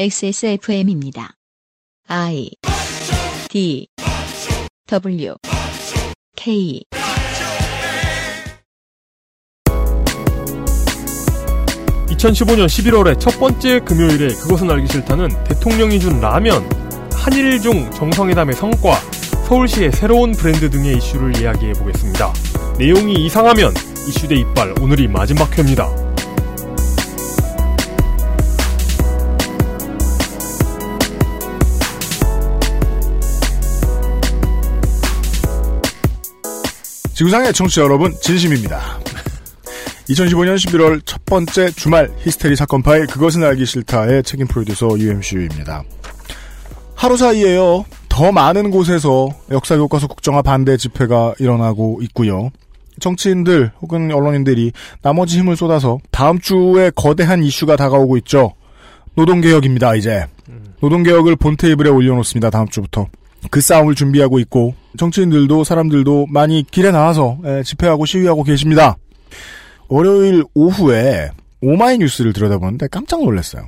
[0.00, 1.34] XSFM입니다.
[2.08, 2.48] I
[3.50, 3.86] D
[4.86, 5.34] W
[6.34, 6.82] K
[12.08, 16.66] 2015년 11월의 첫 번째 금요일에 그것은 알기 싫다는 대통령이 준 라면,
[17.12, 18.94] 한일중 정상회담의 성과,
[19.48, 22.32] 서울시의 새로운 브랜드 등의 이슈를 이야기해 보겠습니다.
[22.78, 23.74] 내용이 이상하면
[24.08, 26.09] 이슈대 이빨 오늘이 마지막 회입니다.
[37.20, 38.98] 지구상의 청취자 여러분 진심입니다.
[40.08, 45.84] 2015년 11월 첫 번째 주말 히스테리 사건 파일 그것은 알기 싫다의 책임 프로듀서 UMCU입니다.
[46.94, 47.84] 하루 사이에요.
[48.08, 52.52] 더 많은 곳에서 역사 교과서 국정화 반대 집회가 일어나고 있고요.
[53.00, 58.54] 정치인들 혹은 언론인들이 나머지 힘을 쏟아서 다음 주에 거대한 이슈가 다가오고 있죠.
[59.14, 60.24] 노동개혁입니다, 이제.
[60.80, 63.08] 노동개혁을 본 테이블에 올려놓습니다, 다음 주부터.
[63.50, 68.96] 그 싸움을 준비하고 있고, 정치인들도 사람들도 많이 길에 나와서 에, 집회하고 시위하고 계십니다.
[69.88, 73.64] 월요일 오후에 오마이뉴스를 들여다보는데 깜짝 놀랐어요.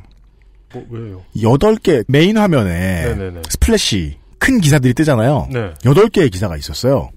[0.72, 1.22] 뭐, 왜요?
[1.36, 3.42] 8개 메인 화면에 네네네.
[3.48, 5.48] splash 큰 기사들이 뜨잖아요.
[5.52, 5.74] 네.
[5.82, 7.10] 8개의 기사가 있었어요.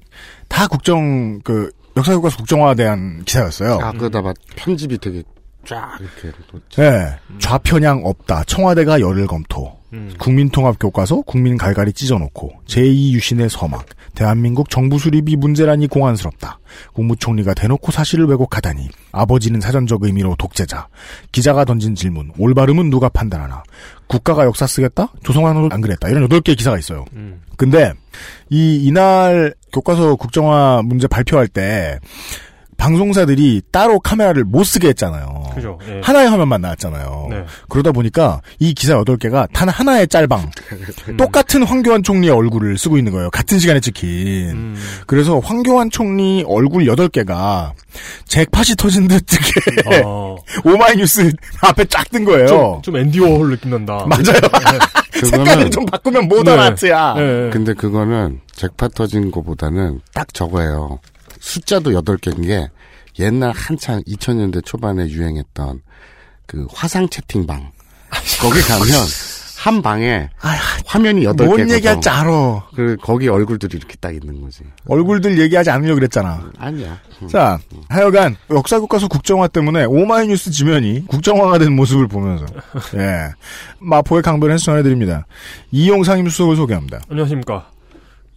[0.47, 3.79] 다 국정 그 역사교과서 국정화에 대한 기사였어요.
[3.81, 5.23] 아, 그러다 막 편집이 되게
[5.65, 6.37] 쫙 이렇게.
[6.79, 7.17] 예.
[7.39, 8.43] 좌편향 없다.
[8.45, 9.77] 청와대가 열을 검토.
[9.95, 10.13] 음.
[10.19, 16.59] 국민통합교과서 국민 갈갈이 찢어놓고 제2 유신의 서막 대한민국 정부 수립이 문제라니 공안스럽다.
[16.93, 20.87] 국무총리가 대놓고 사실을 왜곡하다니 아버지는 사전적 의미로 독재자
[21.31, 23.63] 기자가 던진 질문 올바름은 누가 판단하나
[24.07, 25.11] 국가가 역사 쓰겠다?
[25.23, 26.09] 조성환은 안 그랬다.
[26.09, 27.05] 이런 8개의 기사가 있어요.
[27.13, 27.41] 음.
[27.57, 27.93] 근데
[28.49, 31.99] 이 이날 교과서 국정화 문제 발표할 때
[32.77, 35.45] 방송사들이 따로 카메라를 못 쓰게 했잖아요.
[35.55, 35.79] 그죠.
[35.87, 36.01] 예.
[36.03, 37.27] 하나의 화면만 나왔잖아요.
[37.29, 37.45] 네.
[37.69, 40.51] 그러다 보니까 이 기사 8개가 단 하나의 짤방
[41.07, 41.17] 음.
[41.17, 43.29] 똑같은 황교안 총리의 얼굴을 쓰고 있는 거예요.
[43.29, 44.49] 같은 시간에 찍힌.
[44.51, 44.75] 음.
[45.07, 47.71] 그래서 황교안 총리 얼굴 8개가
[48.25, 50.35] 잭팟이 터진 듯 이렇게 어,
[50.65, 51.31] 오마이뉴스
[51.61, 52.47] 앞에 쫙 뜬 거예요.
[52.47, 54.05] 좀, 좀 앤디 워홀 느낌 난다.
[54.07, 54.39] 맞아요.
[55.13, 56.63] 색깔을 그거는, 좀 바꾸면 모던 네.
[56.63, 57.15] 아트야.
[57.17, 57.49] 예, 예.
[57.49, 60.99] 근데 그거는 잭팟 터진 거보다는 딱 저거예요.
[61.49, 62.69] 숫자도 8개인 게
[63.19, 65.81] 옛날 한창 2000년대 초반에 유행했던
[66.47, 67.71] 그 화상 채팅방.
[68.41, 68.85] 거기 가면
[69.57, 70.29] 한 방에
[70.85, 71.45] 화면이 8개거든.
[71.45, 72.67] 뭔 얘기할지 알아.
[72.75, 74.63] 그 거기 얼굴들이 이렇게 딱 있는 거지.
[74.87, 76.51] 얼굴들 얘기하지 않으려고 그랬잖아.
[76.57, 76.99] 아니야.
[77.21, 77.27] 음.
[77.27, 82.45] 자, 하여간 역사교과서 국정화 때문에 오마이뉴스 지면이 국정화가 된 모습을 보면서
[82.97, 83.29] 예
[83.79, 85.25] 마포의 강변에서 전해드립니다.
[85.71, 87.01] 이용 상임 수석을 소개합니다.
[87.09, 87.74] 안녕하십니까.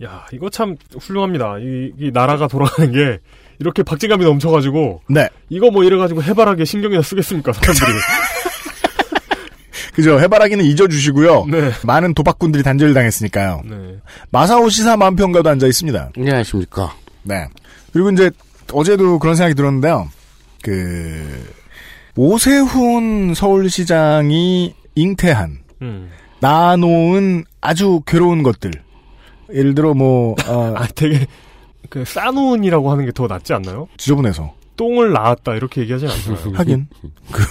[0.04, 1.58] 야, 이거 참 훌륭합니다.
[1.58, 3.18] 이, 이 나라가 돌아가는 게
[3.58, 7.90] 이렇게 박진감이 넘쳐가지고 네, 이거 뭐 이래가지고 해바라기에 신경이나 쓰겠습니까 사람들이.
[9.94, 10.20] 그죠.
[10.20, 11.46] 해바라기는 잊어주시고요.
[11.46, 11.72] 네.
[11.84, 13.62] 많은 도박꾼들이 단절을 당했으니까요.
[13.64, 13.96] 네.
[14.30, 16.10] 마사오 시사 만평가도 앉아 있습니다.
[16.16, 16.94] 안녕하십니까.
[17.24, 17.48] 네.
[17.92, 18.30] 그리고 이제
[18.72, 20.08] 어제도 그런 생각이 들었는데요.
[20.62, 21.52] 그
[22.14, 26.10] 오세훈 서울시장이 잉태한 음.
[26.40, 28.70] 낳아놓은 아주 괴로운 것들.
[29.52, 31.26] 예를 들어 뭐 어, 아, 되게
[31.88, 33.88] 그 싸누운이라고 하는 게 더 낫지 않나요?
[33.96, 36.52] 지저분해서 똥을 낳았다 이렇게 얘기하진 않잖아요.
[36.56, 36.86] 하긴
[37.32, 37.44] 그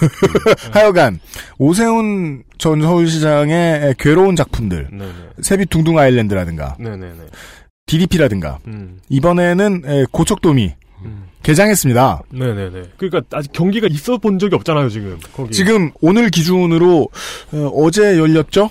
[0.72, 1.20] 하여간
[1.58, 5.12] 오세훈 전 서울시장의 괴로운 작품들 네네.
[5.42, 7.14] 세빛둥둥 아일랜드라든가 네네네.
[7.86, 8.98] DDP라든가 음.
[9.08, 11.24] 이번에는 에, 고척돔이 음.
[11.42, 12.22] 개장했습니다.
[12.30, 12.82] 네네네.
[12.96, 15.18] 그러니까 아직 경기가 있어 본 적이 없잖아요 지금.
[15.34, 15.52] 거기.
[15.52, 17.08] 지금 오늘 기준으로
[17.52, 18.70] 어, 제 열렸죠?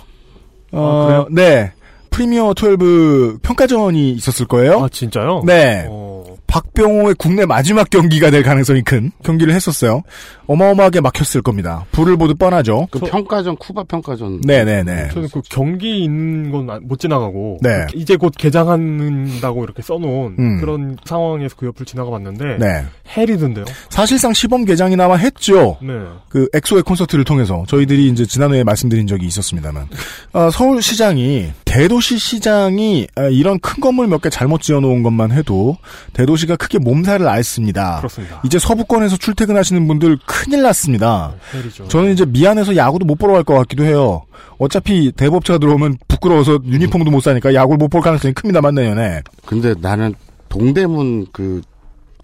[0.72, 1.28] 어, 아, 그래요?
[1.32, 1.72] 네.
[2.18, 4.80] 프리미어 12 평가전이 있었을 거예요.
[4.84, 5.44] 아 진짜요?
[5.46, 5.86] 네.
[5.88, 6.08] 어.
[6.48, 10.02] 박병호의 국내 마지막 경기가 될 가능성이 큰 경기를 했었어요.
[10.48, 11.86] 어마어마하게 막혔을 겁니다.
[11.92, 12.88] 불을 보듯 뻔하죠.
[12.90, 14.42] 그 저- 평가전, 쿠바 평가전.
[14.46, 15.10] 네네네.
[15.14, 17.86] 저는 그 경기 있는 건 못 지나가고 네.
[17.92, 20.60] 그 이제 곧 개장한다고 이렇게 써놓은 음.
[20.62, 22.86] 그런 상황에서 그 옆을 지나가 봤는데 네.
[23.16, 23.66] 헬이던데요.
[23.90, 25.78] 사실상 시범 개장이나마 했죠.
[25.82, 25.94] 네.
[26.30, 29.88] 그 엑소의 콘서트를 통해서 저희들이 이제 지난해에 말씀드린 적이 있었습니다만
[30.34, 35.78] 아, 서울시장이 대도시 시장이 아, 이런 큰 건물 몇 개 잘못 지어놓은 것만 해도
[36.14, 37.98] 대도시가 크게 몸살을 앓습니다.
[37.98, 38.42] 그렇습니다.
[38.44, 41.36] 이제 서부권에서 출퇴근하시는 분들 큰일 났습니다.
[41.54, 41.88] 헬이죠.
[41.88, 44.24] 저는 이제 미안해서 야구도 못 보러 갈 것 같기도 해요.
[44.58, 50.16] 어차피 대법차가 들어오면 부끄러워서 유니폼도 못 사니까 야구를 못 볼 가능성이 큽니다만 내년에 근데 나는
[50.50, 51.62] 동대문 그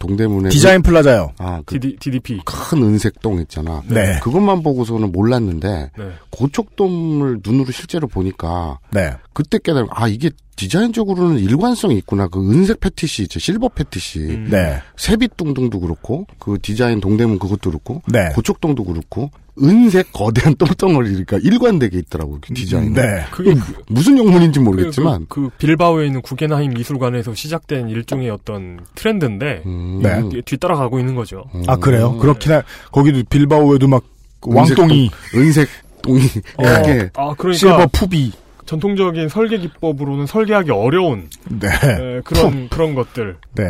[0.03, 1.31] 동대문에 디자인 플라자요.
[1.37, 2.41] 아, 그 DD, DDP.
[2.43, 3.81] 큰 은색똥 있잖아.
[3.87, 4.19] 네.
[4.21, 6.11] 그것만 보고서는 몰랐는데 네.
[6.29, 9.13] 고척돔을 눈으로 실제로 보니까 네.
[9.31, 12.27] 그때 깨달음 아 이게 디자인적으로는 일관성이 있구나.
[12.27, 13.39] 그 은색 패티시, 있죠.
[13.39, 14.47] silver fetish, 음.
[14.51, 14.81] 네.
[14.97, 18.29] 세빛둥둥도 그렇고 그 디자인 동대문 그것도 그렇고 네.
[18.35, 22.39] 고척돔도 그렇고 은색 거대한 똥덩어리가 일관되게 있더라고요.
[22.41, 22.93] 그 디자인.
[22.93, 23.23] 네.
[23.31, 23.53] 그게
[23.87, 25.25] 무슨 용문인지 그, 모르겠지만.
[25.29, 29.99] 그, 그 빌바오에 있는 구겐하임 미술관에서 시작된 일종의 어떤 트렌드인데 음.
[30.01, 30.21] 네.
[30.29, 31.43] 뒤- 뒤따라가고 있는 거죠.
[31.67, 32.11] 아 그래요?
[32.15, 32.19] 음.
[32.19, 32.63] 그렇긴 하.
[32.91, 34.03] 거기도 빌바오에도 막
[34.47, 35.69] 은색 왕똥이, 은색
[36.01, 36.19] 똥이
[36.57, 38.31] 어, 크게 아 그러니까 실버 푸비.
[38.65, 41.67] 전통적인 설계 기법으로는 설계하기 어려운 네.
[41.67, 43.35] 에, 그런 그런 것들.
[43.55, 43.63] 네.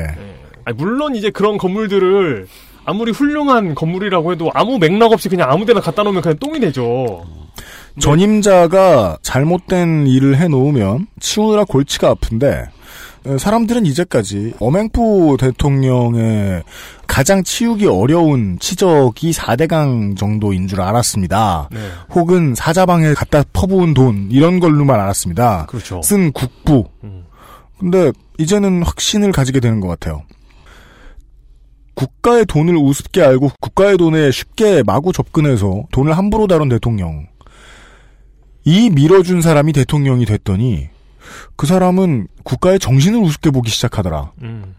[0.65, 2.47] 아니, 물론 이제 그런 건물들을
[2.85, 7.25] 아무리 훌륭한 건물이라고 해도 아무 맥락 없이 그냥 아무데나 갖다 놓으면 그냥 똥이 되죠.
[7.99, 12.65] 전임자가 잘못된 일을 해놓으면 치우느라 골치가 아픈데
[13.25, 16.63] 에, 사람들은 이제까지 어맹포 대통령의
[17.07, 21.69] 가장 치우기 어려운 치적이 4대강 정도인 줄 알았습니다.
[21.71, 25.67] 네, 혹은 사자방에 갖다 퍼부은 돈 이런 걸로만 알았습니다.
[25.67, 26.01] 그렇죠.
[26.03, 26.85] 쓴 국부.
[27.03, 27.23] 음.
[27.79, 30.23] 근데 이제는 확신을 가지게 되는 것 같아요.
[31.95, 37.27] 국가의 돈을 우습게 알고 국가의 돈에 쉽게 마구 접근해서 돈을 함부로 다룬 대통령.
[38.65, 40.89] 이 밀어준 사람이 대통령이 됐더니
[41.55, 44.31] 그 사람은 국가의 정신을 우습게 보기 시작하더라.
[44.41, 44.75] 음.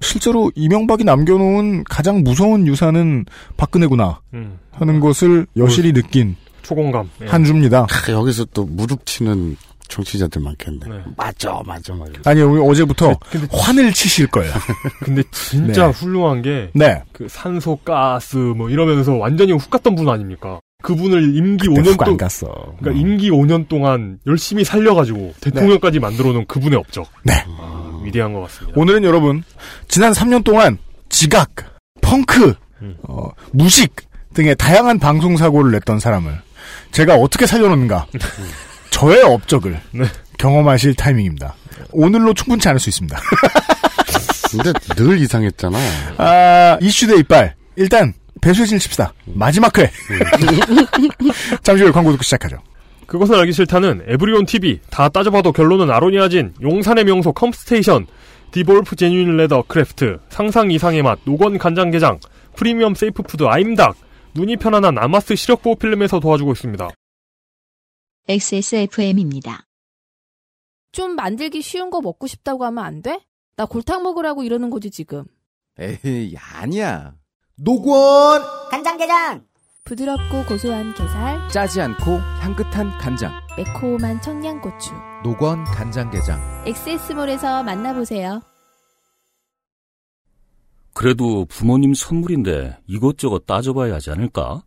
[0.00, 3.26] 실제로 이명박이 남겨놓은 가장 무서운 유산은
[3.56, 4.58] 박근혜구나 음.
[4.70, 7.10] 하는 것을 여실히 느낀 초공감.
[7.22, 7.26] 예.
[7.26, 7.86] 한 주입니다.
[7.88, 9.56] 아, 여기서 또 무릎 치는
[9.88, 10.86] 정치자들 많겠네.
[10.88, 11.02] 네.
[11.16, 12.12] 맞아, 맞아, 맞아.
[12.24, 14.52] 아니 오늘 어제부터 근데, 환을 치실 거예요.
[15.00, 15.92] 근데 진짜 네.
[15.92, 17.02] 훌륭한 게 네.
[17.12, 20.60] 그 산소 가스 뭐 이러면서 완전히 훅 갔던 분 아닙니까?
[20.82, 22.46] 그분을 임기 그때 5년 훅안 동안 갔어.
[22.78, 22.96] 그러니까 음.
[22.96, 27.08] 임기 5년 동안 열심히 살려가지고 대통령까지 만들어 놓은 그분의 업적.
[27.24, 27.32] 네.
[27.58, 28.80] 아, 위대한 것 같습니다.
[28.80, 29.42] 오늘은 여러분
[29.88, 31.50] 지난 3년 동안 지각,
[32.00, 32.96] 펑크, 음.
[33.02, 33.92] 어, 무식
[34.34, 36.40] 등의 다양한 방송 사고를 냈던 사람을
[36.92, 38.06] 제가 어떻게 살려놓는가
[38.90, 40.04] 저의 업적을 네.
[40.38, 41.54] 경험하실 타이밍입니다.
[41.92, 43.18] 오늘로 충분치 않을 수 있습니다.
[44.50, 45.78] 근데 늘 이상했잖아.
[46.16, 49.12] 아, 이슈 대 이빨 일단 배수진 칩시다.
[49.26, 49.90] 마지막 회.
[51.62, 52.58] 잠시 후에 광고 듣고 시작하죠.
[53.06, 58.06] 그것은 알기 싫다는 에브리온 TV 다 따져봐도 결론은 아로니아진 용산의 명소 컴스테이션
[58.50, 62.20] 디볼프 genuine leather craft 상상 이상의 맛 노건 간장게장
[62.56, 63.96] 프리미엄 safe food 아임닭
[64.34, 66.88] 눈이 편안한 아마스 시력 보호 필름에서 도와주고 있습니다.
[68.28, 69.66] XSFM입니다.
[70.92, 73.24] 좀 만들기 쉬운 거 먹고 싶다고 하면 안 돼?
[73.56, 75.24] 나 골탕 먹으라고 이러는 거지 지금.
[75.78, 77.14] 에이, 아니야.
[77.56, 78.42] 노건!
[78.70, 79.46] 간장게장
[79.84, 83.32] 부드럽고 고소한 게살, 짜지 않고 향긋한 간장.
[83.56, 84.92] 매콤한 청양고추.
[85.24, 86.64] 노건 간장게장.
[86.66, 88.42] 엑세스몰에서 만나보세요.
[90.92, 94.62] 그래도 부모님 선물인데 이것저것 따져봐야 하지 않을까?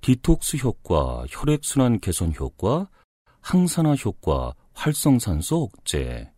[0.00, 2.88] 디톡스 효과, 혈액순환 개선 효과,
[3.40, 6.30] 항산화 효과, 활성산소 억제.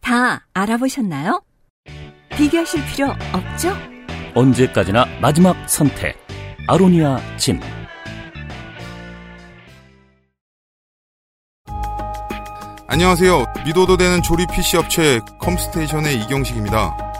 [0.00, 1.42] 다 알아보셨나요?
[2.36, 3.74] 비교하실 필요 없죠?
[4.34, 6.16] 언제까지나 마지막 선택.
[6.66, 7.60] 아로니아 진.
[12.86, 13.44] 안녕하세요.
[13.66, 17.07] 믿어도 되는 조립 PC 업체 컴스테이션의 이경식입니다.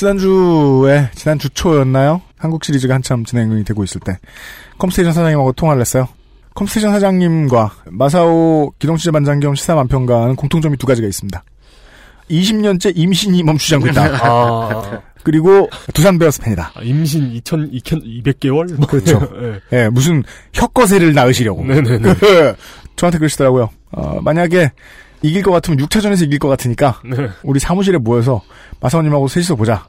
[0.00, 2.22] 지난주에 지난주 초였나요?
[2.38, 4.18] 한국 시리즈가 한참 진행이 되고 있을 때
[4.78, 6.08] 컴스테이션 사장님하고 통화를 했어요.
[6.54, 11.44] 컴스테이션 사장님과 마사오 기동취재 반장 겸 시사 만평가는 공통점이 두 가지가 있습니다.
[12.30, 14.04] 20년째 임신이 멈추지 않고 있다.
[14.26, 16.72] 아, 그리고 두산 베어스 팬이다.
[16.76, 18.88] 아, 임신 2,000, 200개월?
[18.88, 19.20] 그렇죠.
[19.74, 19.84] 예.
[19.84, 20.22] 예, 무슨
[20.54, 21.62] 혁거세를 낳으시려고.
[21.62, 22.14] 네네네.
[22.96, 23.68] 저한테 그러시더라고요.
[23.90, 24.72] 어, 만약에
[25.22, 27.28] 이길 것 같으면 6차전에서 이길 것 같으니까 네.
[27.42, 28.42] 우리 사무실에 모여서
[28.80, 29.86] 마사오님하고 셋이서 보자.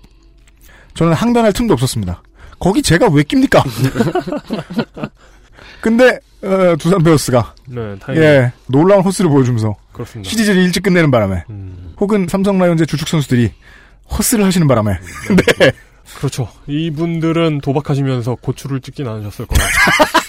[0.93, 2.21] 저는 항변할 틈도 없었습니다.
[2.59, 3.63] 거기 제가 왜 낍니까?
[5.81, 10.29] 근데 어, 두산 베어스가 네, 예 놀라운 호스를 보여주면서 그렇습니다.
[10.29, 13.51] 시리즈를 일찍 끝내는 바람에 음, 혹은 삼성 라이온즈의 주축 선수들이
[14.11, 14.93] 허스를 하시는 바람에
[15.59, 15.71] 네
[16.17, 16.50] 그렇죠.
[16.67, 19.69] 이분들은 도박하시면서 고추를 찍진 않으셨을 거예요.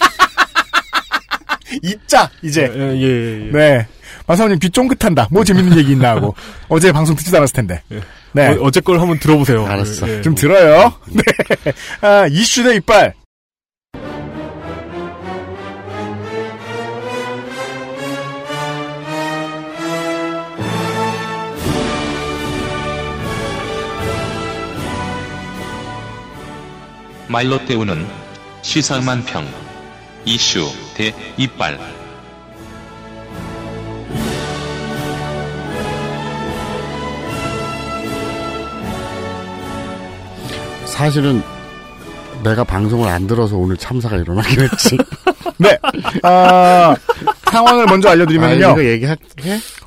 [1.83, 2.71] 잊자 이제.
[2.75, 3.51] 예, 예, 예, 예.
[3.53, 3.87] 네.
[4.27, 5.29] 마사오님 귀 쫑긋한다.
[5.31, 6.35] 뭐 재밌는 얘기 있나 하고.
[6.69, 7.83] 어제 방송 듣지도 않았을 텐데.
[8.33, 8.49] 네.
[8.49, 9.67] 어, 어제 걸 한번 들어보세요.
[9.67, 10.09] 알았어.
[10.09, 10.23] 예, 예.
[10.23, 10.93] 좀 들어요.
[11.11, 11.23] 네.
[12.01, 13.15] 아, 이슈 대 이빨.
[27.29, 28.07] 말로 때우는
[28.61, 29.47] 시사만 평
[30.25, 31.79] 이슈 대 이빨.
[40.87, 41.43] 사실은
[42.43, 44.97] 내가 방송을 안 들어서 오늘 참사가 일어나긴 했지.
[45.59, 45.79] 네.
[46.23, 46.95] 아,
[47.51, 48.57] 상황을 먼저 아, 알려드리면요.
[48.73, 49.17] 이거 얘기해?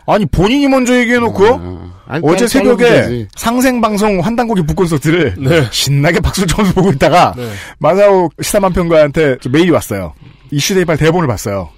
[0.08, 3.28] 아니, 본인이 먼저 얘기해놓고, 어, 아니, 어제 새벽에.
[3.36, 5.68] 상생방송 환단고기 북콘서트를 네.
[5.72, 7.52] 신나게 박수를 쳐서 보고 있다가, 네.
[7.80, 10.14] 마사오 시사만 평가한테 메일이 왔어요.
[10.52, 11.70] 이슈 대이빨 대본을 봤어요.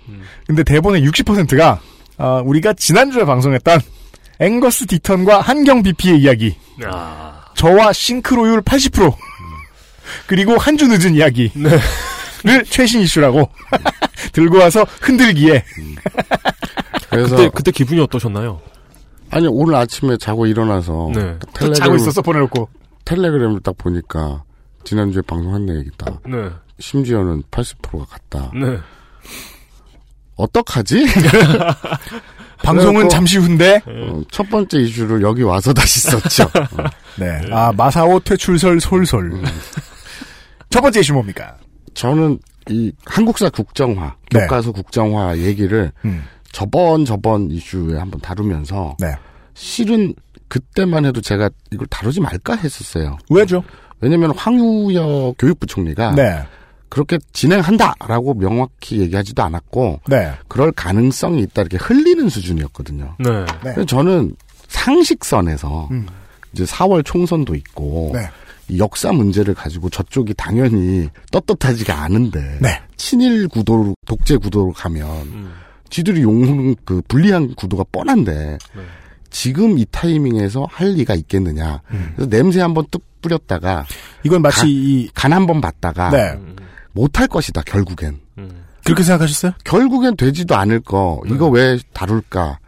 [0.46, 1.80] 근데 대본의 60%가,
[2.18, 3.80] 아, 우리가 지난주에 방송했던
[4.40, 6.56] 앵거스 디턴과 한경 BP의 이야기,
[6.86, 9.14] 아, 저와 싱크로율 80%,
[10.26, 11.52] 그리고 한 주 늦은 이야기.
[11.56, 11.70] 네.
[12.44, 13.50] 를 최신 이슈라고
[14.32, 15.66] 들고 와서 흔들기에
[17.10, 18.62] 그래서 그때 그때 기분이 어떠셨나요?
[19.32, 21.22] 아니 오늘 아침에 자고 일어나서 네.
[21.54, 22.70] 텔레그램, 자고 있었어 보내놓고
[23.06, 24.44] 텔레그램을 딱 보니까
[24.84, 26.20] 지난주에 방송한 얘기다.
[26.28, 26.50] 네.
[26.80, 28.52] 심지어는 80%가 갔다.
[28.54, 28.78] 네.
[30.36, 31.08] 어떡하지?
[32.64, 36.44] 방송은 잠시 후인데 어, 첫 번째 이슈를 여기 와서 다시 썼죠.
[36.44, 36.84] 어.
[37.18, 37.42] 네.
[37.52, 39.42] 아 마사오 퇴출설 솔솔
[40.70, 41.56] 첫 번째 이슈 뭡니까?
[41.94, 44.42] 저는 이 한국사 국정화, 네.
[44.42, 46.24] 교과서 국정화 얘기를 음.
[46.52, 49.14] 저번 저번 이슈에 한번 다루면서 네.
[49.54, 50.14] 실은
[50.48, 53.18] 그때만 해도 제가 이걸 다루지 말까 했었어요.
[53.30, 53.64] 왜죠?
[54.00, 56.44] 왜냐면 황우여 교육부 총리가 네.
[56.90, 60.32] 그렇게 진행한다라고 명확히 얘기하지도 않았고 네.
[60.48, 63.16] 그럴 가능성이 있다 이렇게 흘리는 수준이었거든요.
[63.20, 63.30] 네.
[63.30, 63.46] 네.
[63.62, 64.36] 그래서 저는
[64.68, 66.08] 상식선에서 음.
[66.54, 68.22] 이제 4월 총선도 있고 네.
[68.22, 68.26] 이
[68.78, 72.82] 역사 문제를 가지고 저쪽이 당연히 떳떳하지가 않은데 네.
[72.98, 75.54] 친일 구도로 독재 구도로 가면 음.
[75.90, 78.82] 지들이 용그 불리한 구도가 뻔한데 네.
[79.30, 81.82] 지금 이 타이밍에서 할 리가 있겠느냐.
[81.92, 82.12] 음.
[82.16, 83.86] 그래서 냄새 한번 뚝 뿌렸다가
[84.24, 86.34] 이건 마치 가- 이간 한번 봤다가 네.
[86.92, 88.20] 못할 것이다 결국엔.
[88.38, 88.64] 음.
[88.84, 89.52] 그렇게 생각하셨어요?
[89.66, 91.22] 결국엔 되지도 않을 거.
[91.26, 91.36] 네.
[91.36, 92.60] 이거 왜 다룰까?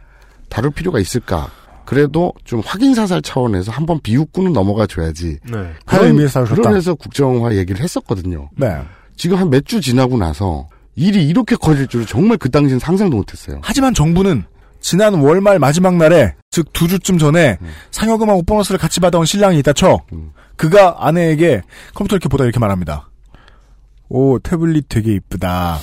[0.48, 1.50] 다룰 필요가 있을까?
[1.90, 5.38] 그래도 좀 확인 사살 차원에서 한번 비웃고는 넘어가 줘야지.
[5.50, 5.72] 네.
[5.86, 6.44] 하는 의미에서.
[6.44, 8.48] 그러면서 국정화 얘기를 했었거든요.
[8.56, 8.80] 네.
[9.16, 13.58] 지금 한 몇 주 지나고 나서 일이 이렇게 커질 줄은 정말 그 당시엔 상상도 못했어요.
[13.64, 14.44] 하지만 정부는
[14.80, 17.58] 지난 월말 마지막 날에 즉 두 주쯤 전에
[17.90, 20.30] 상여금하고 보너스를 같이 받아온 신랑이 있다 쳐 음.
[20.54, 23.10] 그가 아내에게 컴퓨터 이렇게 보다 이렇게 말합니다.
[24.08, 25.78] 오 태블릿 되게 이쁘다.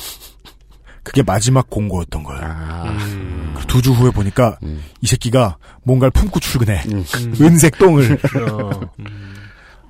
[1.04, 2.42] 그게 마지막 공고였던 거예요.
[2.44, 3.37] 아, 음.
[3.68, 4.84] 두 주 후에 보니까 음.
[5.02, 6.84] 이 새끼가 뭔가를 품고 출근해.
[6.92, 7.04] 음.
[7.42, 8.20] 은색 똥을
[8.52, 9.06] 어, 음.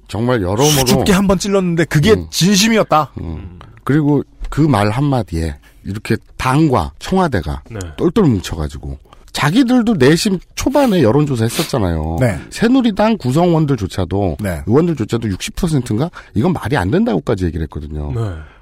[0.07, 2.27] 정말 여러모로 수줍게 한 번 찔렀는데 그게 음.
[2.29, 3.11] 진심이었다.
[3.21, 3.59] 음.
[3.83, 7.79] 그리고 그 말 한마디에 이렇게 당과 청와대가 네.
[7.97, 8.97] 똘똘 뭉쳐가지고
[9.33, 12.17] 자기들도 내심 초반에 여론조사 했었잖아요.
[12.19, 12.39] 네.
[12.49, 14.61] 새누리당 구성원들조차도 네.
[14.65, 18.11] 의원들조차도 60%인가 이건 말이 안 된다고까지 얘기를 했거든요.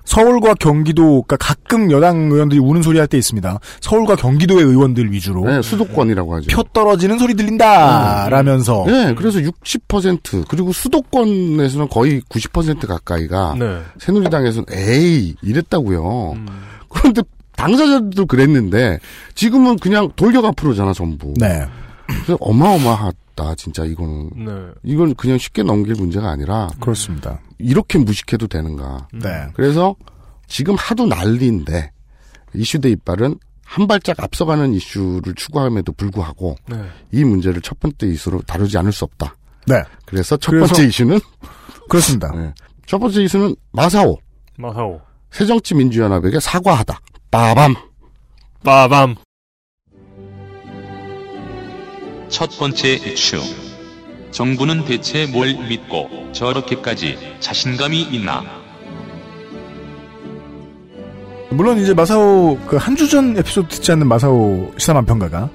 [0.05, 0.11] 네.
[0.13, 3.59] 서울과 경기도, 그러니까 가끔 여당 의원들이 우는 소리 할 때 있습니다.
[3.81, 6.47] 서울과 경기도의 의원들 위주로 네, 수도권이라고 하죠.
[6.55, 13.79] 표 떨어지는 소리 들린다 라면서 네, 그래서 60% 그리고 수도권에서는 거의 90% 가까이가 네.
[13.99, 16.33] 새누리당에서는 에이 이랬다고요.
[16.35, 16.45] 음.
[16.89, 17.21] 그런데
[17.55, 18.99] 당사자들도 그랬는데
[19.33, 21.33] 지금은 그냥 돌격 앞으로잖아 전부.
[21.37, 21.65] 네.
[22.07, 24.51] 그래서 어마어마 하다 진짜 이거는 네.
[24.83, 27.39] 이건 그냥 쉽게 넘길 문제가 아니라 그렇습니다.
[27.59, 29.07] 이렇게 무식해도 되는가.
[29.13, 29.47] 네.
[29.53, 29.95] 그래서
[30.47, 31.91] 지금 하도 난리인데
[32.53, 36.81] 이슈대 이빨은 한 발짝 앞서가는 이슈를 추구함에도 불구하고 네.
[37.11, 39.35] 이 문제를 첫 번째 이슈로 다루지 않을 수 없다.
[39.67, 39.75] 네.
[40.05, 41.19] 그래서 첫 그래서- 번째 이슈는
[41.89, 42.31] 그렇습니다.
[42.35, 42.53] 네.
[42.85, 44.17] 첫 번째 이슈는 마사오
[44.57, 45.01] 마사오.
[45.31, 46.99] 새정치민주연합에게 사과하다.
[47.29, 47.75] 빠밤.
[48.63, 49.15] 빠밤.
[52.29, 53.37] 첫 번째 이슈.
[54.31, 58.43] 정부는 대체 뭘 믿고 저렇게까지 자신감이 있나?
[61.51, 65.49] 물론 이제 마사오 그 한 주 전 에피소드 듣지 않는 마사오 시사만 평가가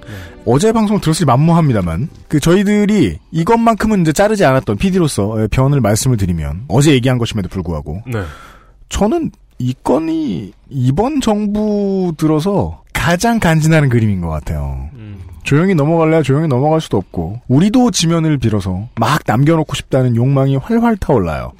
[0.47, 6.93] 어제 방송 들었을지 만무합니다만 그 저희들이 이것만큼은 이제 자르지 않았던 PD로서 변을 말씀을 드리면 어제
[6.93, 8.23] 얘기한 것임에도 불구하고 네.
[8.89, 14.89] 저는 이 건이 이번 정부 들어서 가장 간지나는 그림인 것 같아요.
[15.40, 15.44] 음.
[15.44, 21.52] 조용히 넘어갈래야 조용히 넘어갈 수도 없고 우리도 지면을 빌어서 막 남겨놓고 싶다는 욕망이 활활 타올라요.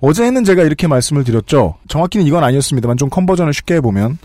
[0.00, 1.76] 어제는 제가 이렇게 말씀을 드렸죠.
[1.88, 4.18] 정확히는 이건 아니었습니다만 좀 컨버전을 쉽게 해보면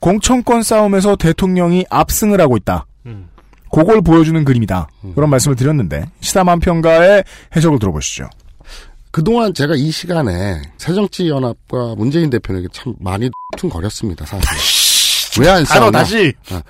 [0.00, 2.86] 공천권 싸움에서 대통령이 압승을 하고 있다.
[3.06, 3.28] 음.
[3.70, 4.88] 그걸 보여주는 그림이다.
[5.14, 7.24] 그런 말씀을 드렸는데 시사만 평가의
[7.56, 8.28] 해석을 들어보시죠.
[9.10, 13.28] 그동안 제가 이 시간에 새정치연합과 문재인 대표에게 참 많이
[13.58, 14.46] 퉁거렸습니다, 사실.
[15.42, 15.90] 왜 안 싸우냐?
[15.90, 16.32] 다시.
[16.50, 16.60] 어,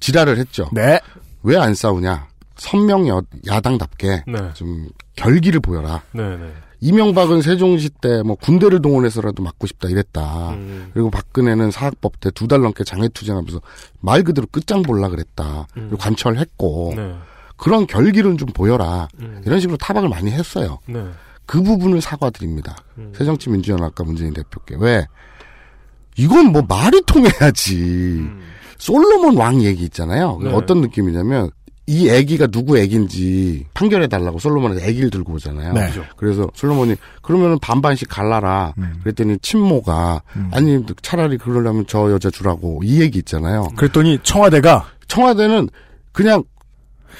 [0.00, 0.68] 지랄을 했죠.
[0.72, 0.98] 네.
[1.42, 2.28] 왜 안 싸우냐?
[2.56, 4.52] 선명 여, 야당답게 네.
[4.54, 6.02] 좀 결기를 보여라.
[6.12, 6.52] 네, 네.
[6.82, 10.50] 이명박은 세종시 때 뭐 군대를 동원해서라도 막고 싶다 이랬다.
[10.50, 10.90] 음.
[10.94, 13.60] 그리고 박근혜는 사학법 때 두 달 넘게 장애투쟁하면서
[14.00, 15.66] 말 그대로 끝장 볼라 그랬다.
[15.74, 17.14] 그리고 관철했고 네.
[17.56, 19.08] 그런 결기를 좀 보여라.
[19.20, 19.42] 음.
[19.44, 20.78] 이런 식으로 타박을 많이 했어요.
[20.86, 21.04] 네.
[21.46, 22.76] 그 부분을 사과드립니다.
[22.98, 23.12] 음.
[23.16, 25.06] 새정치민주연합과 문재인 대표께 왜
[26.16, 27.76] 이건 뭐 말이 통해야지.
[28.20, 28.42] 음.
[28.80, 30.40] 솔로몬 왕 얘기 있잖아요.
[30.42, 30.50] 네.
[30.52, 31.50] 어떤 느낌이냐면
[31.86, 35.74] 이 애기가 누구 애기인지 판결해 달라고 솔로몬은 애기를 들고 오잖아요.
[35.74, 35.90] 네.
[36.16, 38.74] 그래서 솔로몬이 그러면은 반반씩 갈라라.
[39.02, 43.68] 그랬더니 친모가 아니 차라리 그러려면 저 여자 주라고 이 얘기 있잖아요.
[43.76, 45.68] 그랬더니 청와대가 청와대는
[46.12, 46.42] 그냥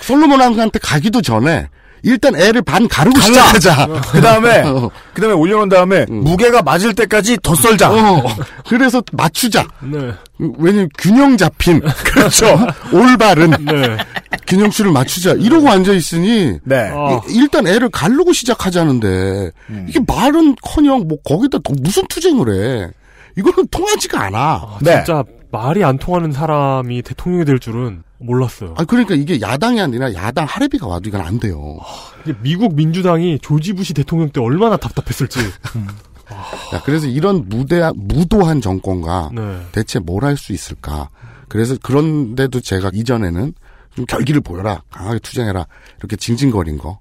[0.00, 1.68] 솔로몬한테 가기도 전에
[2.02, 3.88] 일단 애를 반 가르고 시작하자.
[4.12, 4.90] 그 다음에 어.
[5.14, 7.90] 그 다음에 올려놓은 다음에 무게가 맞을 때까지 더 썰자.
[7.92, 8.24] 어,
[8.68, 9.66] 그래서 맞추자.
[9.80, 10.12] 네.
[10.58, 12.58] 왜냐면 균형 잡힌 그렇죠.
[12.92, 13.96] 올바른 네.
[14.46, 15.32] 균형수를 맞추자.
[15.32, 16.90] 이러고 앉아 있으니 네.
[16.92, 17.20] 아.
[17.28, 19.50] 이- 일단 애를 가르고 시작하자는데
[19.88, 22.54] 이게 말은 커녕 뭐 거기다 또 무슨 투쟁을
[22.86, 22.90] 해.
[23.36, 24.38] 이거는 통하지가 않아.
[24.38, 24.96] 아, 네.
[25.04, 28.74] 진짜 말이 안 통하는 사람이 대통령이 될 줄은 몰랐어요.
[28.76, 31.78] 아 그러니까 이게 야당이 아니라 야당 하레비가 와도 이건 안 돼요.
[32.24, 35.38] 이게 미국 민주당이 조지 부시 대통령 때 얼마나 답답했을지.
[36.74, 39.60] 야, 그래서 이런 무대 무도한 정권과 네.
[39.72, 41.08] 대체 뭘 할 수 있을까?
[41.48, 43.52] 그래서 그런데도 제가 이전에는
[43.96, 45.66] 좀 결기를 보여라, 강하게 투쟁해라
[45.98, 47.00] 이렇게 징징거린 거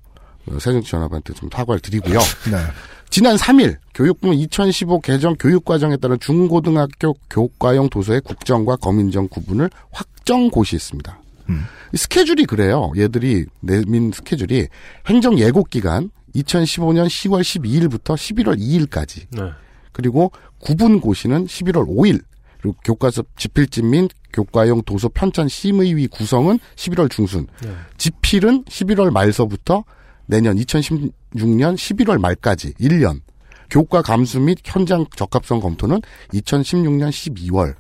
[0.50, 2.18] 어, 새정치연합한테 좀 사과를 드리고요.
[2.50, 2.58] 네.
[3.10, 11.22] 지난 3일 교육부 2015 개정 교육과정에 따른 중고등학교 교과용 도서의 국정과 검인정 구분을 확정 고시했습니다.
[11.94, 12.92] 이 스케줄이 그래요.
[12.96, 14.68] 얘들이 내민 스케줄이
[15.08, 19.52] 행정 예고 기간 2015년 10월 12일부터 11월 2일까지 네.
[19.92, 22.22] 그리고 구분 고시는 11월 5일
[22.62, 27.72] 그리고 교과서 집필집 및 교과용 도서 편찬 심의위 구성은 11월 중순 네.
[27.98, 29.84] 집필은 11월 말서부터
[30.30, 33.22] 내년 2016년 11월 말까지 1년
[33.72, 36.02] 교과 감수 및 현장 적합성 검토는
[36.34, 37.74] 2016년 12월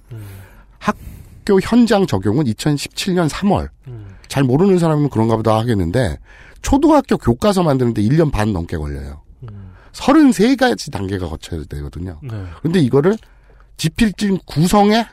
[0.79, 3.69] 학교 현장 적용은 2017년 3월
[4.27, 6.17] 잘 모르는 사람은 그런가 보다 하겠는데
[6.63, 9.21] 초등학교 교과서 만드는데 1년 반 넘게 걸려요.
[9.91, 12.19] 33가지 단계가 거쳐야 되거든요.
[12.23, 12.43] 네.
[12.61, 13.15] 근데 이거를
[13.77, 15.05] 집필진 구성에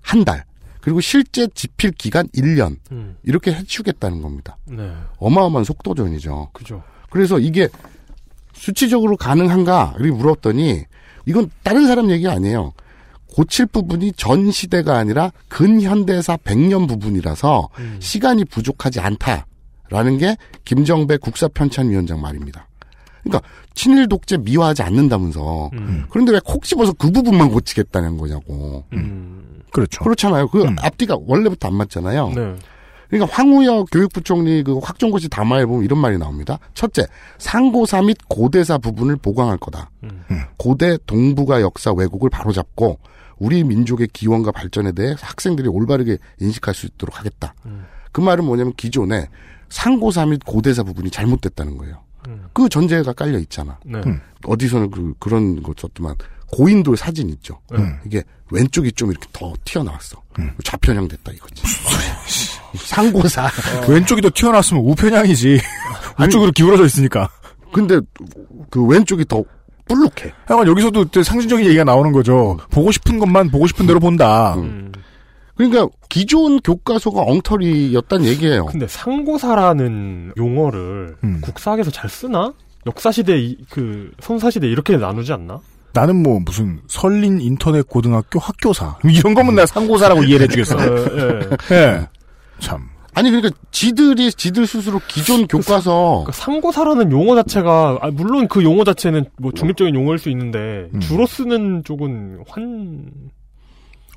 [0.00, 0.44] 한 달,
[0.80, 3.16] 그리고 실제 집필 기간 1년, 음.
[3.22, 4.56] 이렇게 해주겠다는 겁니다.
[4.66, 4.90] 네.
[5.18, 6.50] 어마어마한 속도전이죠.
[6.52, 6.82] 그죠.
[7.10, 7.68] 그래서 이게
[8.54, 9.94] 수치적으로 가능한가?
[9.98, 10.84] 이렇게 물었더니
[11.26, 12.72] 이건 다른 사람 얘기 아니에요.
[13.32, 17.68] 고칠 부분이 전 시대가 아니라 근현대사 100년 부분이라서
[18.00, 22.66] 시간이 부족하지 않다라는 게 김정배 국사편찬위원장 말입니다.
[23.22, 25.70] 그러니까 친일 독재 미화하지 않는다면서
[26.10, 28.84] 그런데 왜 콕 집어서 그 부분만 고치겠다는 거냐고.
[29.72, 30.02] 그렇죠.
[30.02, 30.48] 그렇잖아요.
[30.48, 32.30] 그 앞뒤가 원래부터 안 맞잖아요.
[32.30, 32.56] 네.
[33.08, 36.58] 그러니까 황우여 교육부총리 그 확정고시 담화에 보면 이런 말이 나옵니다.
[36.74, 37.06] 첫째,
[37.38, 39.90] 상고사 및 고대사 부분을 보강할 거다.
[40.56, 42.98] 고대 동북아 역사 왜곡을 바로잡고
[43.38, 47.54] 우리 민족의 기원과 발전에 대해 학생들이 올바르게 인식할 수 있도록 하겠다.
[48.12, 49.28] 그 말은 뭐냐면 기존에
[49.70, 52.02] 상고사 및 고대사 부분이 잘못됐다는 거예요.
[52.52, 53.78] 그 전제가 깔려 있잖아.
[53.84, 54.00] 네.
[54.44, 56.14] 어디서는 그, 그런 거 썼더만
[56.52, 57.60] 고인돌 사진 있죠.
[58.04, 60.20] 이게 왼쪽이 좀 이렇게 더 튀어나왔어.
[60.64, 61.62] 좌편향 됐다 이거지.
[62.76, 63.48] 상고사.
[63.88, 65.60] 왼쪽이 더 튀어나왔으면 우편향이지.
[66.22, 67.28] 우쪽으로 기울어져 있으니까.
[67.72, 68.00] 근데
[68.70, 69.42] 그 왼쪽이 더
[69.86, 70.32] 뿔룩해.
[70.50, 72.58] 약간 여기서도 또 상징적인 얘기가 나오는 거죠.
[72.70, 74.56] 보고 싶은 것만 보고 싶은 대로 본다.
[75.68, 78.66] 그러니까 기존 교과서가 엉터리였단 얘기예요.
[78.66, 82.54] 근데 상고사라는 용어를 국사학에서 잘 쓰나?
[82.86, 85.60] 역사시대, 이- 그, 선사시대 이렇게 나누지 않나?
[85.92, 90.76] 나는 뭐 무슨 설린 인터넷 고등학교 학교사 이런 거면 내가 상고사라고 이해를 해주겠어.
[90.80, 91.40] 예,
[91.74, 92.08] 예.
[92.60, 92.88] 참.
[93.12, 98.84] 아니 그러니까 지들이 지들 스스로 기존 교과서 그러니까 상고사라는 용어 자체가, 아, 물론 그 용어
[98.84, 101.00] 자체는 뭐 중립적인 용어일 수 있는데, 음.
[101.00, 103.10] 주로 쓰는 쪽은 환,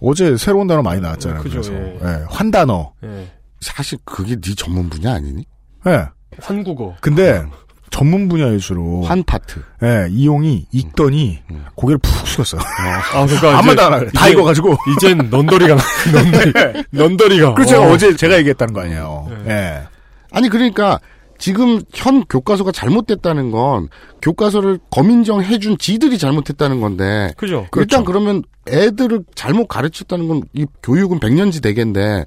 [0.04, 1.42] 어제 새로운 단어 많이 나왔잖아요.
[1.42, 1.98] 그죠, 그래서 예.
[2.04, 2.94] 예, 환단어.
[3.06, 3.32] 예.
[3.62, 5.46] 사실 그게 네 전문 분야 아니니?
[5.88, 6.06] 예.
[6.42, 6.96] 환국어.
[7.00, 7.42] 근데
[7.90, 9.62] 전문 분야일수록 환 파트.
[9.84, 11.66] 예, 이용이 익더니 음.
[11.76, 12.60] 고개를 푹 숙였어요.
[12.62, 14.76] 아, 그러니까 아무 말도 안 하고 다 익어가지고.
[14.98, 16.54] 이젠 넌더리가 나- 넌더리
[16.92, 17.66] 넌더리가.
[17.66, 17.92] 제가 어.
[17.92, 19.30] 어제 제가 얘기했다는 거 아니에요.
[19.48, 19.84] 예.
[20.32, 21.00] 아니 그러니까
[21.44, 23.90] 지금 현 교과서가 잘못됐다는 건
[24.22, 27.68] 교과서를 검인정 해준 지들이 잘못했다는 건데 그죠.
[27.76, 32.24] 일단 그러면 애들을 잘못 가르쳤다는 건 이 교육은 백년지 대계인데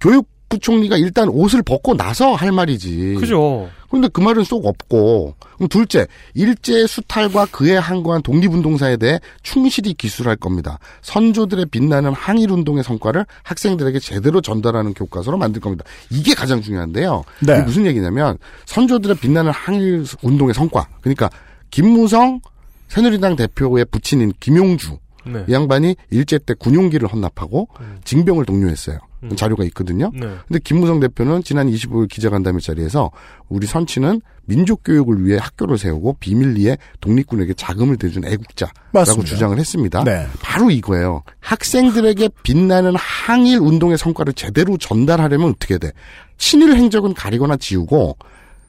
[0.00, 3.16] 교육 부총리가 일단 옷을 벗고 나서 할 말이지.
[3.18, 3.68] 그죠.
[3.88, 5.34] 그런데 그 말은 쏙 없고.
[5.56, 10.78] 그럼 둘째, 일제 수탈과 그에 항거한 독립운동사에 대해 충실히 기술할 겁니다.
[11.02, 15.84] 선조들의 빛나는 항일운동의 성과를 학생들에게 제대로 전달하는 교과서로 만들 겁니다.
[16.10, 17.24] 이게 가장 중요한데요.
[17.40, 17.54] 네.
[17.54, 20.88] 이게 무슨 얘기냐면 선조들의 빛나는 항일운동의 성과.
[21.00, 21.30] 그러니까
[21.70, 22.40] 김무성
[22.88, 25.44] 새누리당 대표의 부친인 김용주 네.
[25.48, 27.68] 이 양반이 일제 때 군용기를 헌납하고
[28.04, 28.98] 징병을 독려했어요.
[29.22, 29.36] 음.
[29.36, 30.10] 자료가 있거든요.
[30.14, 30.28] 네.
[30.46, 33.10] 근데 김무성 대표는 지난 25일 기자간담회 자리에서
[33.48, 39.24] 우리 선치는 민족 교육을 위해 학교를 세우고 비밀리에 독립군에게 자금을 대준 애국자라고 맞습니다.
[39.26, 40.04] 주장을 했습니다.
[40.04, 40.26] 네.
[40.40, 41.22] 바로 이거예요.
[41.40, 45.92] 학생들에게 빛나는 항일 운동의 성과를 제대로 전달하려면 어떻게 돼?
[46.38, 48.16] 친일 행적은 가리거나 지우고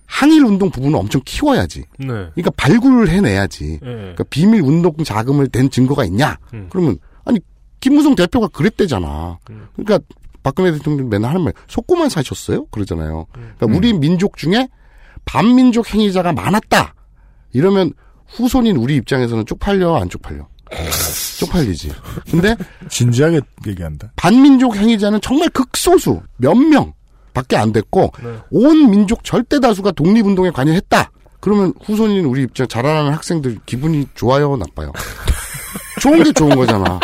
[0.08, 1.80] 항일 운동 부분을 엄청 키워야지.
[2.00, 2.08] 네.
[2.08, 3.64] 그러니까 발굴을 해내야지.
[3.74, 3.80] 네.
[3.82, 6.38] 그러니까 비밀 운동 자금을 댄 증거가 있냐?
[6.54, 6.68] 음.
[6.72, 7.40] 그러면 아니
[7.82, 9.38] 김무성 대표가 그랬대잖아.
[9.50, 9.68] 음.
[9.76, 10.00] 그러니까
[10.44, 12.66] 박근혜 대통령 맨날 하는 말 속고만 사셨어요?
[12.68, 13.28] 그러잖아요.
[13.38, 13.52] 음.
[13.58, 14.68] 그러니까 우리 민족 중에
[15.26, 16.94] 반민족 행위자가 많았다.
[17.54, 17.92] 이러면
[18.28, 20.48] 후손인 우리 입장에서는 쪽팔려 안 쪽팔려?
[21.40, 21.92] 쪽팔리지.
[22.32, 22.56] 근데
[22.90, 24.12] 진지하게 얘기한다.
[24.16, 26.94] 반민족 행위자는 정말 극소수 몇 명
[27.38, 28.30] 밖에 안 됐고 네.
[28.50, 31.12] 온 민족 절대 다수가 독립운동에 관여했다.
[31.40, 34.92] 그러면 후손인 우리 입장 자라나는 학생들 기분이 좋아요, 나빠요?
[36.02, 37.00] 좋은 게 좋은 거잖아.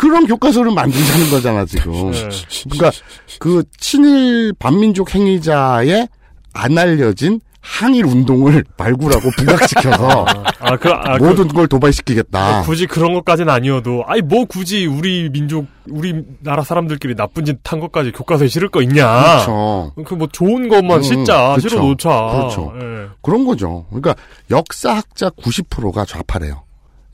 [0.00, 2.10] 그런 교과서를 만들자는 거잖아, 지금.
[2.10, 2.28] 네.
[2.68, 2.90] 그러니까
[3.38, 6.08] 그 친일 반민족 행위자의
[6.52, 7.40] 안 알려진
[7.70, 10.24] 항일 운동을 발굴하고 부각시켜서
[10.58, 12.52] 아, 그, 아, 그- 모든 걸 도발시키겠다.
[12.58, 17.58] 뭐 굳이 그런 것까지는 아니어도, 아니, 뭐 굳이 우리 민족, 우리 나라 사람들끼리 나쁜 짓
[17.64, 19.06] 한 것까지 교과서에 실을 거 있냐.
[19.44, 19.92] 그렇죠.
[20.06, 21.68] 그 뭐 좋은 것만 음, 씻자, 그렇죠.
[21.68, 22.08] 실어 놓자.
[22.08, 22.72] 그렇죠.
[22.80, 23.08] 예.
[23.22, 23.84] 그런 거죠.
[23.90, 24.14] 그러니까
[24.50, 26.62] 역사학자 90%가 좌파래요.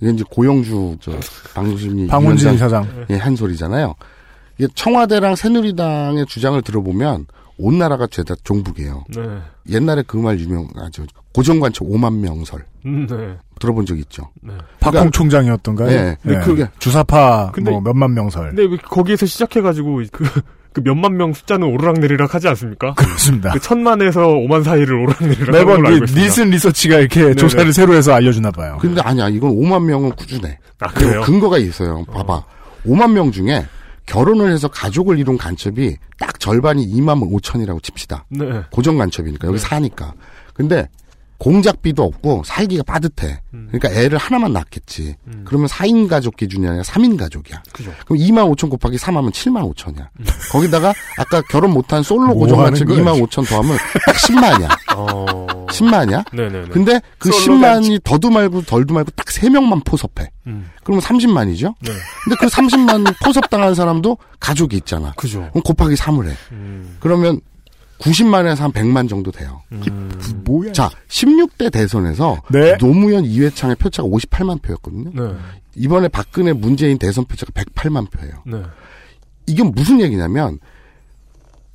[0.00, 1.12] 이게 이제 고영주 저
[1.54, 3.06] 방송심리 방훈진 위원장 사장.
[3.10, 3.94] 예, 한 소리잖아요.
[4.58, 7.26] 이게 청와대랑 새누리당의 주장을 들어보면
[7.58, 9.04] 온 나라가 죄다 종북이에요.
[9.16, 9.22] 네.
[9.70, 11.04] 옛날에 그 말 유명하죠.
[11.32, 13.36] 고정관청 5만 명설 음, 네.
[13.58, 14.30] 들어본 적 있죠.
[14.42, 14.52] 네.
[14.80, 15.88] 박홍 총장이었던가요?
[15.88, 16.16] 네.
[16.22, 18.48] 근데 그게- 주사파 근데- 뭐 몇만 명설.
[18.54, 20.24] 근데 왜 거기에서 시작해가지고, 그,
[20.72, 22.94] 그 몇만 명 숫자는 오르락내리락 하지 않습니까?
[22.94, 23.52] 그렇습니다.
[23.52, 26.04] 그 천만에서 오만 사이를 오르락내리락 매번 그.
[26.14, 27.34] 닐슨 리서치가 이렇게 네네.
[27.36, 28.76] 조사를 새로 해서 알려주나 봐요.
[28.80, 29.28] 근데 아니야.
[29.28, 30.58] 이건 5만 명은 꾸준해.
[30.80, 31.22] 아, 그래요?
[31.22, 32.04] 근거가 있어요.
[32.04, 32.44] 봐봐.
[32.86, 33.64] 5만 명 중에
[34.06, 38.26] 결혼을 해서 가족을 이룬 간첩이 딱 절반이 2만 5천이라고 칩시다.
[38.28, 38.62] 네.
[38.70, 39.62] 고정 간첩이니까 여기 네.
[39.62, 40.14] 사니까.
[40.52, 40.88] 근데
[41.38, 43.40] 공작비도 없고 살기가 빠듯해.
[43.54, 43.68] 음.
[43.70, 45.16] 그러니까 애를 하나만 낳겠지.
[45.26, 45.42] 음.
[45.44, 47.62] 그러면 4인 가족 기준이 아니라 3인 가족이야.
[47.72, 47.92] 그죠.
[48.06, 50.08] 그럼 2만 5천 곱하기 3 하면 7만 5천이야.
[50.52, 54.96] 거기다가 아까 결혼 못한 솔로 뭐 고정 하는 간첩 거야, 2만 5천 더하면 딱 10만이야.
[54.96, 55.53] 어.
[55.74, 56.34] 10만이야?
[56.34, 56.68] 네네네.
[56.68, 60.30] 근데 그 솔로 10만이 더도 말고 덜도 말고 딱 3명만 포섭해.
[60.46, 60.70] 음.
[60.82, 61.74] 그러면 30만이죠?
[61.80, 61.92] 네.
[62.24, 65.12] 근데 그 30만 포섭당한 사람도 가족이 있잖아.
[65.16, 65.48] 그죠.
[65.50, 66.36] 그럼 곱하기 3을 해.
[66.52, 66.96] 음.
[67.00, 67.40] 그러면
[67.98, 69.62] 90만에서 한 100만 정도 돼요.
[69.72, 70.10] 음.
[70.44, 70.72] 뭐야?
[70.72, 72.76] 자, 16대 대선에서 네.
[72.78, 75.10] 노무현 이회창의 표차가 58만 표였거든요.
[75.14, 75.34] 네.
[75.76, 78.42] 이번에 박근혜 문재인 대선 표차가 108만 표예요.
[78.46, 78.62] 네.
[79.46, 80.58] 이게 무슨 얘기냐면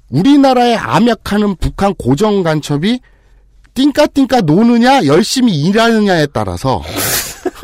[0.09, 2.99] 우리나라에 암약하는 북한 고정 간첩이
[3.83, 6.81] 띵까띵까 노느냐 열심히 일하느냐에 따라서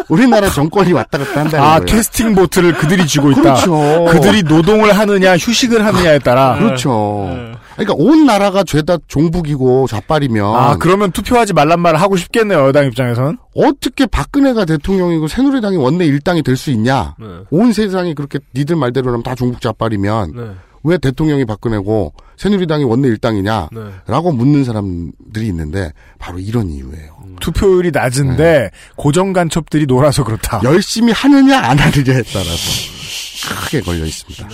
[0.08, 1.86] 우리나라 정권이 왔다 갔다 한다는 아, 거예요.
[1.86, 3.42] 캐스팅 보트를 그들이 쥐고 있다.
[3.42, 4.06] 그렇죠.
[4.12, 6.58] 그들이 노동을 하느냐, 휴식을 하느냐에 따라.
[6.58, 7.26] 그렇죠.
[7.30, 7.52] 네.
[7.76, 13.38] 그러니까 온 나라가 죄다 종북이고 좌빨이면 아, 그러면 투표하지 말란 말을 하고 싶겠네요, 여당 입장에서는.
[13.56, 17.16] 어떻게 박근혜가 대통령이고 새누리당이 원내 일당이 될 수 있냐?
[17.20, 17.26] 네.
[17.50, 20.44] 온 세상이 그렇게 니들 말대로라면 다 종북 좌빨이면 네.
[20.86, 23.70] 왜 대통령이 박근혜고 새누리당이 원내 일당이냐?
[23.74, 23.82] 네.
[24.08, 27.16] 라고 묻는 사람들이 있는데 바로 이런 이유예요.
[27.42, 30.62] 투표율이 낮은데 고정 간첩들이 놀아서 그렇다.
[30.64, 34.48] 열심히 하느냐 안 하느냐에 따라서 크게 걸려 있습니다.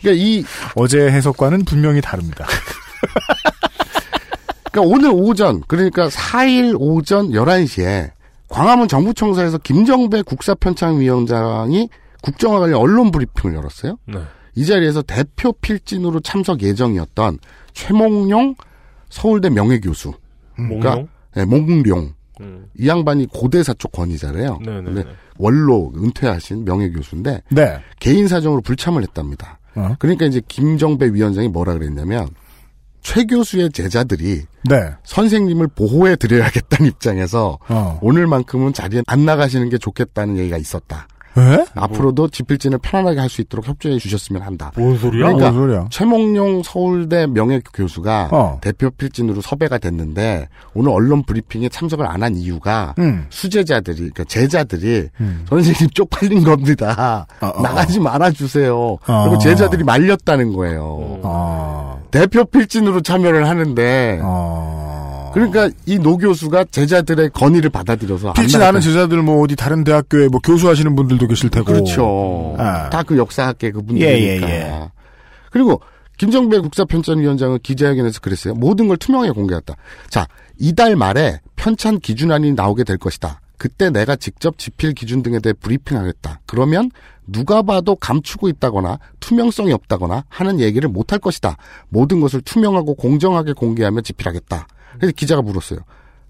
[0.00, 2.46] 그러니까 이 어제 해석과는 분명히 다릅니다.
[4.72, 8.10] 그러니까 오늘 오전 그러니까 4일 오전 11시에
[8.48, 11.88] 광화문 정부청사에서 김정배 국사편찬위원장이
[12.22, 13.98] 국정화 관련 언론 브리핑을 열었어요.
[14.58, 14.62] 네.
[14.62, 17.38] 이 자리에서 대표 필진으로 참석 예정이었던
[17.72, 18.56] 최몽룡
[19.08, 20.12] 서울대 명예교수,
[20.56, 21.08] 몽룡?
[21.34, 22.66] 네, 몽룡 음.
[22.76, 24.58] 이 양반이 고대사 쪽 권위자래요.
[24.64, 24.82] 네네네.
[24.84, 25.04] 근데
[25.38, 27.80] 원로 은퇴하신 명예교수인데 네.
[28.00, 29.58] 개인 사정으로 불참을 했답니다.
[29.74, 29.94] 어?
[29.98, 32.28] 그러니까 이제 김정배 위원장이 뭐라 그랬냐면
[33.00, 34.90] 최 교수의 제자들이 네.
[35.04, 37.98] 선생님을 보호해 드려야겠다는 입장에서 어.
[38.02, 41.06] 오늘만큼은 자리에 안 나가시는 게 좋겠다는 얘기가 있었다.
[41.38, 41.64] 에?
[41.74, 44.72] 앞으로도 집필진을 편안하게 할 수 있도록 협조해 주셨으면 한다.
[44.76, 45.26] 뭔 소리야?
[45.26, 45.86] 그러니까 뭔 소리야?
[45.90, 48.58] 최몽룡 서울대 명예 교수가 어.
[48.62, 53.26] 대표 필진으로 섭외가 됐는데 오늘 언론 브리핑에 참석을 안 한 이유가 음.
[53.30, 55.44] 수제자들이 그러니까 제자들이 음.
[55.48, 57.26] 선생님 쪽팔린 겁니다.
[57.40, 58.98] 어, 어, 나가지 말아 주세요.
[59.06, 59.22] 어.
[59.24, 61.20] 그리고 제자들이 말렸다는 거예요.
[61.22, 62.02] 어.
[62.10, 64.87] 대표 필진으로 참여를 하는데 어.
[65.32, 68.68] 그러니까 이 노 교수가 제자들의 건의를 받아들여서 나갔다.
[68.68, 71.66] 아는 제자들 뭐 어디 다른 대학교에 뭐 교수하시는 분들도 계실 테고.
[71.66, 72.54] 그렇죠.
[72.58, 72.88] 아.
[72.90, 74.48] 다그 역사학계 그분들이니까.
[74.48, 74.90] 예, 예, 예.
[75.50, 75.80] 그리고
[76.18, 78.54] 김정배 국사편찬위원장은 기자회견에서 그랬어요.
[78.54, 79.74] 모든 걸 투명하게 공개했다.
[80.10, 80.26] 자,
[80.58, 83.40] 이달 말에 편찬 기준안이 나오게 될 것이다.
[83.56, 86.40] 그때 내가 직접 집필 기준 등에 대해 브리핑하겠다.
[86.46, 86.90] 그러면
[87.26, 91.56] 누가 봐도 감추고 있다거나 투명성이 없다거나 하는 얘기를 못할 것이다.
[91.88, 94.66] 모든 것을 투명하고 공정하게 공개하며 집필하겠다.
[94.98, 95.80] 그래서 기자가 물었어요.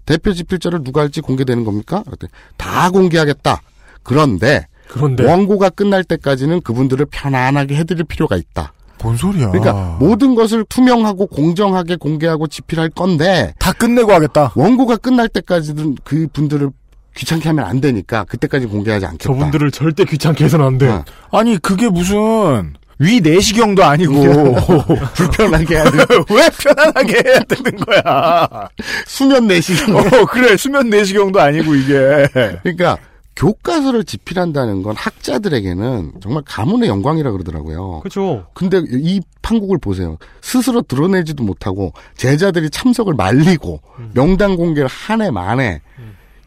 [0.05, 2.03] 대표 집필자를 누가 할지 공개되는 겁니까?
[2.03, 3.61] 그랬더니 다 공개하겠다.
[4.03, 8.73] 그런데 그런데 원고가 끝날 때까지는 그분들을 편안하게 해드릴 필요가 있다.
[9.01, 9.51] 뭔 소리야?
[9.51, 14.51] 그러니까 모든 것을 투명하고 공정하게 공개하고 집필할 건데 다 끝내고 하겠다.
[14.55, 16.71] 원고가 끝날 때까지는 그 분들을
[17.15, 19.23] 귀찮게 하면 안 되니까 그때까지 공개하지 않겠다.
[19.23, 20.87] 저분들을 절대 귀찮게 해서는 안 돼.
[20.89, 21.03] 어.
[21.31, 24.13] 아니 그게 무슨 위 내시경도 아니고
[25.15, 25.91] 불편하게 하는
[26.29, 28.69] 왜 편안하게 해야 되는 거야?
[29.07, 29.95] 수면 내시경.
[29.95, 32.27] 어 그래 수면 내시경도 아니고 이게.
[32.63, 32.97] 그러니까
[33.37, 38.01] 교과서를 집필한다는 건 학자들에게는 정말 가문의 영광이라 그러더라고요.
[38.01, 38.45] 그렇죠.
[38.53, 40.17] 근데 이 판국을 보세요.
[40.41, 43.79] 스스로 드러내지도 못하고 제자들이 참석을 말리고
[44.13, 45.79] 명단 공개를 한 해 만에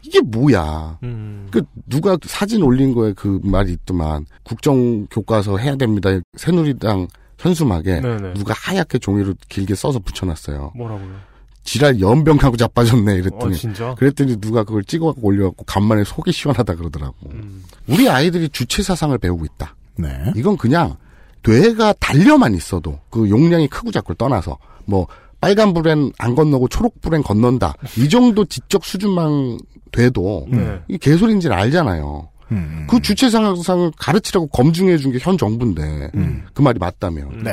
[0.05, 0.99] 이게 뭐야?
[1.03, 1.47] 음.
[1.51, 6.09] 그 누가 사진 올린 거에 그 말이 있더만 국정 교과서 해야 됩니다.
[6.35, 7.07] 새누리당
[7.39, 8.33] 현수막에 네네.
[8.33, 10.73] 누가 하얗게 종이로 길게 써서 붙여놨어요.
[10.75, 11.33] 뭐라고요?
[11.63, 13.95] 지랄 연병하고 자빠졌네 어, 이랬더니 진짜?
[13.95, 17.15] 그랬더니 누가 그걸 찍어갖고 올려갖고 간만에 속이 시원하다 그러더라고.
[17.31, 17.63] 음.
[17.87, 19.75] 우리 아이들이 주체 사상을 배우고 있다.
[19.95, 20.33] 네.
[20.35, 20.97] 이건 그냥
[21.45, 25.07] 뇌가 달려만 있어도 그 용량이 크고 작고를 떠나서 뭐
[25.43, 29.57] 빨간 불엔 안 건너고 초록 불엔 건넌다 이 정도 지적 수준만
[29.91, 30.79] 돼도 네.
[30.87, 32.29] 이게 개소리인지는 알잖아요.
[32.51, 32.87] 음.
[32.89, 36.45] 그 주체 상상을 가르치라고 검증해 준 게 현 정부인데 음.
[36.53, 37.51] 그 말이 맞다면 네.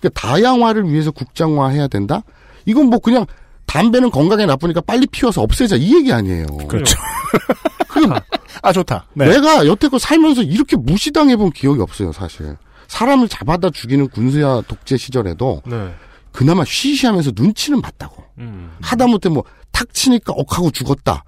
[0.00, 2.22] 그러니까 다양화를 위해서 국장화해야 된다.
[2.66, 3.24] 이건 뭐 그냥
[3.66, 6.46] 담배는 건강에 나쁘니까 빨리 피워서 없애자 이 얘기 아니에요.
[6.68, 6.96] 그렇죠.
[8.62, 9.06] 아 좋다.
[9.14, 9.26] 네.
[9.28, 12.56] 내가 여태껏 살면서 이렇게 무시당해본 기억이 없어요, 사실.
[12.88, 15.92] 사람을 잡아다 죽이는 군수야 독재 시절에도 네.
[16.32, 18.22] 그나마 쉬쉬하면서 눈치는 봤다고.
[18.38, 18.72] 음.
[18.80, 21.24] 하다못해 뭐 탁 치니까 억하고 죽었다.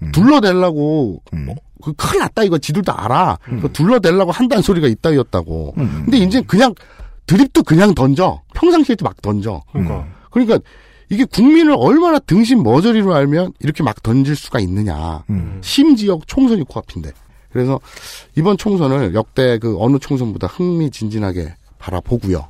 [0.00, 0.12] 음.
[0.12, 1.46] 둘러대려고 음.
[1.46, 3.38] 뭐, 그 큰일 났다 이거 지들도 알아.
[3.60, 5.74] 그 둘러대려고 한다는 소리가 있다였다고.
[5.76, 6.02] 음.
[6.04, 6.74] 근데 이제 그냥
[7.26, 8.40] 드립도 그냥 던져.
[8.54, 9.62] 평상시에도 막 던져.
[9.72, 10.06] 그러니까.
[10.30, 10.58] 그러니까
[11.10, 15.24] 이게 국민을 얼마나 등신 머저리로 알면 이렇게 막 던질 수가 있느냐.
[15.30, 15.60] 음.
[15.62, 17.12] 심지어 총선이 코앞인데.
[17.50, 17.80] 그래서
[18.36, 22.48] 이번 총선을 역대 그 어느 총선보다 흥미진진하게 바라보고요.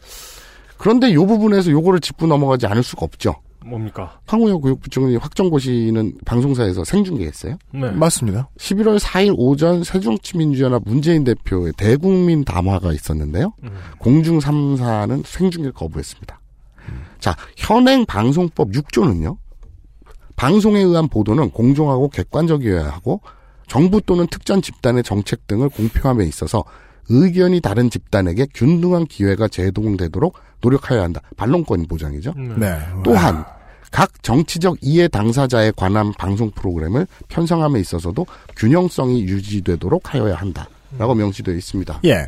[0.78, 3.36] 그런데 이 부분에서 요거를 짚고 넘어가지 않을 수가 없죠.
[3.64, 4.18] 뭡니까?
[4.26, 7.58] 황우영 교육부총리 확정고시는 방송사에서 생중계했어요.
[7.72, 7.90] 네.
[7.90, 8.48] 맞습니다.
[8.56, 13.52] 11월 4일 오전 새정치민주연합 문재인 대표의 대국민 담화가 있었는데요.
[13.64, 13.70] 음.
[13.98, 16.40] 공중 3사는 생중계를 거부했습니다.
[17.18, 19.36] 자, 현행 방송법 6조는요.
[20.36, 23.20] 방송에 의한 보도는 공정하고 객관적이어야 하고
[23.66, 26.64] 정부 또는 특정 집단의 정책 등을 공표함에 있어서
[27.08, 31.20] 의견이 다른 집단에게 균등한 기회가 제공되도록 노력하여야 한다.
[31.36, 32.34] 반론권 보장이죠.
[32.36, 32.56] 음.
[32.58, 32.78] 네.
[33.04, 33.44] 또한
[33.90, 40.68] 각 정치적 이해 당사자에 관한 방송 프로그램을 편성함에 있어서도 균형성이 유지되도록 하여야 한다
[40.98, 42.00] 라고 명시되어 있습니다.
[42.04, 42.26] 예.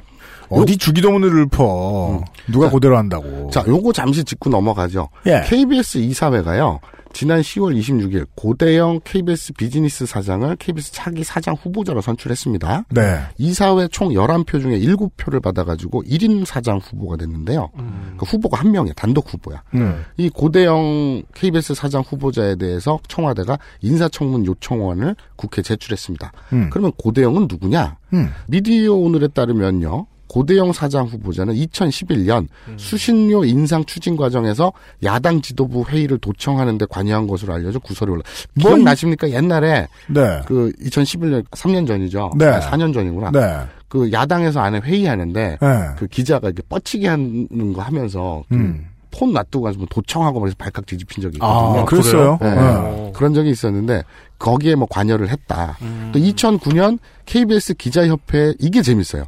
[0.49, 2.11] 어디 주기도문을 읊어.
[2.11, 2.21] 음.
[2.49, 3.51] 누가 자, 그대로 한다고.
[3.51, 5.09] 자, 요거 잠시 짚고 넘어가죠.
[5.27, 5.43] 예.
[5.47, 6.81] KBS 이사회가요.
[7.13, 12.85] 지난 10월 26일 고대영 KBS 비즈니스 사장을 KBS 차기 사장 후보자로 선출했습니다.
[12.91, 13.21] 네.
[13.39, 17.71] 이사회 총 11표 중에 7표를 받아가지고 1인 사장 후보가 됐는데요.
[17.79, 18.15] 음.
[18.17, 18.95] 그 후보가 한 명이에요.
[18.95, 19.63] 단독 후보야.
[19.75, 20.05] 음.
[20.17, 26.33] 이 고대영 KBS 사장 후보자에 대해서 청와대가 인사청문 요청원을 국회에 제출했습니다.
[26.53, 26.71] 음.
[26.71, 27.97] 그러면 고대영은 누구냐?
[28.15, 28.31] 음.
[28.47, 30.07] 미디어 오늘에 따르면요.
[30.31, 37.81] 고대영 사장 후보자는 2011년 수신료 인상 추진 과정에서 야당 지도부 회의를 도청하는데 관여한 것으로 알려져
[37.81, 38.23] 구설이 올라.
[38.55, 39.31] 뭐 기억나십니까?
[39.31, 40.41] 옛날에 네.
[40.47, 42.31] 그 2011년 3년 전이죠.
[42.39, 42.47] 네.
[42.47, 43.33] 아, 4년 전이구나.
[43.33, 43.59] 네.
[43.89, 45.67] 그 야당에서 안에 회의하는데 네.
[45.99, 48.87] 그 기자가 이렇게 뻗치게 하는 거 하면서 그 음.
[49.11, 51.81] 폰 놔두고 가서 뭐 도청하고 그래서 발칵 뒤집힌 적이 있거든요.
[51.81, 52.39] 아, 그랬어요?
[52.41, 52.55] 네.
[52.55, 53.13] 네.
[53.17, 54.05] 그런 적이 있었는데
[54.39, 55.77] 거기에 뭐 관여를 했다.
[55.83, 56.11] 음.
[56.13, 59.25] 또 2009년 KBS 기자협회 이게 재밌어요.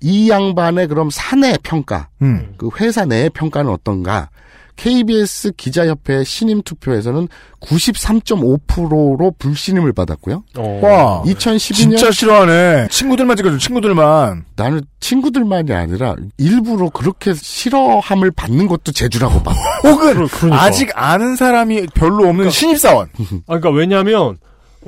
[0.00, 2.54] 이 양반의 그럼 사내 평가, 음.
[2.56, 4.30] 그 회사 내의 평가는 어떤가?
[4.76, 7.26] KBS 기자협회 신임 투표에서는
[7.60, 10.44] 93.5%로 불신임을 받았고요.
[10.56, 10.80] 어.
[10.82, 11.22] 와.
[11.24, 12.88] 2012년 진짜 싫어하네.
[12.90, 14.44] 친구들만 찍어줘, 친구들만.
[14.56, 19.52] 나는 친구들만이 아니라 일부러 그렇게 싫어함을 받는 것도 재주라고 봐.
[19.82, 20.62] 혹은 그러- 그러니까.
[20.62, 23.08] 아직 아는 사람이 별로 없는 신입사원.
[23.18, 24.38] 아, 그러니까 왜냐하면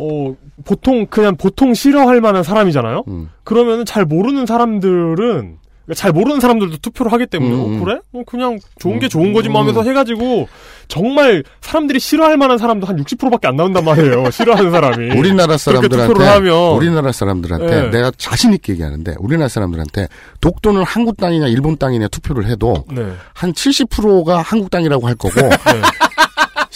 [0.00, 0.34] 어
[0.64, 3.04] 보통 그냥 보통 싫어할 만한 사람이잖아요.
[3.08, 3.30] 음.
[3.44, 5.58] 그러면은 잘 모르는 사람들은
[5.90, 7.84] 그러니까 잘 모르는 사람들도 투표를 하기 때문에 음, 어, 음.
[7.84, 7.98] 그래?
[8.12, 9.88] 어, 그냥 좋은 게 음, 좋은 거지 뭐 하면서 음.
[9.88, 10.48] 해가지고
[10.86, 14.30] 정말 사람들이 싫어할 만한 사람도 한 60%밖에 안 나온단 말이에요.
[14.30, 15.18] 싫어하는 사람이.
[15.18, 17.90] 우리나라 사람들한테 하면 우리나라 사람들한테 네.
[17.90, 20.08] 내가 자신 있게 얘기하는데 우리나라 사람들한테
[20.40, 23.12] 독도는 한국 땅이냐 일본 땅이냐 투표를 해도 네.
[23.34, 25.34] 한 70%가 한국 땅이라고 할 거고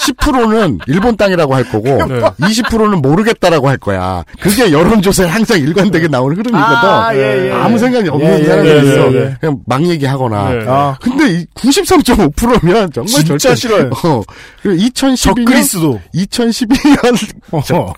[0.04, 2.20] 10%는 일본 땅이라고 할 거고 네.
[2.20, 4.24] 20%는 모르겠다라고 할 거야.
[4.40, 6.88] 그게 여론조사에 항상 일관되게 나오는 흐름이거든.
[6.88, 7.52] 아, 예, 예.
[7.52, 9.12] 아무 생각이 없는 예, 예, 사람이 예, 있어.
[9.12, 9.36] 예, 예.
[9.40, 10.50] 그냥 막 얘기하거나.
[10.50, 10.64] 네.
[10.68, 13.90] 아, 근데 이 93.5%면 정말 진짜 절대 싫어요.
[14.04, 14.22] 어.
[14.62, 16.00] 그리고 2012년 적그리스도.
[16.14, 17.92] 2012년 어.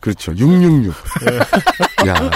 [0.00, 0.32] 그렇죠.
[0.32, 0.94] 666.
[2.08, 2.30] 야.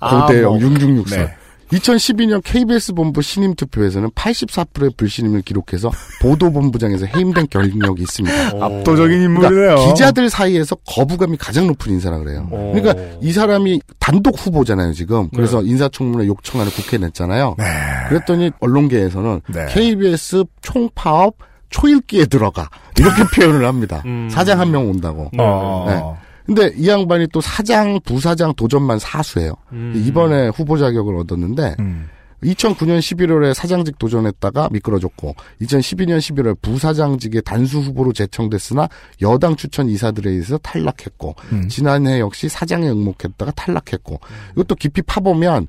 [0.00, 0.58] 아, 고대형 뭐.
[0.58, 1.16] 666선.
[1.16, 1.36] 네.
[1.72, 5.90] 2012년 KBS 본부 신임 투표에서는 84%의 불신임을 기록해서
[6.22, 8.56] 보도본부장에서 해임된 경력이 있습니다.
[8.56, 8.64] 어.
[8.64, 9.50] 압도적인 인물이네요.
[9.50, 12.48] 그러니까 기자들 사이에서 거부감이 가장 높은 인사라 그래요.
[12.50, 12.72] 어.
[12.74, 15.28] 그러니까 이 사람이 단독 후보잖아요, 지금.
[15.34, 17.54] 그래서 인사청문회 요청안을 국회에 냈잖아요.
[17.58, 17.64] 네.
[18.08, 19.66] 그랬더니 언론계에서는 네.
[19.68, 21.36] KBS 총파업
[21.70, 22.70] 초읽기에 들어가.
[22.98, 24.02] 이렇게 표현을 합니다.
[24.06, 24.28] 음.
[24.30, 25.24] 사장 한 명 온다고.
[25.32, 25.38] 네.
[25.40, 26.18] 어.
[26.48, 29.52] 근데 이 양반이 또 사장, 부사장 도전만 사수해요.
[29.72, 29.92] 음.
[29.94, 32.08] 이번에 후보 자격을 얻었는데 음.
[32.42, 38.88] 2009년 11월에 사장직 도전했다가 미끄러졌고 2012년 11월 부사장직의 단수 후보로 제청됐으나
[39.20, 41.68] 여당 추천 이사들에 의해서 탈락했고 음.
[41.68, 44.18] 지난해 역시 사장에 응모했다가 탈락했고
[44.52, 45.66] 이것도 깊이 파보면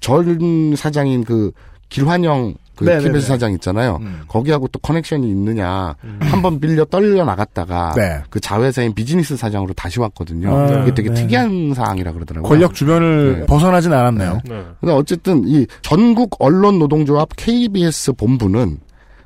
[0.00, 1.52] 전 사장인 그
[1.90, 3.04] 길환영 그 네네네.
[3.08, 3.98] KBS 사장 있잖아요.
[4.00, 4.22] 음.
[4.28, 5.94] 거기하고 또 커넥션이 있느냐.
[6.20, 8.22] 한번 빌려 떨려 나갔다가 네.
[8.30, 10.56] 그 자회사인 비즈니스 사장으로 다시 왔거든요.
[10.56, 11.14] 아, 이게 되게 네.
[11.14, 12.48] 특이한 사항이라 그러더라고요.
[12.48, 13.46] 권력 주변을 네.
[13.46, 14.40] 벗어나진 않았네요.
[14.44, 14.64] 네.
[14.80, 18.78] 근데 어쨌든 이 전국 언론 노동조합 KBS 본부는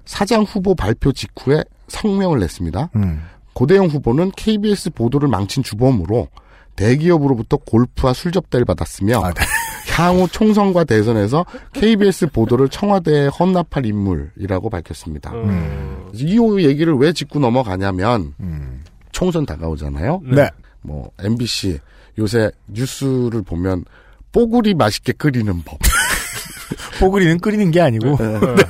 [0.05, 2.91] 사장 후보 발표 직후에 성명을 냈습니다.
[2.97, 3.23] 음.
[3.55, 6.29] 고대영 후보는 KBS 보도를 망친 주범으로
[6.77, 9.45] 대기업으로부터 골프와 술 접대를 받았으며 아, 네.
[9.90, 15.33] 향후 총선과 대선에서 KBS 보도를 청와대에 헌납할 인물이라고 밝혔습니다.
[15.33, 16.11] 음.
[16.14, 18.85] 이 얘기를 왜 짚고 넘어가냐면 음.
[19.12, 20.22] 총선 다가오잖아요.
[20.25, 20.49] 네.
[20.83, 21.79] 뭐 MBC
[22.18, 23.85] 요새 뉴스를 보면
[24.33, 25.79] 뽀글이 맛있게 끓이는 법.
[27.01, 28.16] 뽀글이는 끓이는 게 아니고.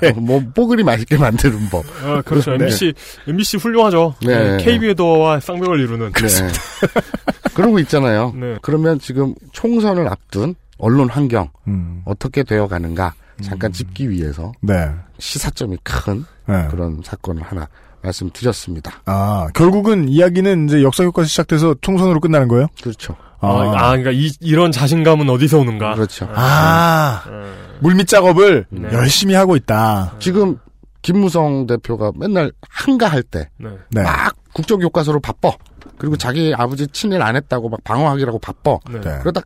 [0.01, 0.13] 네.
[0.13, 1.85] 뭐 뽀글이 맛있게 만드는 법.
[2.05, 2.51] 아, 그렇죠.
[2.53, 2.65] 네.
[2.65, 2.93] MBC,
[3.27, 4.15] MBC 훌륭하죠.
[4.25, 4.57] 네.
[4.57, 4.65] 네.
[4.65, 6.13] KB에도와 쌍벽을 이루는.
[6.13, 6.49] 네.
[7.55, 8.33] 그러고 있잖아요.
[8.37, 8.59] 네.
[8.63, 12.03] 그러면 지금 총선을 앞둔 언론 환경 음.
[12.05, 14.91] 어떻게 되어가는가 잠깐 짚기 위해서 네.
[15.19, 16.67] 시사점이 큰 네.
[16.71, 17.69] 그런 사건을 하나
[18.03, 19.03] 말씀드렸습니다.
[19.05, 22.69] 아, 결국은 이야기는 이제 역사 교과서 시작돼서 총선으로 끝나는 거예요?
[22.83, 23.17] 그렇죠.
[23.41, 25.95] 아, 아, 그러니까 이, 이런 자신감은 어디서 오는가?
[25.95, 26.29] 그렇죠.
[26.33, 27.55] 아, 음.
[27.81, 28.89] 물밑 작업을 네.
[28.93, 30.15] 열심히 하고 있다.
[30.19, 30.59] 지금
[31.03, 33.69] 김무성 대표가 맨날 한가할 때 네.
[33.91, 34.03] 네.
[34.03, 35.51] 막 국정교과서로 바빠.
[35.99, 38.79] 그리고 자기 아버지 친일 안 했다고 막 방어하기라고 바빠.
[38.91, 39.01] 네.
[39.01, 39.19] 네.
[39.21, 39.43] 그러다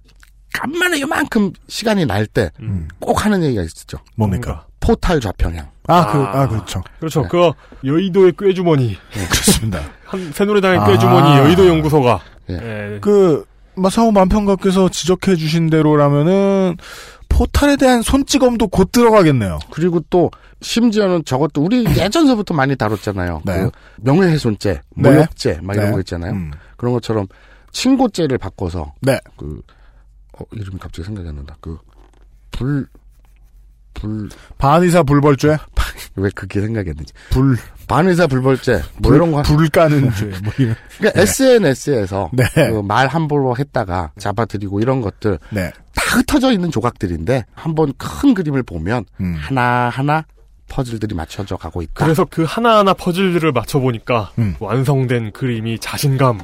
[0.52, 2.88] 간만에 요만큼 시간이 날 때꼭 음.
[3.16, 3.98] 하는 얘기가 있었죠.
[4.16, 4.66] 뭡니까?
[4.80, 5.68] 포탈 좌평양.
[5.86, 6.42] 아, 그, 아.
[6.42, 6.82] 아, 그렇죠.
[6.98, 7.26] 그렇죠.
[7.28, 7.50] 그
[7.84, 8.96] 여의도의 꾀주머니.
[9.12, 9.82] 그렇습니다.
[10.04, 10.86] 한 새누리당의 아.
[10.86, 12.20] 꾀주머니 여의도 연구소가.
[12.50, 12.54] 예.
[12.54, 12.98] 예.
[13.00, 16.76] 그, 마사오 만평가께서 지적해 주신 대로라면은,
[17.28, 19.60] 포탈에 대한 손찌검도 곧 들어가겠네요.
[19.70, 23.42] 그리고 또 심지어는 저것도 우리 예전서부터 많이 다뤘잖아요.
[23.44, 23.62] 네.
[23.62, 25.10] 그 명예훼손죄, 네.
[25.10, 25.92] 모욕죄 막 이런 네.
[25.92, 26.32] 거 있잖아요.
[26.32, 26.50] 음.
[26.76, 27.26] 그런 것처럼
[27.72, 29.18] 친고죄를 바꿔서 네.
[29.36, 29.62] 그
[30.40, 31.56] 어, 이름이 갑자기 생각이 안 난다.
[31.60, 31.78] 그
[32.52, 32.86] 불
[33.94, 35.56] 불, 반의사 불벌죄?
[36.16, 37.12] 왜 그게 생각이 안 나지?
[37.30, 37.56] 불,
[37.88, 39.42] 반의사 불벌죄, 뭐 불, 이런 거.
[39.42, 40.26] 불 까는 죄.
[40.42, 40.74] 뭐 이런.
[40.98, 42.44] 그러니까 SNS에서 네.
[42.54, 45.70] 그 말 함부로 했다가 잡아들이고 이런 것들 네.
[45.94, 49.34] 다 흩어져 있는 조각들인데 한번 큰 그림을 보면 음.
[49.38, 50.24] 하나하나
[50.68, 51.92] 퍼즐들이 맞춰져 가고 있다.
[52.04, 54.54] 그래서 그 하나하나 퍼즐들을 맞춰보니까 음.
[54.60, 56.40] 완성된 그림이 자신감.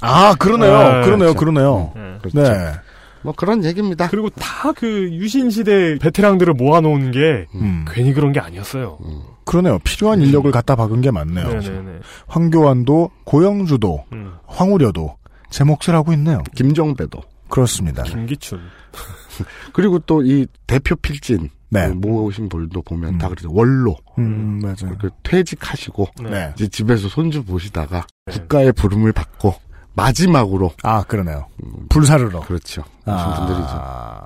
[0.00, 0.72] 아, 그러네요.
[0.76, 1.34] 네, 그러네요.
[1.34, 1.38] 그렇죠.
[1.38, 1.92] 그러네요.
[1.96, 2.18] 예.
[2.30, 2.80] 그렇죠.
[3.20, 3.24] 네.
[3.24, 4.08] 뭐 그런 얘기입니다.
[4.08, 7.84] 그리고 다 그 유신 시대 베테랑들을 모아놓은 게 음.
[7.90, 8.98] 괜히 그런 게 아니었어요.
[9.44, 9.78] 그러네요.
[9.80, 11.48] 필요한 인력을 갖다 박은 게 맞네요.
[11.48, 11.98] 네네네.
[12.28, 14.32] 황교안도, 고영주도, 음.
[14.46, 15.16] 황우려도
[15.50, 16.42] 제 몫을 하고 있네요.
[16.54, 18.04] 김정배도 그렇습니다.
[18.04, 18.60] 김기춘.
[19.72, 21.88] 그리고 또 이 대표 필진 네.
[21.88, 23.18] 그 모으신 분도 보면 음.
[23.18, 23.48] 다 그러죠.
[23.52, 24.96] 원로 음, 맞아요.
[25.00, 26.52] 그 퇴직하시고 네.
[26.54, 28.32] 이제 집에서 손주 보시다가 네.
[28.34, 29.54] 국가의 부름을 받고
[30.00, 31.46] 마지막으로 아, 그러네요.
[31.88, 32.40] 불사르러.
[32.40, 32.82] 그렇죠.
[33.06, 33.68] 오신 분들이죠.
[33.70, 34.22] 아,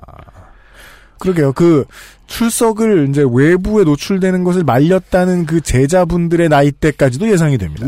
[1.19, 1.53] 그러게요.
[1.53, 1.85] 그
[2.27, 7.87] 출석을 이제 외부에 노출되는 것을 말렸다는 그 제자분들의 나이대까지도 예상이 됩니다.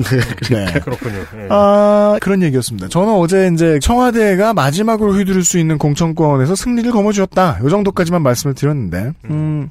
[0.50, 0.80] 네.
[0.80, 1.18] 그렇군요.
[1.18, 1.48] 예.
[1.50, 2.88] 아, 그런 얘기였습니다.
[2.88, 7.60] 저는 어제 이제 청와대가 마지막으로 휘두를 수 있는 공천권에서 승리를 거머쥐었다.
[7.64, 9.70] 요 정도까지만 말씀을 드렸는데, 음,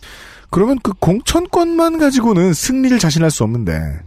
[0.51, 4.01] 그러면 그 공천권만 가지고는 승리를 자신할 수 없는데,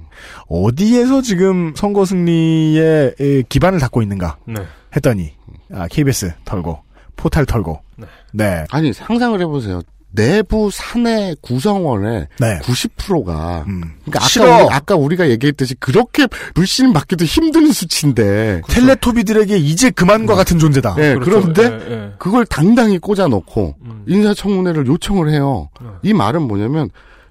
[0.47, 4.55] 어디에서 지금 선거 승리에 에, 기반을 닦고 있는가 네.
[4.95, 5.33] 했더니,
[5.73, 6.79] 아, KBS 털고,
[7.15, 7.81] 포탈 털고,
[8.33, 8.65] 네.
[8.69, 9.81] 아니 상상을 해보세요.
[10.11, 12.59] 내부 사내 구성원의 네.
[12.63, 14.45] 90%가 그러니까 싫어.
[14.45, 20.95] 아까, 우리, 아까 우리가 얘기했듯이 그렇게 불신 받기도 힘든 수치인데 텔레토비들에게 이제 그만과 같은 존재다.
[20.95, 21.53] 네, 그렇죠.
[21.53, 22.11] 그런데 예, 예.
[22.17, 24.03] 그걸 당당히 꽂아놓고 음.
[24.07, 25.69] 인사청문회를 요청을 해요.
[26.01, 26.89] 이 말은 뭐냐면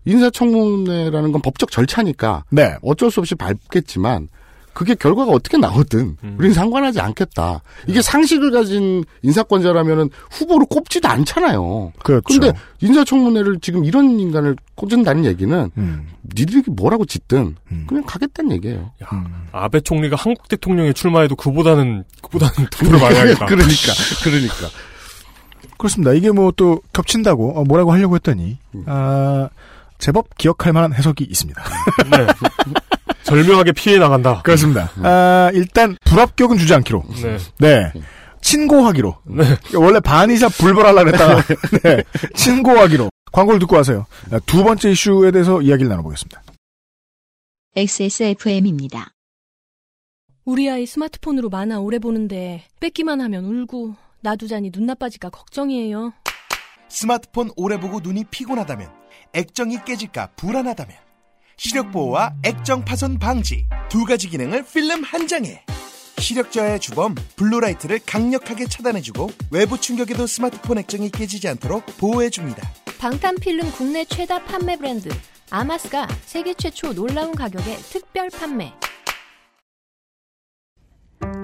[0.09, 2.77] 인사청문회라는 건 법적 절차니까 네.
[2.83, 4.29] 어쩔 수 없이 밟겠지만
[4.73, 6.37] 그게 결과가 어떻게 나오든 음.
[6.39, 7.63] 우리는 상관하지 않겠다.
[7.89, 11.93] 이게 상식을 가진 인사권자라면은 후보로 꼽지도 않잖아요.
[12.05, 12.23] 그렇죠.
[12.29, 16.09] 근데 인사청문회를 지금 이런 인간을 꽂은다는 얘기는 음.
[16.33, 17.57] 니들이 뭐라고 짓든
[17.89, 18.93] 그냥 가겠다는 얘기예요.
[19.51, 23.47] 아베 총리가 한국 대통령에 출마해도 그보다는 그보다는 득표를 많이 하겠다.
[23.47, 23.93] 그러니까
[24.23, 24.55] 그러니까
[25.77, 26.13] 그렇습니다.
[26.13, 29.49] 이게 뭐 또 겹친다고 어, 뭐라고 하려고 했더니 아,
[29.99, 31.63] 제법 기억할 만한 해석이 있습니다.
[32.11, 32.27] 네.
[33.25, 34.43] 절묘하게 피해 나간다.
[34.43, 34.91] 그렇습니다.
[35.03, 37.05] 아, 일단 불합격은 주지 않기로.
[37.23, 37.39] 네.
[37.59, 37.93] 네.
[38.41, 39.19] 친고하기로.
[39.27, 39.45] 네.
[39.77, 41.43] 원래 반이사 불벌하려고 했다가
[41.83, 42.05] 네.
[42.35, 43.11] 친고하기로.
[43.33, 44.07] 광고를 듣고 와서요.
[44.31, 46.43] 아, 두 번째 이슈에 대해서 이야기를 나눠보겠습니다.
[47.77, 49.11] XSFM입니다.
[50.45, 56.15] 우리 아이 스마트폰으로 만화 오래 보는데 뺏기만 하면 울고 놔두자니 눈 나빠질까 걱정이에요.
[56.89, 58.98] 스마트폰 오래 보고 눈이 피곤하다면
[59.33, 60.97] 액정이 깨질까 불안하다면
[61.57, 65.65] 시력 보호와 액정 파손 방지 두 가지 기능을 필름 한 장에
[66.19, 72.63] 시력 저하의 주범 blue light를 강력하게 차단해주고 외부 충격에도 스마트폰 액정이 깨지지 않도록 보호해줍니다.
[72.99, 75.09] 방탄 필름 국내 최다 판매 브랜드
[75.51, 78.73] 아마스가 세계 최초 놀라운 가격에 특별 판매.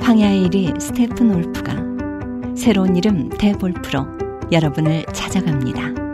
[0.01, 4.07] 황야의 이리 스테픈울프가 새로운 이름 데볼프로
[4.53, 6.14] 여러분을 찾아갑니다.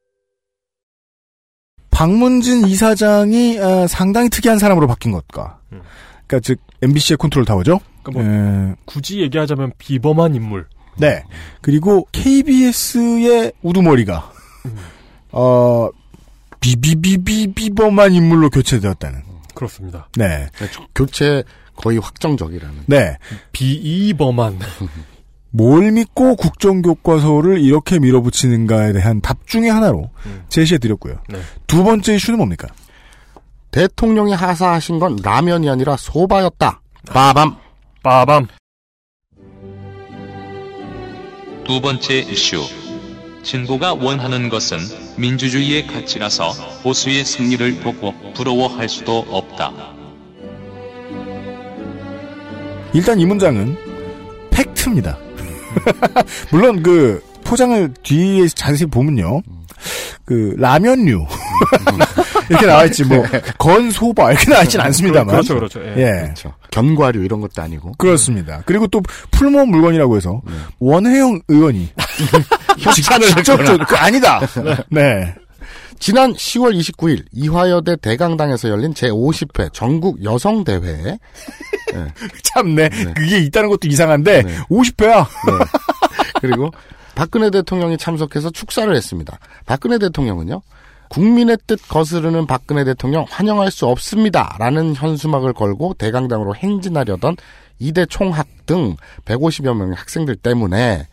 [2.01, 7.79] 방문진 이사장이 아, 상당히 특이한 사람으로 바뀐 것과, 그러니까 즉 MBC의 컨트롤 타워죠.
[8.01, 10.65] 그러니까 뭐 에, 굳이 얘기하자면 비범한 인물.
[10.97, 11.23] 네.
[11.61, 14.31] 그리고 KBS의 우두머리가
[15.31, 15.89] 어
[16.59, 19.21] 비비비비 비범한 인물로 교체되었다는.
[19.53, 20.09] 그렇습니다.
[20.17, 20.47] 네.
[20.95, 21.43] 교체
[21.75, 22.83] 거의 확정적이라는.
[22.87, 23.15] 네.
[23.51, 24.57] 비이범한.
[25.51, 30.09] 뭘 믿고 국정교과서를 이렇게 밀어붙이는가에 대한 답 중의 하나로
[30.49, 31.15] 제시해드렸고요.
[31.29, 31.39] 네.
[31.67, 32.67] 두 번째 이슈는 뭡니까?
[33.71, 36.81] 대통령이 하사하신 건 라면이 아니라 소바였다.
[37.07, 37.55] 빠밤.
[38.01, 38.47] 빠밤.
[41.65, 42.61] 두 번째 이슈.
[43.43, 44.77] 진보가 원하는 것은
[45.17, 46.51] 민주주의의 가치라서
[46.83, 49.71] 보수의 승리를 보고 부러워할 수도 없다.
[52.93, 53.77] 일단 이 문장은
[54.51, 55.17] 팩트입니다.
[56.51, 59.41] 물론 그 포장을 뒤에 자세히 보면요.
[60.25, 61.25] 그 라면류
[62.49, 63.25] 이렇게 나와 있지 뭐
[63.57, 65.81] 건소바 이렇게 나와 있진 않습니다만 그렇죠, 그렇죠.
[65.83, 65.93] 예.
[65.97, 66.11] 예.
[66.25, 66.53] 그렇죠.
[66.69, 67.93] 견과류 이런 것도 아니고.
[67.97, 68.61] 그렇습니다.
[68.65, 69.01] 그리고 또
[69.31, 70.41] 풀모 물건이라고 해서
[70.79, 71.89] 원혜영 의원이
[72.77, 73.77] 협찬을 직접 했거나.
[73.77, 74.39] 저- 그 아니다.
[74.89, 75.33] 네.
[76.01, 81.19] 지난 10월 29일 이화여대 대강당에서 열린 제50회 전국 여성대회에
[82.41, 82.89] 참네.
[83.15, 84.41] 그게 있다는 것도 이상한데
[84.71, 85.27] 50회야.
[86.41, 86.71] 그리고
[87.13, 89.37] 박근혜 대통령이 참석해서 축사를 했습니다.
[89.67, 90.63] 박근혜 대통령은요.
[91.09, 94.55] 국민의 뜻 거스르는 박근혜 대통령 환영할 수 없습니다.
[94.57, 97.35] 라는 현수막을 걸고 대강당으로 행진하려던
[97.77, 98.95] 이대 총학 등
[99.25, 101.05] 150여 명의 학생들 때문에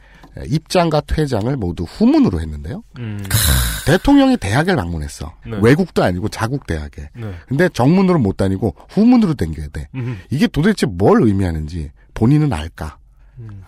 [0.47, 2.83] 입장과 퇴장을 모두 후문으로 했는데요.
[2.99, 3.25] 음.
[3.87, 5.35] 대통령이 대학을 방문했어.
[5.47, 5.59] 네.
[5.61, 7.09] 외국도 아니고 자국 대학에.
[7.15, 7.35] 네.
[7.49, 9.89] 근데 정문으로 못 다니고 후문으로 댕겨야 돼.
[9.95, 10.21] 음.
[10.31, 12.99] 이게 도대체 뭘 의미하는지 본인은 알까?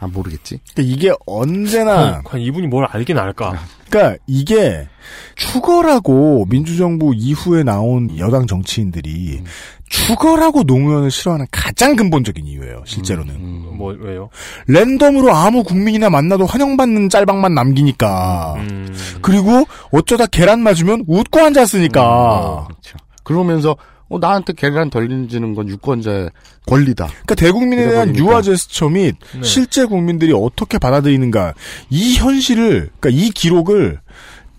[0.00, 0.58] 아 모르겠지.
[0.74, 3.54] 그러니까 이게 언제나 과연, 과연 이분이 뭘 알긴 알까?
[3.90, 4.88] 그러니까 이게
[5.34, 9.42] 추거라고 민주정부 이후에 나온 여당 정치인들이
[9.88, 12.84] 추거라고 노무현을 싫어하는 가장 근본적인 이유예요.
[12.86, 14.30] 실제로는 뭐 왜요?
[14.68, 18.94] 랜덤으로 아무 국민이나 만나도 환영받는 짤방만 남기니까 음.
[19.20, 22.98] 그리고 어쩌다 계란 맞으면 웃고 앉았으니까 그렇죠.
[23.24, 23.76] 그러면서
[24.10, 26.30] 어, 나한테 계란 덜리는 건 유권자의
[26.66, 27.06] 권리다.
[27.06, 28.16] 그러니까 대국민에 대한.
[28.16, 29.42] 유화 제스처 및 네.
[29.42, 31.54] 실제 국민들이 어떻게 받아들이는가
[31.88, 34.00] 이 현실을 그러니까 이 기록을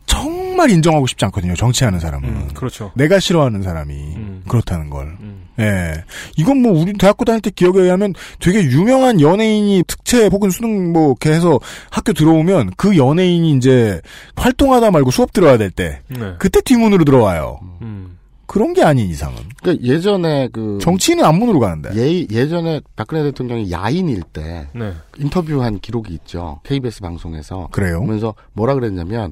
[0.06, 1.56] 정말 인정하고 싶지 않거든요.
[1.56, 2.54] 정치하는 사람은.
[2.54, 2.92] 그렇죠.
[2.96, 5.18] 내가 싫어하는 사람이 그렇다는 걸.
[5.60, 6.04] 예.
[6.38, 11.10] 이건 뭐 우리 대학교 다닐 때 기억에 의하면 되게 유명한 연예인이 특채 혹은 수능 뭐
[11.10, 14.02] 이렇게 해서 학교 들어오면 그 연예인이 이제
[14.36, 16.34] 활동하다 말고 수업 들어야 될때 네.
[16.40, 17.60] 그때 뒷문으로 들어와요.
[17.82, 18.18] 음.
[18.52, 19.38] 그런 게 아닌 이상은.
[19.62, 21.92] 그러니까 예전에 그 정치인은 앞문으로 가는데.
[21.96, 24.92] 예, 예전에 박근혜 대통령이 야인일 때 네.
[25.18, 26.60] 인터뷰한 기록이 있죠.
[26.66, 27.70] KBS 방송에서.
[27.72, 28.02] 그래요?
[28.02, 29.32] 그러면서 뭐라 그랬냐면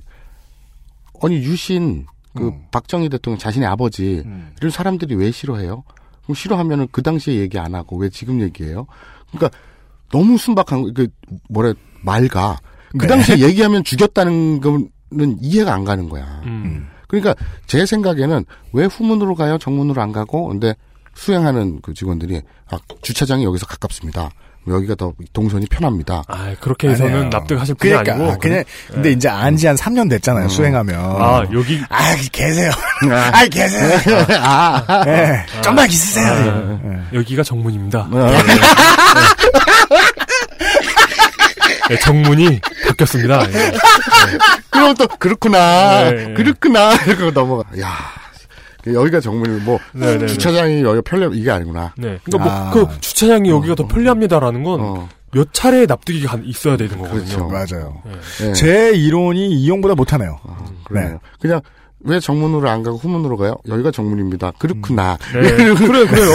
[1.22, 2.62] 아니 유신 그 음.
[2.72, 4.24] 박정희 대통령 자신의 아버지
[4.58, 5.84] 이런 사람들이 왜 싫어해요?
[6.24, 8.88] 그럼 싫어하면은 그 당시에 얘기 안 하고 왜 지금 얘기해요?
[9.34, 9.58] 그러니까
[10.14, 11.10] 너무 순박한 거, 그
[11.50, 12.58] 뭐래 말가
[12.92, 13.08] 그 네.
[13.08, 16.42] 당시에 얘기하면 죽였다는 거는 이해가 안 가는 거야.
[16.46, 16.88] 음.
[17.10, 17.36] 그러니까
[17.68, 19.58] 제 생각에는 왜 후문으로 가요?
[19.58, 20.48] 정문으로 안 가고?
[20.48, 20.74] 근데
[21.16, 22.42] 수행하는 그 직원들이
[22.72, 24.30] 아 주차장이 여기서 가깝습니다.
[24.68, 26.22] 여기가 더 동선이 편합니다.
[26.28, 27.30] 아, 그렇게 해서는 아니에요.
[27.30, 28.32] 납득하실 분이 그러니까, 아니고.
[28.32, 28.66] 아, 그냥, 그래.
[28.94, 31.00] 근데 이제 안 지 한 3년 됐잖아요, 수행하면.
[31.00, 31.82] 아, 여기.
[31.90, 32.70] 아, 계세요.
[33.10, 33.98] 아, 계세요.
[34.38, 36.28] 아, 예, 좀만 있으세요.
[36.32, 38.02] 아, 여기가 정문입니다.
[38.12, 38.32] 어.
[38.32, 38.38] 네.
[41.90, 43.52] 네, 정문이 바뀌었습니다.
[43.52, 43.72] 예.
[44.70, 46.12] 그럼 또 그렇구나.
[46.12, 46.34] 네.
[46.34, 46.94] 그렇구나.
[47.06, 47.64] 이러고 넘어가.
[47.80, 47.94] 야.
[48.88, 51.94] 여기가 정문이 뭐 네, 네, 주차장이 여기가 편리 이게 아니구나.
[51.98, 52.18] 네.
[52.24, 52.72] 그러니까 아.
[52.74, 55.10] 뭐, 그 주차장이 여기가 더 편리합니다라는 건 어.
[55.32, 57.48] 몇 차례 납득이 가- 있어야 되는 거거든요.
[57.50, 57.76] 그렇죠.
[57.76, 58.02] 맞아요.
[58.40, 58.54] 네.
[58.54, 60.40] 제 이론이 이용보다 못하네요.
[60.86, 61.10] 그래요.
[61.10, 61.18] 네.
[61.42, 61.62] 그냥
[62.02, 63.58] 왜 정문으로 안 가고 후문으로 가요?
[63.68, 64.54] 여기가 정문입니다.
[64.58, 65.18] 그렇구나.
[65.34, 65.42] 네.
[65.52, 65.76] 그래요,
[66.08, 66.32] 그래요.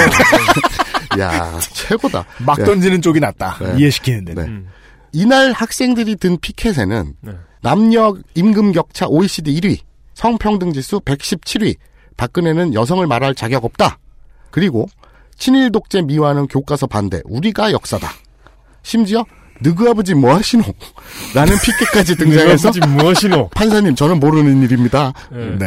[1.19, 2.25] 야, 최고다.
[2.45, 2.65] 막 네.
[2.65, 3.57] 던지는 쪽이 낫다.
[3.61, 3.75] 네.
[3.79, 4.43] 이해시키는 데는.
[4.45, 4.69] 음.
[5.15, 7.33] 이날 학생들이 든 피켓에는 네.
[7.63, 9.79] 남녀 임금 격차 OECD 1위,
[10.15, 11.77] 성평등 지수 117위,
[12.17, 13.99] 박근혜는 여성을 말할 자격 없다.
[14.51, 14.87] 그리고
[15.37, 18.11] 친일 독재 미화는 교과서 반대, 우리가 역사다.
[18.83, 19.25] 심지어
[19.63, 20.65] 느그 아버지 뭐 하시노?
[21.33, 23.51] 라는 피켓까지 등장해서 아버지 무엇이노?
[23.51, 25.13] 판사님 저는 모르는 일입니다.
[25.31, 25.57] 네.
[25.59, 25.67] 네.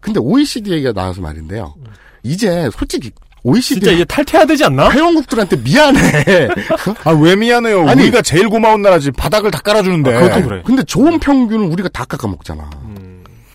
[0.00, 1.74] 근데 OECD 얘기가 나와서 말인데요.
[2.22, 3.10] 이제 솔직히
[3.48, 4.90] OECD 진짜 이제 탈퇴해야 되지 않나?
[4.90, 6.48] 회원국들한테 미안해.
[7.04, 7.88] 아, 왜 미안해요?
[7.88, 9.12] 아니- 우리가 제일 고마운 나라지.
[9.12, 10.14] 바닥을 다 깔아주는데.
[10.14, 10.62] 아, 그것도 그래.
[10.66, 12.68] 근데 좋은 평균은 우리가 다 깎아먹잖아.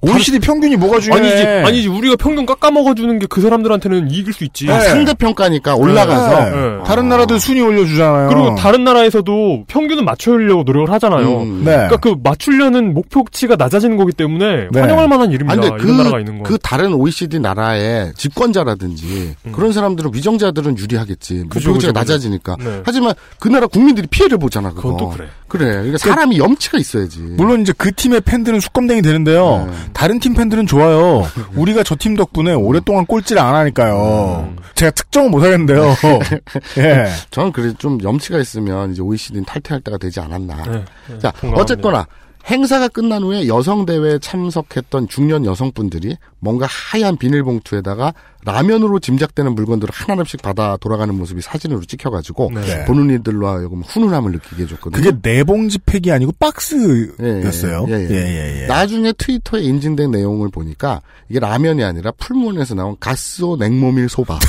[0.01, 1.21] OECD 평균이 뭐가 중요해?
[1.21, 4.65] 아니지, 아니지, 우리가 평균 깎아먹어주는 게 그 사람들한테는 이익일 수 있지.
[4.65, 4.73] 네.
[4.73, 6.51] 아, 상대평가니까 올라가서 네.
[6.51, 6.83] 네.
[6.85, 8.27] 다른 나라들 순위 올려주잖아요.
[8.27, 11.41] 그리고 다른 나라에서도 평균은 맞추려고 노력을 하잖아요.
[11.43, 11.61] 음.
[11.63, 11.71] 네.
[11.71, 14.79] 그러니까 그 맞추려는 목표치가 낮아지는 거기 때문에 네.
[14.81, 15.53] 환영할 만한 일입니다.
[15.53, 16.43] 아니, 근데 이런 그, 나라가 있는 건.
[16.43, 21.33] 그 다른 OECD 나라의 집권자라든지 그런 사람들은 위정자들은 유리하겠지.
[21.35, 21.49] 음.
[21.49, 22.13] 그죠, 목표치가 그죠, 그죠.
[22.13, 22.57] 낮아지니까.
[22.59, 22.81] 네.
[22.85, 24.81] 하지만 그 나라 국민들이 피해를 보잖아, 그거.
[24.81, 25.27] 그건 또 그래.
[25.47, 25.65] 그래.
[25.71, 27.19] 그러니까 사람이 염치가 있어야지.
[27.19, 29.69] 물론 이제 그 팀의 팬들은 수검댕이 되는데요.
[29.91, 29.93] 네.
[29.93, 31.23] 다른 팀 팬들은 좋아요.
[31.55, 34.53] 우리가 저 팀 덕분에 오랫동안 꼴찌를 안 하니까요.
[34.75, 35.95] 제가 특정은 못 하겠는데요.
[36.79, 37.07] 예.
[37.29, 40.63] 저는 그래 좀 염치가 있으면 이제 OECD는 탈퇴할 때가 되지 않았나.
[40.63, 40.71] 네,
[41.09, 41.61] 네, 자, 공감합니다.
[41.61, 42.07] 어쨌거나
[42.49, 48.13] 행사가 끝난 후에 여성 대회에 참석했던 중년 여성분들이 뭔가 하얀 비닐봉투에다가
[48.43, 52.85] 라면으로 짐작되는 물건들을 하나씩 받아 돌아가는 모습이 사진으로 찍혀가지고 네.
[52.85, 55.03] 보는 이들로 하여금 훈훈함을 느끼게 해줬거든요.
[55.03, 57.85] 그게 네 봉지 팩이 아니고 박스였어요.
[57.89, 58.15] 예, 예, 예.
[58.15, 58.67] 예, 예.
[58.67, 64.39] 나중에 트위터에 인증된 내용을 보니까 이게 라면이 아니라 풀무원에서 나온 가스오 냉모밀 소바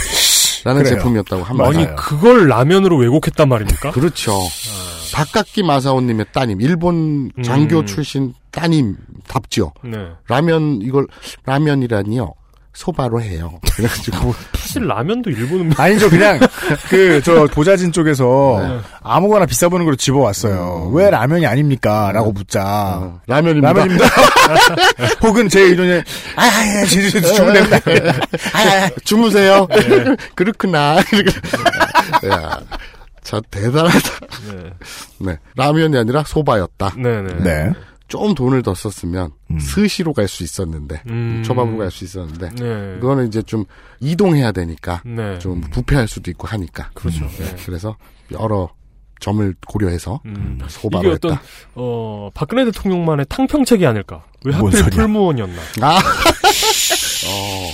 [0.65, 0.97] 라는 그래요.
[0.97, 1.69] 제품이었다고 합니다.
[1.69, 3.91] 아니, 그걸 라면으로 왜곡했단 말입니까?
[3.91, 4.33] 그렇죠.
[5.13, 7.87] 박각기 마사오님의 따님, 일본 장교 음.
[7.87, 8.97] 출신 따님
[9.29, 9.73] 답죠.
[9.85, 9.99] 네.
[10.29, 11.07] 라면 이걸
[11.45, 12.35] 라면이라니요.
[12.75, 13.61] 소바로 해요.
[13.77, 16.41] 그래가지고 사실 라면도 일본은 아니죠, 그냥,
[16.89, 18.79] 그, 저, 보자진 쪽에서 네.
[19.03, 20.91] 아무거나 비싸 보는 걸로 집어왔어요.
[20.95, 22.11] 왜 라면이 아닙니까?
[22.13, 22.63] 라고 묻자.
[22.65, 23.73] 어, 라면입니다.
[23.75, 24.07] 라면입니다.
[25.23, 26.03] 혹은 제 의존에,
[26.37, 27.77] 아, 아, 아, 주문됩니다.
[27.77, 28.91] 아, 아, 아.
[29.05, 29.69] 주무세요.
[30.35, 30.97] 그렇구나.
[32.27, 32.61] 야,
[33.23, 34.27] 저 대단하다.
[34.53, 34.73] 네.
[35.33, 36.95] 네, 라면이 아니라 소바였다.
[36.97, 37.35] 네네.
[37.43, 37.73] 네.
[38.09, 39.59] 좀 돈을 더 썼으면 음.
[39.59, 41.43] 스시로 갈 수 있었는데 음.
[41.47, 42.99] 초밥으로 갈 수 있었는데 네.
[43.01, 43.65] 그거는 이제 좀
[44.01, 45.39] 이동해야 되니까 네.
[45.39, 47.25] 좀 부패할 수도 있고 하니까 그렇죠.
[47.27, 47.57] 네, 네.
[47.65, 47.97] 그래서
[48.31, 48.69] 여러
[49.19, 50.59] 점을 고려해서 음.
[50.69, 51.43] 소바로 이게 어떤 했다.
[51.75, 54.25] 어 박근혜 대통령만의 탕평책이 아닐까?
[54.45, 54.97] 왜뭔 하필 소리야?
[54.97, 55.63] 풀무원이었나?
[55.81, 55.97] 아,
[57.29, 57.71] 어,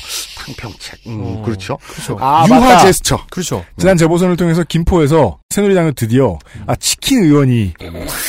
[0.56, 1.00] 탕평책.
[1.06, 1.78] 음, 어, 그렇죠.
[1.92, 2.16] 그렇죠.
[2.20, 2.78] 아, 유화 맞다.
[2.84, 3.24] 제스처.
[3.30, 3.64] 그렇죠.
[3.78, 7.74] 지난 재보선을 통해서 김포에서 새누리당은 드디어 아 치킨 의원이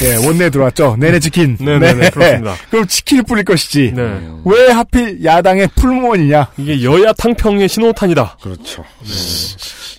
[0.04, 0.98] 예, 원내에 들어왔죠.
[1.00, 1.58] 네네 치킨.
[1.60, 2.56] 네네 네, 그렇습니다.
[2.70, 3.94] 그럼 치킨을 뿌릴 것이지.
[3.96, 4.22] 네.
[4.46, 6.48] 왜 하필 야당의 풀무원이냐?
[6.58, 8.38] 이게 여야 탕평의 신호탄이다.
[8.42, 8.84] 그렇죠.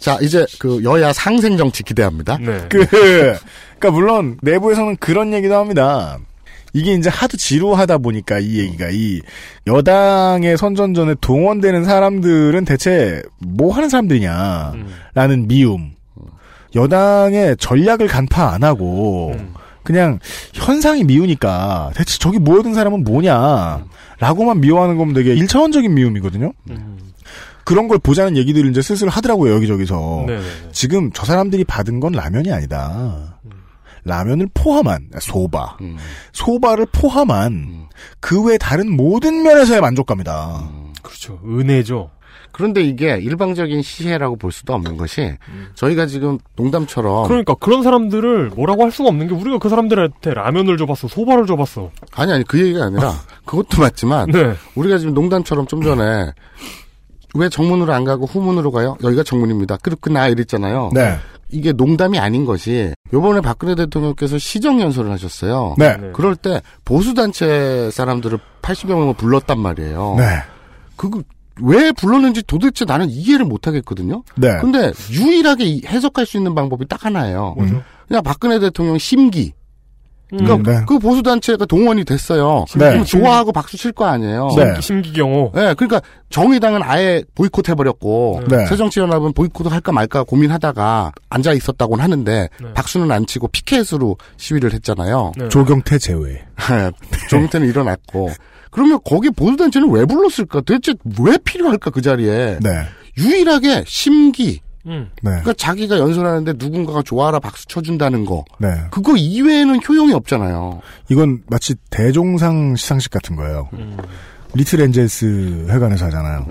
[0.00, 2.38] 자, 이제 그 여야 상생 정치 기대합니다.
[2.40, 2.66] 네.
[2.68, 6.18] 그 그러니까 물론 내부에서는 그런 얘기도 합니다.
[6.72, 9.20] 이게 이제 하도 지루하다 보니까 이 얘기가 이
[9.66, 15.92] 여당의 선전전에 동원되는 사람들은 대체 뭐 하는 사람들이냐라는 미움.
[16.74, 19.34] 여당의 전략을 간파 안 하고
[19.82, 20.20] 그냥
[20.54, 26.52] 현상이 미우니까 대체 저기 모여든 사람은 뭐냐라고만 미워하는 거면 되게 일차원적인 미움이거든요.
[27.64, 30.24] 그런 걸 보자는 얘기들을 이제 슬슬 하더라고요 여기저기서.
[30.26, 30.46] 네네네.
[30.72, 33.39] 지금 저 사람들이 받은 건 라면이 아니다.
[34.04, 35.78] 라면을 포함한 소바,
[36.32, 37.88] 소바를 포함한
[38.20, 40.70] 그외 다른 모든 면에서의 만족감이다.
[41.02, 41.40] 그렇죠.
[41.44, 42.10] 은혜죠.
[42.52, 45.36] 그런데 이게 일방적인 시혜라고 볼 수도 없는 것이
[45.74, 50.76] 저희가 지금 농담처럼 그러니까 그런 사람들을 뭐라고 할 수가 없는 게 우리가 그 사람들한테 라면을
[50.76, 51.90] 줘봤어, 소바를 줘봤어.
[52.14, 53.14] 아니 아니 그 얘기가 아니라
[53.46, 54.54] 그것도 맞지만 네.
[54.74, 56.32] 우리가 지금 농담처럼 좀 전에
[57.34, 58.96] 왜 정문으로 안 가고 후문으로 가요?
[59.02, 59.76] 여기가 정문입니다.
[59.78, 60.90] 그렇구나 이랬잖아요.
[60.92, 61.18] 네.
[61.52, 65.74] 이게 농담이 아닌 것이 요번에 박근혜 대통령께서 시정 연설을 하셨어요.
[65.78, 65.96] 네.
[66.12, 70.14] 그럴 때 보수 단체 사람들을 80여 명을 불렀단 말이에요.
[70.18, 70.24] 네.
[70.96, 71.22] 그거
[71.62, 74.22] 왜 불렀는지 도대체 나는 이해를 못 하겠거든요.
[74.36, 74.56] 네.
[74.60, 77.54] 근데 유일하게 이- 해석할 수 있는 방법이 딱 하나예요.
[77.58, 77.82] 뭐죠?
[78.08, 79.52] 그냥 박근혜 대통령 심기.
[80.30, 80.84] 그러니까 음, 네.
[80.86, 82.64] 그 보수 단체가 동원이 됐어요.
[82.76, 82.90] 네.
[82.90, 84.48] 그럼 좋아하고 박수 칠 거 아니에요.
[84.56, 84.80] 네.
[84.80, 85.52] 심기경호.
[85.54, 86.00] 네, 그러니까
[86.30, 88.66] 정의당은 아예 보이콧 해버렸고 네.
[88.66, 92.72] 새정치연합은 보이콧을 할까 말까 고민하다가 앉아 있었다고는 하는데 네.
[92.74, 95.32] 박수는 안 치고 피켓으로 시위를 했잖아요.
[95.36, 95.48] 네.
[95.48, 96.44] 조경태 제외.
[97.28, 98.30] 정의태는 일어났고
[98.70, 100.60] 그러면 거기 보수 단체는 왜 불렀을까?
[100.60, 102.58] 도대체 왜 필요할까 그 자리에?
[102.62, 102.70] 네.
[103.18, 104.60] 유일하게 심기.
[104.86, 105.10] 음.
[105.22, 105.30] 네.
[105.30, 108.44] 그러니까 자기가 연설하는데 누군가가 좋아라 박수 쳐준다는 거.
[108.58, 108.68] 네.
[108.90, 110.80] 그거 이외에는 효용이 없잖아요.
[111.08, 113.68] 이건 마치 대종상 시상식 같은 거예요.
[114.54, 116.46] 리틀 엔젤스 회관에서 하잖아요.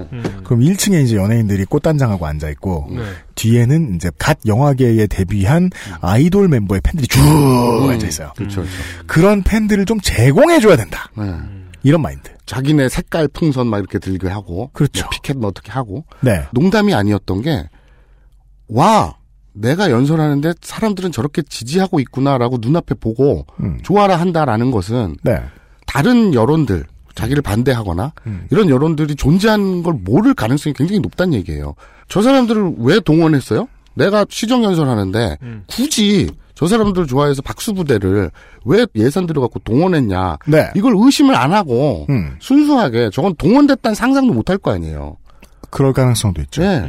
[0.46, 3.02] 그럼 1층에 이제 연예인들이 꽃단장하고 앉아 있고 네.
[3.36, 5.70] 뒤에는 이제 갓 영화계에 데뷔한
[6.00, 7.20] 아이돌 멤버의 팬들이 쭉
[7.90, 8.32] 앉아 있어요.
[8.38, 8.62] 그렇죠.
[8.62, 8.78] 그렇죠.
[9.06, 11.12] 그런 팬들을 좀 제공해 줘야 된다.
[11.18, 11.34] 네.
[11.84, 12.30] 이런 마인드.
[12.46, 14.70] 자기네 색깔 풍선 막 이렇게 들게 하고.
[14.74, 15.04] 그렇죠.
[15.04, 16.06] 뭐 피켓 뭐 어떻게 하고.
[16.22, 16.46] 네.
[16.52, 17.70] 농담이 아니었던 게,
[18.70, 19.16] 와,
[19.54, 23.80] 내가 연설하는데 사람들은 저렇게 지지하고 있구나라고 눈앞에 보고 음.
[23.84, 25.42] 좋아라 한다라는 것은 네.
[25.86, 28.46] 다른 여론들, 자기를 반대하거나 음.
[28.52, 31.74] 이런 여론들이 존재하는 걸 모를 가능성이 굉장히 높다는 얘기예요.
[32.08, 33.68] 저 사람들을 왜 동원했어요?
[33.96, 35.64] 내가 시정 연설하는데 음.
[35.68, 38.32] 굳이 저 사람들 좋아해서 박수 부대를
[38.66, 40.38] 왜 예산 들어갖고 동원했냐?
[40.48, 40.70] 네.
[40.76, 42.36] 이걸 의심을 안 하고 음.
[42.40, 45.18] 순수하게 저건 동원됐다는 상상도 못 할 거 아니에요.
[45.70, 46.62] 그럴 가능성도 있죠.
[46.62, 46.80] 네.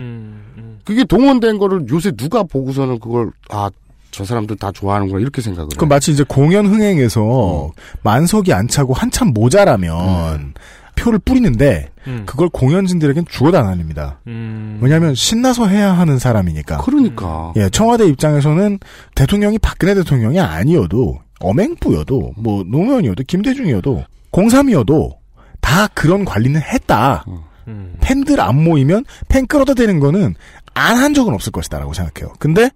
[0.81, 3.71] 음, 그게 동원된 거를 요새 누가 보고서는 그걸 아
[4.11, 5.77] 저 사람들 다 좋아하는구나 이렇게 생각을 해요.
[5.77, 7.71] 그럼 마치 이제 공연 흥행에서
[8.03, 10.55] 만석이 안 차고 한참 모자라면
[10.97, 12.25] 표를 뿌리는데 음.
[12.27, 14.19] 그걸 공연진들에겐 주어도 안 아닙니다.
[14.27, 14.79] 음.
[14.83, 16.79] 왜냐하면 신나서 해야 하는 사람이니까.
[16.79, 17.53] 그러니까.
[17.57, 18.79] 예, 청와대 입장에서는
[19.15, 25.19] 대통령이 박근혜 대통령이 아니어도 엄행부여도 뭐 노무현이어도 김대중이어도 공삼이어도
[25.61, 27.25] 다 그런 관리는 했다.
[27.69, 27.95] 음.
[28.01, 30.35] 팬들 안 모이면 팬 끌어다 대는 거는
[30.75, 32.33] 안 한 적은 없을 것이다라고 생각해요.
[32.39, 32.71] 근데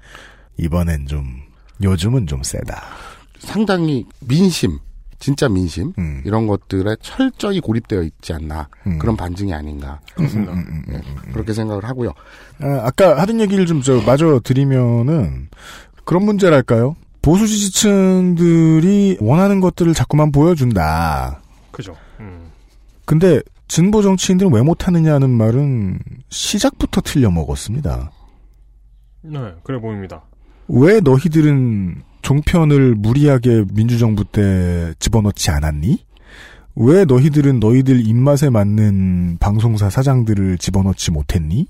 [0.59, 1.27] 이번엔 좀
[1.83, 2.83] 요즘은 좀 세다.
[3.39, 4.79] 상당히 민심,
[5.19, 6.23] 진짜 민심 음.
[6.25, 8.99] 이런 것들에 철저히 고립되어 있지 않나 음.
[8.99, 10.53] 그런 반증이 아닌가 그렇습니다.
[10.53, 12.13] 음, 음, 음, 예, 그렇게 생각을 하고요.
[12.61, 15.49] 아, 아까 하던 얘기를 좀 저 마저 드리면은
[16.05, 16.97] 그런 문제랄까요?
[17.23, 21.41] 보수 지지층들이 원하는 것들을 자꾸만 보여준다.
[21.71, 21.97] 그죠.
[22.21, 22.51] 음.
[23.07, 25.99] 근데 진보 정치인들은 왜 못하느냐는 말은
[26.29, 28.11] 시작부터 틀려 먹었습니다.
[29.23, 30.23] 네, 그래 보입니다.
[30.69, 36.05] 왜 너희들은 종편을 무리하게 민주정부 때 집어넣지 않았니?
[36.77, 41.67] 왜 너희들은 너희들 입맛에 맞는 방송사 사장들을 집어넣지 못했니?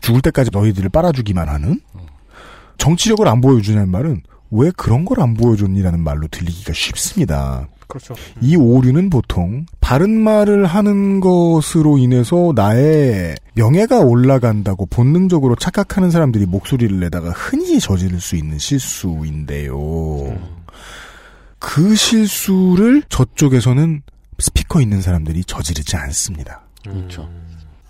[0.00, 1.80] 죽을 때까지 너희들을 빨아주기만 하는?
[2.78, 7.68] 정치력을 안 보여주냐는 말은 왜 그런 걸 안 보여줬니라는 말로 들리기가 쉽습니다.
[7.86, 8.14] 그렇죠.
[8.40, 16.98] 이 오류는 보통 바른 말을 하는 것으로 인해서 나의 명예가 올라간다고 본능적으로 착각하는 사람들이 목소리를
[17.00, 19.76] 내다가 흔히 저지를 수 있는 실수인데요.
[21.58, 24.02] 그 실수를 저쪽에서는
[24.38, 26.62] 스피커 있는 사람들이 저지르지 않습니다.
[26.82, 27.28] 그렇죠.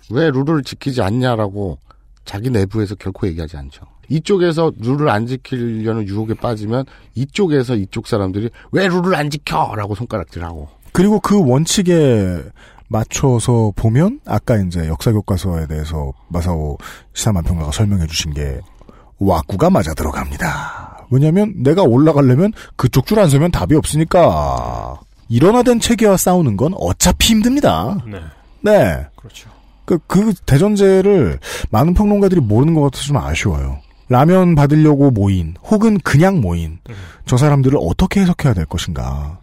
[0.09, 1.77] 왜 룰을 지키지 않냐라고
[2.23, 3.85] 자기 내부에서 결코 얘기하지 않죠.
[4.09, 6.85] 이쪽에서 룰을 안 지키려는 유혹에 빠지면
[7.15, 12.41] 이쪽에서 이쪽 사람들이 왜 룰을 안 지켜 라고 손가락질하고 그리고 그 원칙에
[12.89, 16.77] 맞춰서 보면 아까 이제 역사 교과서에 대해서 마사오
[17.13, 18.59] 시사만평가가 설명해 주신 게
[19.19, 21.05] 와꾸가 맞아 들어갑니다.
[21.11, 24.99] 왜냐하면 내가 올라가려면 그쪽 줄 안 서면 답이 없으니까
[25.29, 27.97] 일어나던 체계와 싸우는 건 어차피 힘듭니다.
[28.05, 28.19] 네.
[28.61, 29.05] 네.
[29.15, 29.49] 그렇죠.
[29.85, 31.39] 그, 그 대전제를
[31.69, 33.79] 많은 평론가들이 모르는 것 같아서 좀 아쉬워요.
[34.09, 36.79] 라면 받으려고 모인 혹은 그냥 모인
[37.25, 39.39] 저 사람들을 어떻게 해석해야 될 것인가.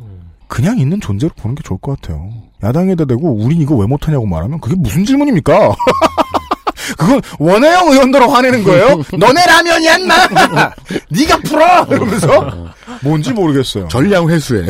[0.49, 2.31] 그냥 있는 존재로 보는 게 좋을 것 같아요.
[2.63, 5.75] 야당에다 대고 우린 이거 왜 못하냐고 말하면 그게 무슨 질문입니까?
[6.97, 9.01] 그건 원혜영 의원들로 화내는 거예요?
[9.19, 10.15] 너네 라면이야 인마!
[11.11, 11.85] 네가 풀어!
[11.91, 12.69] 이러면서
[13.03, 13.89] 뭔지 모르겠어요.
[13.89, 14.67] 전량 회수해.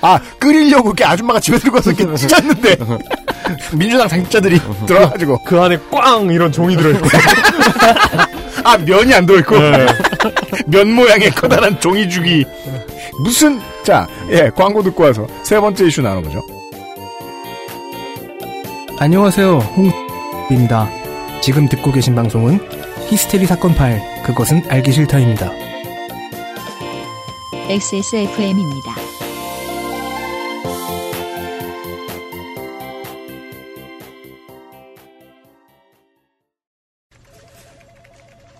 [0.00, 2.76] 아 끓이려고 이렇게 아줌마가 집에 들어가서 이렇게 찢었는데
[3.74, 7.08] 민주당 당직자들이 들어가가지고 그 안에 꽝 이런 종이 들어있고
[8.64, 9.56] 아 면이 안 들어있고
[10.66, 12.44] 면 모양의 커다란 종이 주기
[13.22, 16.42] 무슨 자예 광고 듣고 와서 세 번째 이슈 나눠보죠.
[19.00, 19.58] 안녕하세요.
[19.58, 20.88] 홍입니다.
[21.40, 22.58] 지금 듣고 계신 방송은
[23.08, 25.50] 히스테리 사건 파일 그것은 알기 싫다입니다.
[27.70, 29.07] XSFM입니다.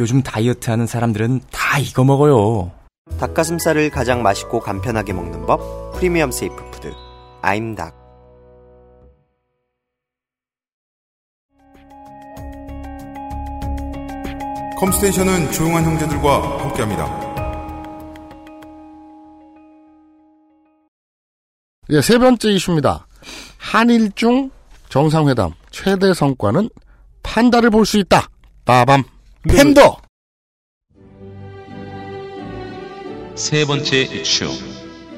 [0.00, 2.72] 요즘 다이어트 하는 사람들은 다 이거 먹어요.
[3.20, 6.92] 닭가슴살을 가장 맛있고 간편하게 먹는 법 프리미엄 safe food
[7.42, 8.00] 아임닭
[14.78, 17.30] 컴스테이션은 조용한 형제들과 함께합니다.
[21.90, 23.06] 예, 세 번째 이슈입니다.
[23.58, 24.50] 한일 중
[24.88, 26.70] 정상회담 최대 성과는
[27.22, 28.28] 판다를 볼 수 있다.
[28.64, 29.04] 빠밤.
[29.48, 29.96] 팬더.
[33.34, 34.46] 세 번째 이슈.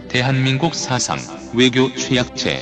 [0.09, 1.19] 대한민국 사상
[1.55, 2.61] 외교 최약체.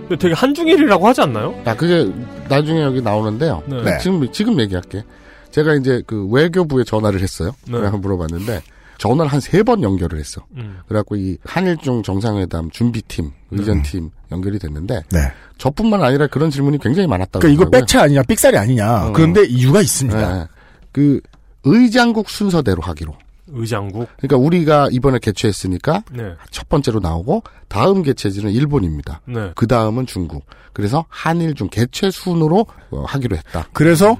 [0.00, 1.58] 근데 되게 한중일이라고 하지 않나요?
[1.64, 2.12] 아, 그게
[2.48, 3.62] 나중에 여기 나오는데요.
[3.66, 3.82] 네.
[3.82, 5.02] 네, 지금, 지금 얘기할게.
[5.50, 7.54] 제가 이제 그 외교부에 전화를 했어요.
[7.66, 7.78] 네.
[7.88, 8.60] 물어봤는데,
[8.98, 10.44] 전화를 한 세 번 연결을 했어.
[10.56, 10.78] 음.
[10.88, 15.18] 그래갖고 이 한일중 정상회담 준비팀, 의전팀 연결이 됐는데, 네.
[15.58, 17.40] 저뿐만 아니라 그런 질문이 굉장히 많았다고.
[17.40, 17.70] 그러니까 이거.
[17.70, 19.06] 백차 아니냐, 삑살이 아니냐.
[19.08, 19.12] 어.
[19.12, 20.38] 그런데 이유가 있습니다.
[20.38, 20.46] 네.
[20.92, 21.20] 그
[21.64, 23.14] 의장국 순서대로 하기로.
[23.48, 24.08] 의장국.
[24.16, 26.34] 그러니까 우리가 이번에 개최했으니까 네.
[26.50, 29.20] 첫 번째로 나오고 다음 개최지는 일본입니다.
[29.26, 29.52] 네.
[29.54, 30.44] 그 다음은 중국.
[30.72, 33.68] 그래서 한일 중 개최 순으로 어, 하기로 했다.
[33.72, 34.16] 그래서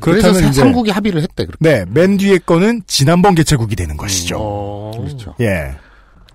[0.00, 1.44] 그래서 그렇다면 이제 3국이 합의를 했대.
[1.46, 1.56] 그렇게.
[1.60, 4.36] 네, 맨 뒤에 거는 지난번 개최국이 되는 것이죠.
[4.38, 4.90] 어.
[4.96, 5.34] 그렇죠.
[5.40, 5.76] 예.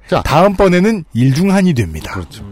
[0.07, 2.14] 자, 다음번에는 일중한이 됩니다.
[2.14, 2.45] 그렇죠.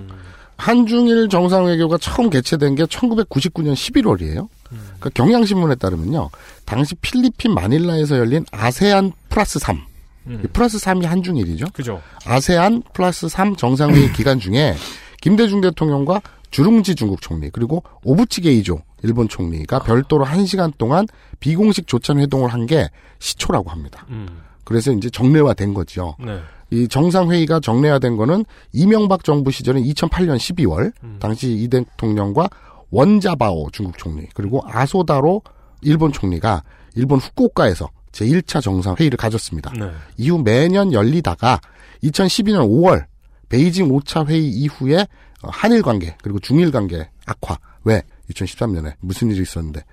[0.57, 4.47] 한중일 정상외교가 처음 개최된 게 1999년 11월이에요.
[4.69, 6.29] 그러니까 경향신문에 따르면요.
[6.65, 9.81] 당시 필리핀 마닐라에서 열린 아세안 플러스 3.
[10.27, 10.41] 음.
[10.45, 11.65] 이 플러스 3이 한중일이죠.
[11.73, 12.01] 그죠.
[12.25, 14.75] 아세안 플러스 3 정상회의 기간 중에
[15.19, 21.07] 김대중 대통령과 주룽지 중국 총리 그리고 오부치 게이조 일본 총리가 별도로 1시간 동안
[21.39, 22.89] 비공식 조찬 회동을 한 게
[23.19, 24.05] 시초라고 합니다.
[24.09, 24.27] 음.
[24.63, 26.15] 그래서 이제 정례화된 거죠.
[26.19, 26.39] 네.
[26.69, 32.47] 이 정상회의가 정례화된 거는 이명박 정부 시절인 2008년 12월 당시 이 대통령과
[32.91, 35.41] 원자바오 중국 총리 그리고 아소다로
[35.81, 36.63] 일본 총리가
[36.95, 39.71] 일본 후쿠오카에서 제1차 정상회의를 가졌습니다.
[39.77, 39.89] 네.
[40.17, 41.59] 이후 매년 열리다가
[42.03, 43.05] 2012년 5월
[43.49, 45.07] 베이징 5차 회의 이후에
[45.43, 49.83] 어, 한일 관계 그리고 중일 관계 악화 왜 2013년에 무슨 일이 있었는데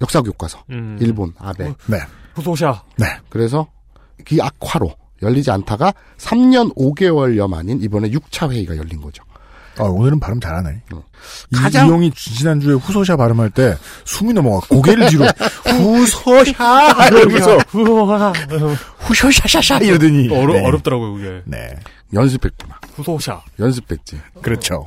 [0.00, 0.96] 역사 교과서 음.
[1.00, 1.98] 일본 아베 네.
[2.34, 2.82] 후소샤.
[2.98, 3.06] 네.
[3.28, 3.66] 그래서
[4.26, 9.22] 그 악화로 열리지 않다가 3년 5개월여 만인 이번에 6차 회의가 열린 거죠.
[9.78, 10.82] 아, 오늘은 발음 잘하네.
[11.52, 13.76] 이, 가장- 이용이 지난주에 후소샤 발음할 때
[14.06, 15.24] 숨이 넘어가 고개를 뒤로
[15.66, 18.32] 후소샤 이러면서 후소샤.
[18.98, 20.64] 후쇼샤샤샤 이러더니 어려, 네.
[20.66, 21.42] 어렵더라고요, 그게.
[21.44, 21.74] 네.
[22.14, 22.78] 연습했구나.
[22.94, 23.42] 후소샤.
[23.58, 24.18] 연습했지.
[24.40, 24.86] 그렇죠.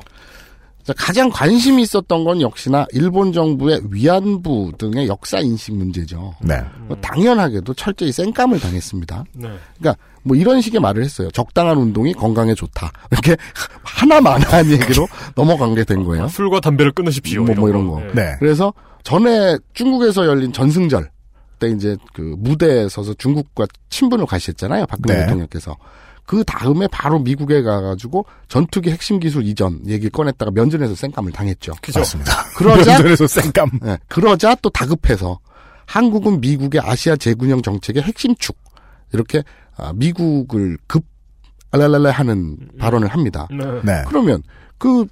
[0.90, 6.34] 자, 가장 관심이 있었던 건 역시나 일본 정부의 위안부 등의 역사 인식 문제죠.
[6.42, 6.60] 네.
[6.88, 9.24] 뭐 당연하게도 철저히 쌩감을 당했습니다.
[9.34, 9.48] 네.
[9.78, 11.30] 그러니까 뭐 이런 식의 말을 했어요.
[11.30, 12.90] 적당한 운동이 건강에 좋다.
[13.12, 13.36] 이렇게
[13.84, 16.26] 하나만한 얘기로 넘어간 게 된 거예요.
[16.28, 17.44] 술과 담배를 끊으십시오.
[17.44, 18.02] 뭐, 뭐 이런 거.
[18.02, 18.12] 예.
[18.12, 18.36] 네.
[18.40, 18.72] 그래서
[19.04, 21.08] 전에 중국에서 열린 전승절
[21.60, 24.86] 때 이제 그 무대에 서서 중국과 친분을 과시했잖아요.
[24.86, 25.20] 박근혜 네.
[25.26, 25.76] 대통령께서.
[26.30, 31.72] 그 다음에 바로 미국에 가가지고 전투기 핵심 기술 이전 얘기 꺼냈다가 면전에서 쌩감을 당했죠.
[31.92, 32.44] 맞습니다.
[32.56, 33.70] 그러자 면전에서 쌩감.
[33.82, 35.40] 네, 그러자 또 다급해서
[35.86, 38.56] 한국은 미국의 아시아 재군형 정책의 핵심 축
[39.12, 39.42] 이렇게
[39.76, 41.02] 아, 미국을 급
[41.72, 43.48] 알랄랄라 하는 발언을 합니다.
[43.50, 43.64] 네.
[43.82, 44.04] 네.
[44.06, 44.40] 그러면
[44.78, 45.06] 그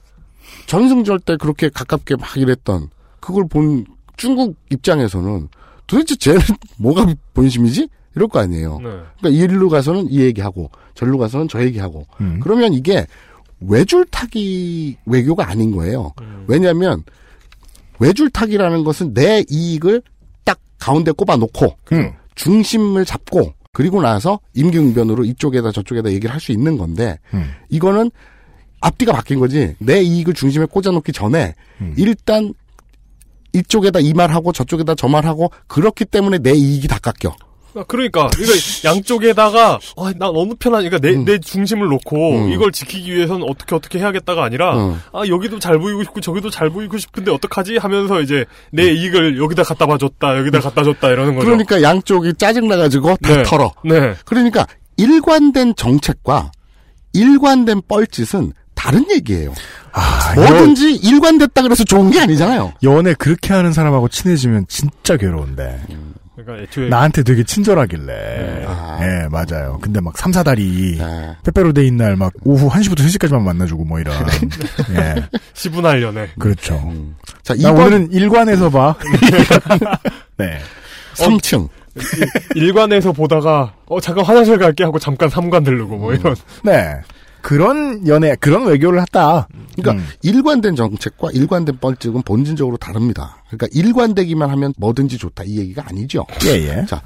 [0.67, 3.85] 전승절 때 그렇게 가깝게 막 이랬던 그걸 본
[4.17, 5.49] 중국 입장에서는
[5.89, 6.41] 도대체 쟤는
[6.79, 7.89] 뭐가 본심이지?
[8.19, 8.79] 이럴 거 아니에요.
[8.81, 8.89] 네.
[9.21, 12.41] 그러니까 일로 가서는 이 얘기하고 절로 가서는 저 얘기하고 음.
[12.43, 13.07] 그러면 이게
[13.61, 16.13] 외줄타기 외교가 아닌 거예요.
[16.21, 16.45] 음.
[16.49, 17.05] 왜냐하면
[18.01, 20.03] 외줄타기라는 것은 내 이익을
[20.45, 22.13] 딱 가운데 꼽아 놓고 음.
[22.35, 27.53] 중심을 잡고 그리고 나서 임기응변으로 이쪽에다 저쪽에다 얘기를 할 수 있는 건데 음.
[27.69, 28.11] 이거는
[28.81, 31.95] 앞뒤가 바뀐 거지 내 이익을 중심에 꽂아놓기 전에 음.
[31.97, 32.53] 일단
[33.53, 37.35] 이쪽에다 이 말하고 저쪽에다 저 말하고 그렇기 때문에 내 이익이 다 깎여.
[37.79, 38.53] 아, 그러니까 이거
[38.85, 41.25] 양쪽에다가 아, 난 어느 편하니까 내, 음.
[41.25, 42.53] 내 중심을 놓고 음.
[42.53, 45.01] 이걸 지키기 위해서는 어떻게 어떻게 해야겠다가 아니라 음.
[45.13, 49.63] 아 여기도 잘 보이고 싶고 저기도 잘 보이고 싶은데 어떡하지 하면서 이제 내 이익을 여기다
[49.63, 51.45] 갖다 봐줬다 여기다 갖다 줬다 이러는 거죠.
[51.47, 53.43] 그러니까 양쪽이 짜증 나가지고 다 네.
[53.45, 53.73] 털어.
[53.85, 54.15] 네.
[54.25, 54.67] 그러니까
[54.97, 56.51] 일관된 정책과
[57.13, 59.55] 일관된 뻘짓은 다른 얘기예요.
[59.93, 62.75] 아, 뭐든지 일관됐다 그래서 좋은 게 아니잖아요.
[62.85, 65.81] 연애 그렇게 하는 사람하고 친해지면 진짜 괴로운데.
[66.45, 68.07] 그러니까 애초에 나한테 되게 친절하길래.
[68.07, 68.67] 네.
[69.03, 69.79] 예, 맞아요.
[69.83, 71.37] 근데 막 3, 4다리, 네.
[71.45, 74.15] 빼빼로데이 날막 오후 1시부터 3시까지만 만나주고 뭐 이런.
[74.97, 75.29] 예.
[75.55, 76.29] 시분할 연애.
[76.39, 76.75] 그렇죠.
[77.43, 78.95] 자, 나 이번- 오늘은 일관에서 봐.
[80.39, 80.59] 네.
[81.15, 81.69] 3층.
[82.55, 86.37] 일관에서 보다가 어 잠깐 화장실 갈게 하고 잠깐 삼관 들르고 뭐 이런.
[86.63, 86.95] 네.
[87.43, 89.49] 그런 연애, 그런 외교를 했다.
[89.77, 93.43] 그러니까 일관된 정책과 일관된 뻘짓은 본질적으로 다릅니다.
[93.49, 96.27] 그러니까 일관되기만 하면 뭐든지 좋다 이 얘기가 아니죠.
[96.47, 96.87] 예, 예.
[96.87, 97.01] 자,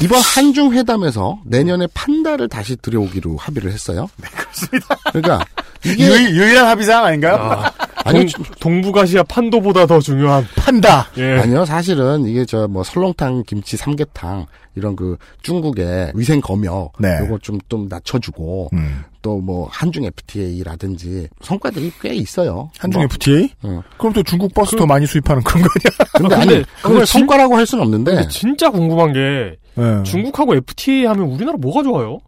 [0.00, 4.08] 이번 한중 회담에서 내년에 판다를 다시 들여오기로 합의를 했어요.
[4.16, 4.96] 네, 그렇습니다.
[5.12, 5.44] 그러니까
[5.84, 7.36] 이게 유일, 유일한 합의사항 아닌가요?
[7.36, 7.72] 아,
[8.04, 11.08] 아니, 동, 동북아시아 판도보다 더 중요한 판다.
[11.16, 11.38] 예.
[11.40, 17.18] 아니요, 사실은 이게 저 뭐 설렁탕, 김치, 삼계탕 이런 그 중국의 위생 검역 네.
[17.22, 19.02] 요거 좀 좀 낮춰주고 음.
[19.22, 22.70] 또뭐 한중 FTA라든지 성과들이 꽤 있어요.
[22.78, 23.50] 한중 뭐, FTA?
[23.64, 23.82] 응.
[23.98, 25.96] 그럼 또 중국 버스 더 많이 수입하는 그런 거 아니야?
[26.16, 30.02] 근데 아, 아니 그걸 진- 성과라고 할 수는 없는데 근데 진짜 궁금한 게 예.
[30.04, 32.18] 중국하고 FTA 하면 우리나라 뭐가 좋아요?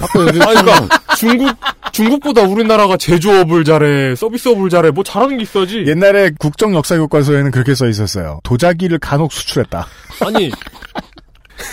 [0.00, 1.54] 아까 그러니까 중국
[1.92, 5.84] 중국보다 우리나라가 제조업을 잘해, 서비스업을 잘해, 뭐 잘하는 게 있어야지.
[5.86, 8.40] 옛날에 국정 역사 교과서에는 그렇게 써 있었어요.
[8.44, 9.86] 도자기를 간혹 수출했다.
[10.24, 10.50] 아니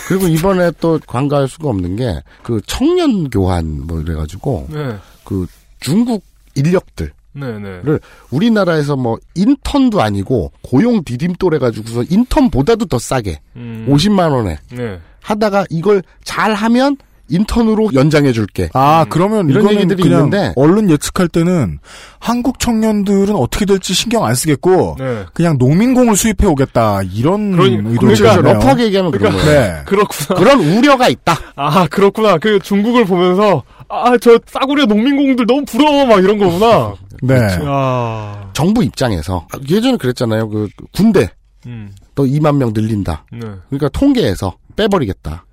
[0.08, 5.46] 그리고 이번에 또 관가할 수가 없는 게 그 청년 교환 뭐 이래가지고 네, 그
[5.80, 6.24] 중국
[6.54, 7.80] 인력들 네, 네.
[7.82, 13.86] 를 우리나라에서 뭐 인턴도 아니고 고용 디딤돌 해가지고서 인턴보다도 더 싸게 음.
[13.90, 14.98] 50만 원에 네.
[15.20, 16.96] 하다가 이걸 잘 하면
[17.28, 18.68] 인턴으로 연장해 줄게.
[18.72, 21.78] 아, 그러면 이런 이거는 얘기들이 그냥 있는데 언론 예측할 때는
[22.18, 25.24] 한국 청년들은 어떻게 될지 신경 안 쓰겠고 네.
[25.34, 28.22] 그냥 농민공을 수입해 오겠다 이런 그러니까- 의도죠.
[28.24, 28.42] 그렇죠.
[28.42, 29.60] 러프하게 얘기하면 그런 그러니까- 거예요.
[29.76, 29.82] 네.
[29.86, 30.38] 그렇구나.
[30.40, 31.36] 그런 우려가 있다.
[31.56, 32.38] 아 그렇구나.
[32.38, 36.94] 그 중국을 보면서 아 저 싸구려 농민공들 너무 부러워 막 이런 거구나.
[37.22, 37.34] 네.
[37.64, 40.48] 아, 정부 입장에서 예전에 그랬잖아요.
[40.48, 41.30] 그 군대
[41.66, 43.24] 음, 또 2만 명 늘린다.
[43.32, 43.40] 네.
[43.68, 45.44] 그러니까 통계에서 빼버리겠다.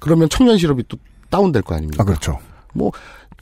[0.00, 0.96] 그러면 청년 실업이 또
[1.32, 2.02] 다운될 거 아닙니까?
[2.02, 2.38] 아, 그렇죠.
[2.74, 2.92] 뭐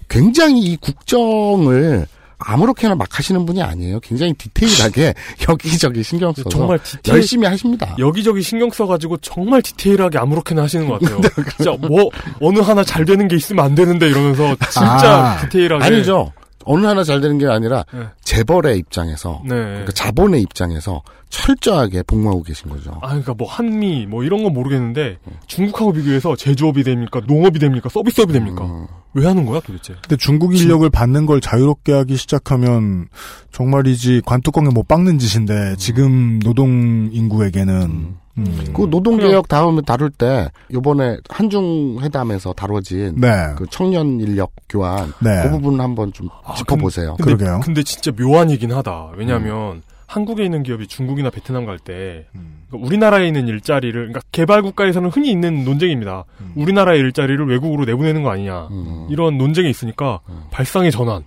[0.08, 2.06] 굉장히 이 국정을
[2.38, 4.00] 아무렇게나 막 하시는 분이 아니에요.
[4.00, 5.12] 굉장히 디테일하게
[5.48, 7.94] 여기저기 신경 써서 정말 디테일 열심히 하십니다.
[7.98, 11.20] 여기저기 신경 써가지고 정말 디테일하게 아무렇게나 하시는 것 같아요.
[11.20, 12.08] 네, 진짜 뭐
[12.40, 16.32] 어느 하나 잘 되는 게 있으면 안 되는데 이러면서 진짜 아, 디테일하게 아니죠.
[16.64, 18.00] 어느 하나 잘 되는 게 아니라 네.
[18.22, 19.54] 재벌의 입장에서 네.
[19.54, 22.92] 그러니까 자본의 입장에서 철저하게 복무하고 계신 거죠.
[23.02, 28.32] 아, 그러니까 뭐 한미 뭐 이런 건 모르겠는데 중국하고 비교해서 제조업이 됩니까, 농업이 됩니까, 서비스업이
[28.32, 28.64] 됩니까?
[28.64, 28.86] 음.
[29.14, 29.94] 왜 하는 거야 도대체?
[30.02, 33.08] 근데 중국 인력을 받는 걸 자유롭게 하기 시작하면
[33.52, 38.72] 정말이지 관뚜껑에 못 박는 짓인데 지금 노동 인구에게는 음.
[38.72, 43.28] 그 노동 개혁 다음에 다룰 때 요번에 한중 회담에서 다뤄진 네.
[43.56, 45.42] 그 청년 인력 교환 네.
[45.42, 47.16] 그 부분 한번 좀 짚어보세요.
[47.16, 47.60] 근데, 그러게요.
[47.64, 49.10] 근데 진짜 묘한이긴 하다.
[49.16, 52.64] 왜냐하면 한국에 있는 기업이 중국이나 베트남 갈때 음.
[52.66, 56.24] 그러니까 우리나라에 있는 일자리를 그러니까 개발 국가에서는 흔히 있는 논쟁입니다.
[56.40, 56.52] 음.
[56.56, 59.06] 우리나라의 일자리를 외국으로 내보내는 거 아니냐 음.
[59.08, 60.18] 이런 논쟁이 있으니까
[60.50, 61.22] 발상의 전환.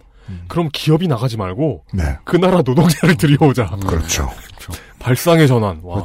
[0.49, 2.03] 그럼 기업이 나가지 말고 네.
[2.25, 3.77] 그 나라 노동자를 들여오자.
[3.87, 4.29] 그렇죠.
[4.99, 5.79] 발상의 전환.
[5.83, 6.03] 와.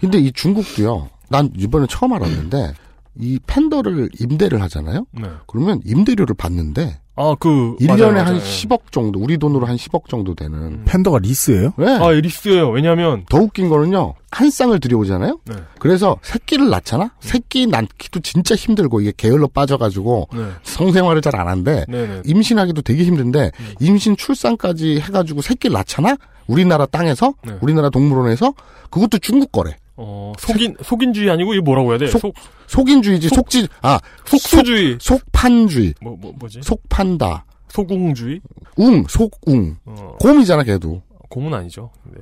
[0.00, 1.10] 근데 이 중국도요.
[1.28, 2.74] 난 이번에 처음 알았는데
[3.20, 5.06] 이 팬더를 임대를 하잖아요.
[5.12, 5.28] 네.
[5.46, 8.38] 그러면 임대료를 받는데 아, 그 1년에 맞아요, 한 맞아요.
[8.40, 10.84] 10억 정도, 우리 돈으로 한 10억 정도 되는.
[10.84, 11.72] 팬더가 리스예요?
[11.78, 11.86] 네.
[11.96, 12.70] 아, 리스예요.
[12.70, 14.14] 왜냐하면 더 웃긴 거는요.
[14.32, 15.38] 한 쌍을 들여오잖아요.
[15.44, 15.54] 네.
[15.78, 17.12] 그래서 새끼를 낳잖아.
[17.20, 20.44] 새끼 낳기도 진짜 힘들고 이게 게을러 빠져가지고 네.
[20.64, 21.84] 성생활을 잘 안 한대.
[21.88, 22.22] 네네.
[22.24, 23.50] 임신하기도 되게 힘든데
[23.80, 26.16] 임신 출산까지 해가지고 새끼를 낳잖아.
[26.46, 27.56] 우리나라 땅에서 네.
[27.60, 28.54] 우리나라 동물원에서
[28.90, 29.76] 그것도 중국 거래.
[29.96, 32.06] 어, 속인 속인주의 아니고 이거 뭐라고 해야 돼?
[32.08, 32.34] 속- 속
[32.66, 34.98] 속인주의지 속 지 아 속 수주의.
[35.00, 36.60] 속, 속판주의 뭐, 뭐 뭐지?
[36.62, 38.40] 속판다 소궁주의?
[38.76, 41.90] 웅 속웅 어, 곰이잖아 걔도 곰은 아니죠.
[42.04, 42.20] 네.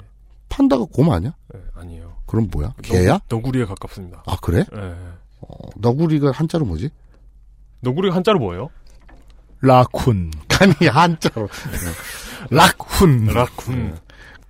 [0.49, 1.35] 판다가 곰 아니야?
[1.55, 2.13] 네, 아니에요.
[2.27, 2.75] 그럼 뭐야?
[2.83, 3.21] 개야?
[3.29, 4.23] 너구, 너구리에 가깝습니다.
[4.27, 4.65] 아 그래?
[4.73, 4.79] 네.
[5.41, 6.91] 어, 너구리가 한자로 뭐지?
[7.81, 8.69] 너구리가 한자로 뭐예요?
[9.63, 10.31] 라쿤.
[10.61, 11.49] 아니 한자로
[12.51, 13.27] 락훈.
[13.27, 13.97] 락훈.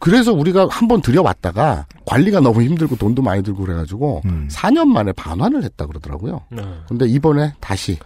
[0.03, 4.49] 그래서 우리가 한 번 들여왔다가 관리가 너무 힘들고 돈도 많이 들고 그래가지고 음.
[4.51, 6.41] 4년 만에 반환을 했다 그러더라고요.
[6.51, 6.61] 네.
[6.89, 7.97] 근데 이번에 다시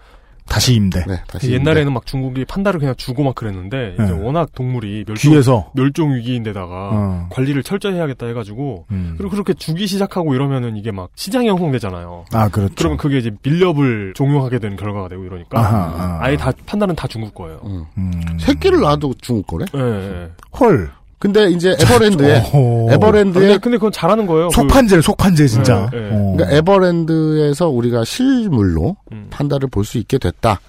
[0.48, 1.02] 다시 임대.
[1.08, 4.12] 네, 다시 옛날에는 막 중국이 판다를 그냥 주고 막 그랬는데 이제 네.
[4.12, 5.70] 워낙 동물이 멸종, 귀해서.
[5.74, 7.28] 멸종 위기인데다가 어.
[7.32, 9.14] 관리를 철저히 해야겠다 해가지고 음.
[9.16, 12.26] 그리고 그렇게 주기 시작하고 이러면은 이게 막 시장이 형성되잖아요.
[12.32, 12.74] 아, 그렇죠.
[12.76, 16.18] 그러면 그게 이제 밀렵을 종용하게 되는 결과가 되고 이러니까 아하, 아하.
[16.20, 17.60] 아예 다 판다는 다 중국 거예요.
[17.96, 18.12] 음.
[18.38, 19.64] 새끼를 낳아도 중국 거래?
[19.74, 20.30] 예, 예.
[20.60, 20.90] 헐.
[21.18, 22.92] 근데 이제 에버랜드에 어허.
[22.92, 24.50] 에버랜드에 근데, 근데 그건 잘하는 거예요.
[24.50, 25.88] 속판제, 속판제, 진짜.
[25.90, 26.08] 네, 네.
[26.12, 26.34] 어.
[26.36, 29.26] 그러니까 에버랜드에서 우리가 실물로 음.
[29.30, 30.60] 판다를 볼 수 있게 됐다.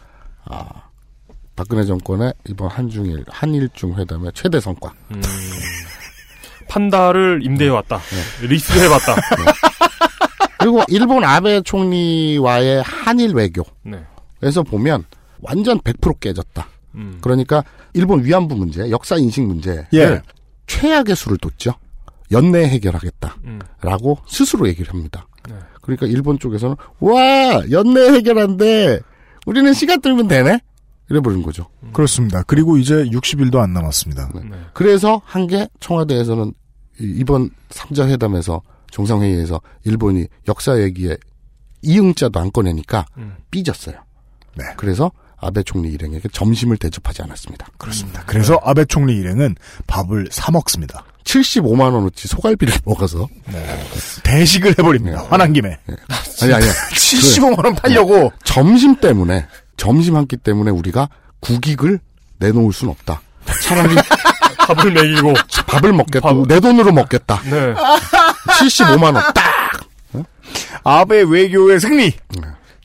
[0.46, 0.66] 아,
[1.56, 4.94] 박근혜 정권의 이번 한중일 한일중 회담의 최대 성과.
[5.12, 5.22] 음.
[6.70, 7.98] 판다를 임대해 왔다.
[8.42, 8.48] 네.
[8.48, 9.16] 리스해 봤다.
[10.60, 14.62] 그리고 일본 아베 총리와의 한일 외교에서 네.
[14.70, 15.06] 보면
[15.42, 16.68] 완전 100% 깨졌다.
[16.96, 17.18] 음.
[17.22, 20.22] 그러니까 일본 위안부 문제, 역사 인식 문제를 예.
[20.68, 21.74] 최악의 수를 뒀죠.
[22.32, 23.38] 연내 해결하겠다.
[23.46, 23.60] 음.
[23.82, 25.28] 라고 스스로 얘기를 합니다.
[25.50, 25.56] 네.
[25.82, 29.00] 그러니까 일본 쪽에서는 와 연내 해결한데
[29.46, 30.60] 우리는 시간 끌면 되네
[31.10, 31.70] 이래 버린 거죠.
[31.94, 32.44] 그렇습니다.
[32.44, 34.30] 그리고 이제 60일도 안 남았습니다.
[34.36, 34.42] 네.
[34.74, 36.54] 그래서 한 게 청와대에서는
[37.00, 38.62] 이- 이번 3자 회담에서
[38.92, 41.16] 정상회의에서 일본이 역사 얘기에
[41.82, 43.38] 이응자도 안 꺼내니까 음.
[43.52, 43.96] 삐졌어요.
[44.58, 44.66] 네.
[44.76, 47.68] 그래서 아베 총리 일행에게 점심을 대접하지 않았습니다.
[47.78, 48.24] 그렇습니다.
[48.26, 51.04] 그래서 아베 총리 일행은 밥을 사 먹습니다.
[51.26, 53.28] 75만 원어치 소갈비를 먹어서
[54.24, 55.26] 대식을 해버립니다.
[55.30, 55.78] 화난 김에.
[56.42, 56.72] 아니 아니야.
[56.72, 58.32] 75만 원 팔려고.
[58.44, 59.46] 점심 때문에
[59.78, 61.10] 점심 한 끼 때문에 우리가
[61.42, 62.00] 국익을
[62.40, 63.22] 내놓을 순 없다.
[63.64, 63.96] 차라리
[64.58, 65.34] 밥을 먹이고
[65.68, 66.30] 밥을 먹겠다.
[66.48, 67.42] 내 돈으로 먹겠다.
[67.44, 67.74] 네.
[68.48, 69.72] 75만 원 딱.
[70.84, 72.12] 아베 외교의 승리.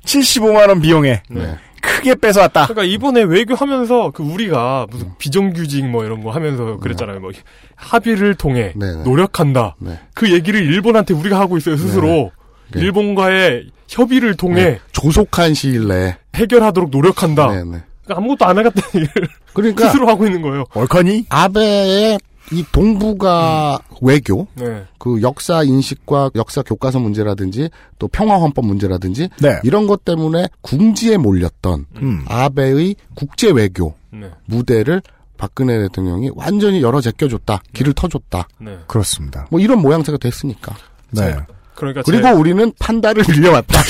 [0.04, 1.56] 75만 원 비용에 네.
[1.82, 2.66] 크게 뺏어왔다.
[2.68, 5.12] 그러니까 이번에 외교하면서 그 우리가 무슨 음.
[5.18, 7.20] 비정규직 뭐 이런 거 하면서 그랬잖아요.
[7.20, 7.32] 뭐
[7.76, 9.02] 합의를 통해 네, 네.
[9.02, 9.76] 노력한다.
[9.78, 9.98] 네.
[10.14, 12.30] 그 얘기를 일본한테 우리가 하고 있어요 스스로.
[12.72, 12.80] 네.
[12.80, 14.80] 일본과의 협의를 통해 네.
[14.92, 17.48] 조속한 시일 내에 해결하도록 노력한다.
[17.48, 17.82] 네, 네.
[18.04, 20.64] 그러니까 아무것도 안 하겠다는 얘기를 그러니까 스스로 하고 있는 거예요.
[20.72, 21.26] 얼커니?
[21.28, 22.18] 아베의
[22.50, 24.84] 이 동북아 외교, 네.
[24.98, 29.60] 그 역사 인식과 역사 교과서 문제라든지 또 평화 헌법 문제라든지 네.
[29.62, 32.24] 이런 것 때문에 궁지에 몰렸던 음.
[32.26, 34.30] 아베의 국제 외교 네.
[34.46, 35.02] 무대를
[35.38, 38.48] 박근혜 대통령이 완전히 열어 제껴줬다, 길을 터줬다.
[38.58, 38.78] 네.
[38.86, 39.46] 그렇습니다.
[39.50, 40.74] 뭐 이런 모양새가 됐으니까.
[41.10, 41.36] 네.
[41.74, 43.80] 그러니까 그리고 제, 우리는 판다를 밀려왔다.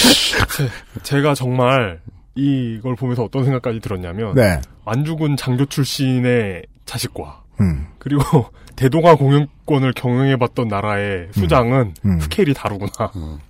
[1.03, 2.01] 제가 정말
[2.35, 4.61] 이걸 보면서 어떤 생각까지 들었냐면 네.
[4.85, 7.87] 안주군 장교 출신의 자식과 음.
[7.99, 8.47] 그리고
[8.77, 12.21] 대동아 공영권을 경영해봤던 나라의 수장은 음.
[12.21, 12.91] 스케일이 다르구나.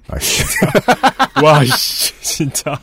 [0.09, 0.45] 아씨.
[1.43, 2.79] 와, 씨, 진짜.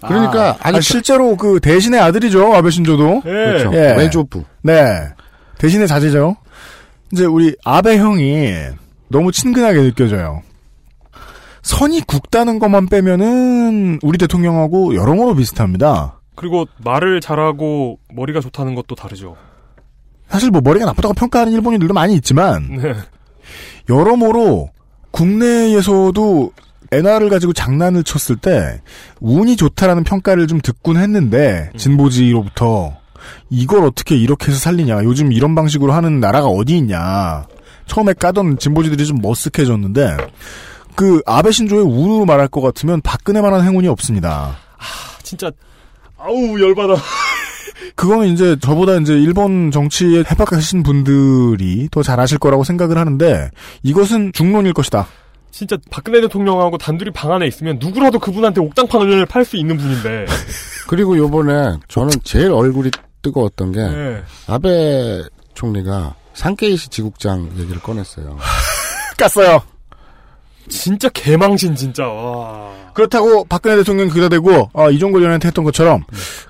[0.00, 3.22] 그러니까 아, 아니, 아, 실제로 그 대신의 아들이죠 아베 신조도.
[3.26, 3.30] 예.
[3.30, 3.72] 그렇죠.
[3.74, 3.96] 예.
[3.96, 4.44] 외조부.
[4.62, 4.72] 네.
[5.58, 6.36] 대신의 자제죠.
[7.12, 8.54] 이제 우리 아베 형이
[9.08, 10.42] 너무 친근하게 느껴져요.
[11.62, 16.20] 선이 굵다는 것만 빼면은 우리 대통령하고 여러모로 비슷합니다.
[16.34, 19.36] 그리고 말을 잘하고 머리가 좋다는 것도 다르죠.
[20.30, 22.94] 사실 뭐 머리가 나쁘다고 평가하는 일본인들도 많이 있지만 네.
[23.88, 24.70] 여러모로
[25.10, 26.52] 국내에서도
[26.92, 28.80] 엔화를 가지고 장난을 쳤을 때
[29.20, 32.96] 운이 좋다라는 평가를 좀 듣곤 했는데 진보지로부터
[33.48, 37.46] 이걸 어떻게 이렇게 해서 살리냐 요즘 이런 방식으로 하는 나라가 어디 있냐
[37.86, 40.30] 처음에 까던 진보지들이 좀 머쓱해졌는데
[40.94, 44.56] 그 아베 신조의 운으로 말할 것 같으면 박근혜만한 행운이 없습니다.
[45.22, 45.50] 진짜
[46.18, 46.94] 아우 열받아.
[47.94, 53.50] 그거는 이제 저보다 이제 일본 정치에 해박하신 분들이 더 잘 아실 거라고 생각을 하는데
[53.82, 55.06] 이것은 중론일 것이다.
[55.50, 60.26] 진짜 박근혜 대통령하고 단둘이 방 안에 있으면 누구라도 그분한테 옥당판을 팔수 있는 분인데.
[60.88, 62.90] 그리고 요번에 저는 제일 얼굴이
[63.22, 64.22] 뜨거웠던 게 네.
[64.46, 65.22] 아베
[65.54, 68.38] 총리가 상케이시 지국장 얘기를 꺼냈어요.
[69.18, 69.60] 깠어요.
[70.70, 72.06] 진짜 개망신 진짜.
[72.06, 72.70] 와.
[72.94, 76.02] 그렇다고 박근혜 대통령이 그다 대고 어, 이종걸 의원한테 했던 것처럼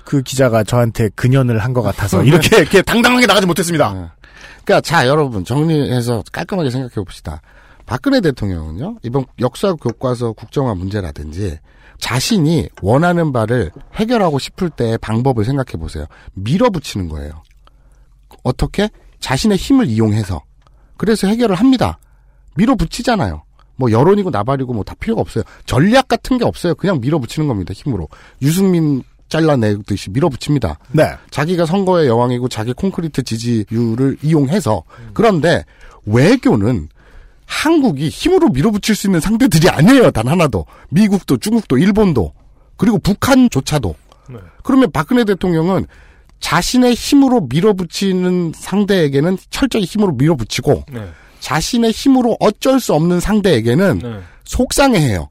[0.04, 4.14] 그 기자가 저한테 근연을 한 것 같아서 이렇게 이렇게 당당하게 나가지 못했습니다.
[4.64, 7.40] 그러니까 자 여러분 정리해서 깔끔하게 생각해 봅시다.
[7.86, 11.58] 박근혜 대통령은요 이번 역사 교과서 국정화 문제라든지
[11.98, 16.06] 자신이 원하는 바를 해결하고 싶을 때의 방법을 생각해 보세요.
[16.34, 17.42] 밀어붙이는 거예요.
[18.42, 18.88] 어떻게
[19.20, 20.42] 자신의 힘을 이용해서
[20.96, 21.98] 그래서 해결을 합니다.
[22.56, 23.42] 밀어붙이잖아요.
[23.80, 25.42] 뭐 여론이고 나발이고 뭐 다 필요가 없어요.
[25.66, 26.74] 전략 같은 게 없어요.
[26.74, 27.72] 그냥 밀어붙이는 겁니다.
[27.74, 28.08] 힘으로
[28.42, 30.78] 유승민 잘라내듯이 밀어붙입니다.
[30.92, 31.04] 네.
[31.30, 34.82] 자기가 선거의 여왕이고 자기 콘크리트 지지율을 이용해서
[35.14, 35.64] 그런데
[36.04, 36.88] 외교는
[37.46, 40.10] 한국이 힘으로 밀어붙일 수 있는 상대들이 아니에요.
[40.10, 40.66] 단 하나도.
[40.90, 42.32] 미국도 중국도 일본도
[42.76, 43.94] 그리고 북한조차도.
[44.30, 44.38] 네.
[44.62, 45.86] 그러면 박근혜 대통령은
[46.40, 51.06] 자신의 힘으로 밀어붙이는 상대에게는 철저히 힘으로 밀어붙이고 네.
[51.40, 54.18] 자신의 힘으로 어쩔 수 없는 상대에게는 네.
[54.44, 55.28] 속상해해요.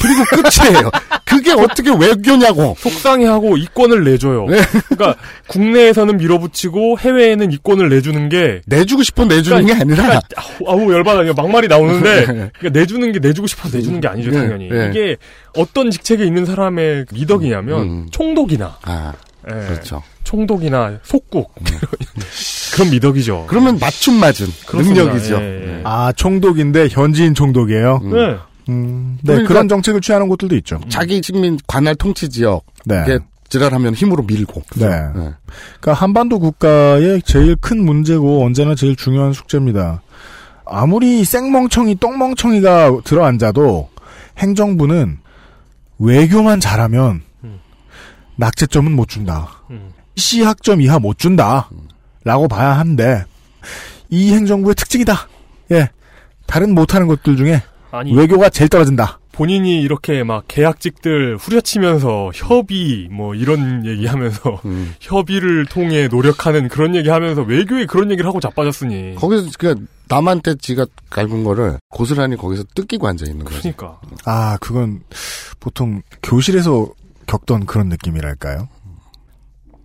[0.00, 0.90] 그리고 끝이에요.
[1.26, 2.74] 그게 어떻게 외교냐고.
[2.78, 4.46] 속상해하고 이권을 내줘요.
[4.46, 4.58] 네.
[4.88, 5.14] 그러니까
[5.46, 11.22] 국내에서는 밀어붙이고 해외에는 이권을 내주는 게 내주고 싶어 내주는 게 아니라 그러니까 아우, 아우 열받아
[11.22, 12.50] 이거 막말이 나오는데 네.
[12.58, 14.88] 그러니까 내주는 게 내주고 싶어서 내주는 게 아니죠 네, 당연히 네.
[14.90, 15.16] 이게
[15.56, 19.12] 어떤 직책에 있는 사람의 미덕이냐면 총독이나 아,
[19.48, 20.02] 예, 그렇죠.
[20.24, 21.54] 총독이나 속국
[22.74, 23.46] 그런 미덕이죠.
[23.48, 25.02] 그러면 맞춤 맞은 그렇습니다.
[25.04, 25.34] 능력이죠.
[25.36, 25.80] 예, 예.
[25.84, 28.00] 아, 총독인데 현지인 총독이에요?
[28.04, 28.36] 네.
[28.68, 30.80] 음, 네, 그러니까- 그런 정책을 취하는 곳들도 있죠.
[30.88, 32.96] 자기 식민 관할 통치 지역 네.
[33.08, 33.18] 에
[33.48, 34.62] 지랄하면 힘으로 밀고.
[34.76, 34.86] 네.
[35.12, 40.02] 그러니까 한반도 국가의 제일 큰 문제고 언제나 제일 중요한 숙제입니다.
[40.64, 43.88] 아무리 생멍청이 똥멍청이가 들어앉아도
[44.38, 45.18] 행정부는
[45.98, 47.22] 외교만 잘하면
[48.40, 49.48] 낙제점은 못 준다.
[49.70, 49.92] 음.
[50.16, 51.70] C학점 이하 못 준다.
[52.24, 53.24] 라고 봐야 하는데
[54.08, 55.28] 이 행정부의 특징이다.
[55.72, 55.90] 예.
[56.46, 57.62] 다른 못하는 것들 중에
[57.92, 59.20] 아니 외교가 제일 떨어진다.
[59.32, 64.94] 본인이 이렇게 막 계약직들 후려치면서 협의 뭐 이런 얘기하면서 음.
[65.00, 71.44] 협의를 통해 노력하는 그런 얘기하면서 외교에 그런 얘기를 하고 자빠졌으니 거기서 그냥 남한테 지가 갈군
[71.44, 73.60] 거를 고스란히 거기서 뜯기고 앉아 있는 거죠.
[73.60, 75.00] 그러니까 아, 그건
[75.60, 76.88] 보통 교실에서
[77.30, 78.68] 겪던 그런 느낌이랄까요?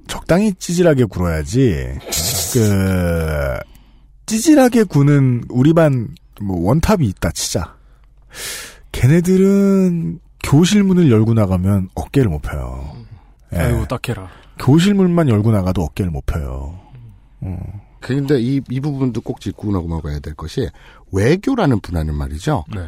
[0.07, 1.99] 적당히 찌질하게 굴어야지,
[2.53, 3.59] 그,
[4.25, 7.75] 찌질하게 구는 우리 반, 뭐, 원탑이 있다, 치자.
[8.91, 12.95] 걔네들은 교실 문을 열고 나가면 어깨를 못 펴요.
[13.53, 13.57] 예.
[13.57, 14.27] 아이고 딱해라.
[14.57, 16.79] 교실 문만 열고 나가도 어깨를 못 펴요.
[17.41, 17.57] 어.
[17.99, 20.69] 근데 이, 이 부분도 꼭 짚고 넘어가야 될 것이
[21.11, 22.65] 외교라는 분야는 말이죠.
[22.73, 22.87] 네.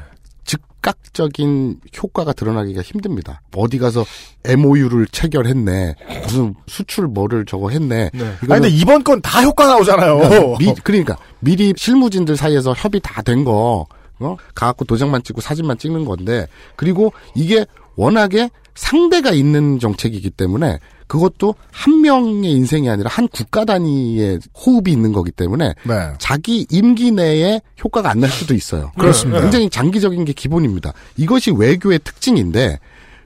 [0.97, 3.41] 즉각적인 효과가 드러나기가 힘듭니다.
[3.55, 4.05] 어디 가서
[4.45, 5.95] MOU를 체결했네.
[6.23, 8.09] 무슨 수출 뭐를 저거 했네.
[8.13, 8.25] 네.
[8.25, 10.55] 아니, 근데 이번 건 다 효과 나오잖아요.
[10.59, 13.85] 미, 그러니까 미리 실무진들 사이에서 협의 다 된 거,
[14.19, 14.37] 어?
[14.55, 17.65] 가갖고 도장만 찍고 사진만 찍는 건데, 그리고 이게
[17.95, 20.77] 워낙에 상대가 있는 정책이기 때문에
[21.07, 26.13] 그것도 한 명의 인생이 아니라 한 국가 단위의 호흡이 있는 거기 때문에 네.
[26.19, 28.91] 자기 임기 내에 효과가 안 날 수도 있어요.
[28.97, 29.41] 그렇습니다.
[29.41, 30.91] 굉장히 장기적인 게 기본입니다.
[31.17, 32.79] 이것이 외교의 특징인데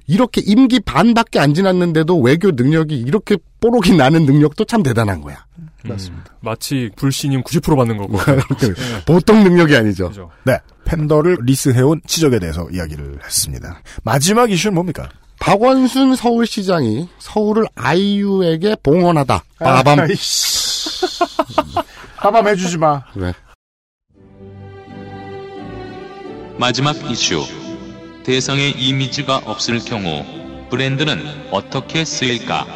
[0.07, 5.45] 이렇게 임기 반밖에 안 지났는데도 외교 능력이 이렇게 뽀록이 나는 능력도 참 대단한 거야.
[5.85, 6.25] 맞습니다.
[6.41, 8.17] 마치 불신임 90% 받는 거고.
[9.07, 10.11] 보통 능력이 아니죠.
[10.43, 10.57] 네.
[10.85, 13.81] 팬더를 리스해온 치적에 대해서 이야기를 했습니다.
[14.03, 15.09] 마지막 이슈는 뭡니까?
[15.41, 19.43] 박원순 서울시장이 서울을 아이유에게 봉헌하다.
[19.57, 19.97] 빠밤.
[22.17, 23.03] 빠밤 해주지 마.
[23.11, 23.33] 그래.
[26.57, 27.43] 마지막 이슈.
[28.23, 30.23] 대상의 이미지가 없을 경우
[30.69, 31.17] 브랜드는
[31.49, 32.67] 어떻게 쓰일까?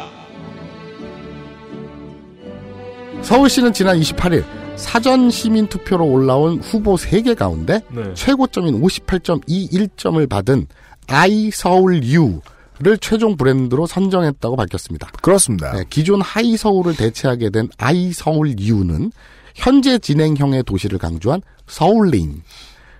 [3.22, 4.44] 서울시는 지난 28일
[4.74, 8.12] 사전 시민 투표로 올라온 후보 3개 가운데 네.
[8.14, 10.66] 최고점인 58.21점을 받은
[11.06, 12.40] I Seoul U
[12.78, 15.08] 를 최종 브랜드로 선정했다고 밝혔습니다.
[15.22, 15.72] 그렇습니다.
[15.72, 19.12] 네, 기존 Hi Seoul을 대체하게 된 I Seoul U는
[19.54, 22.42] 현재 진행형의 도시를 강조한 서울레인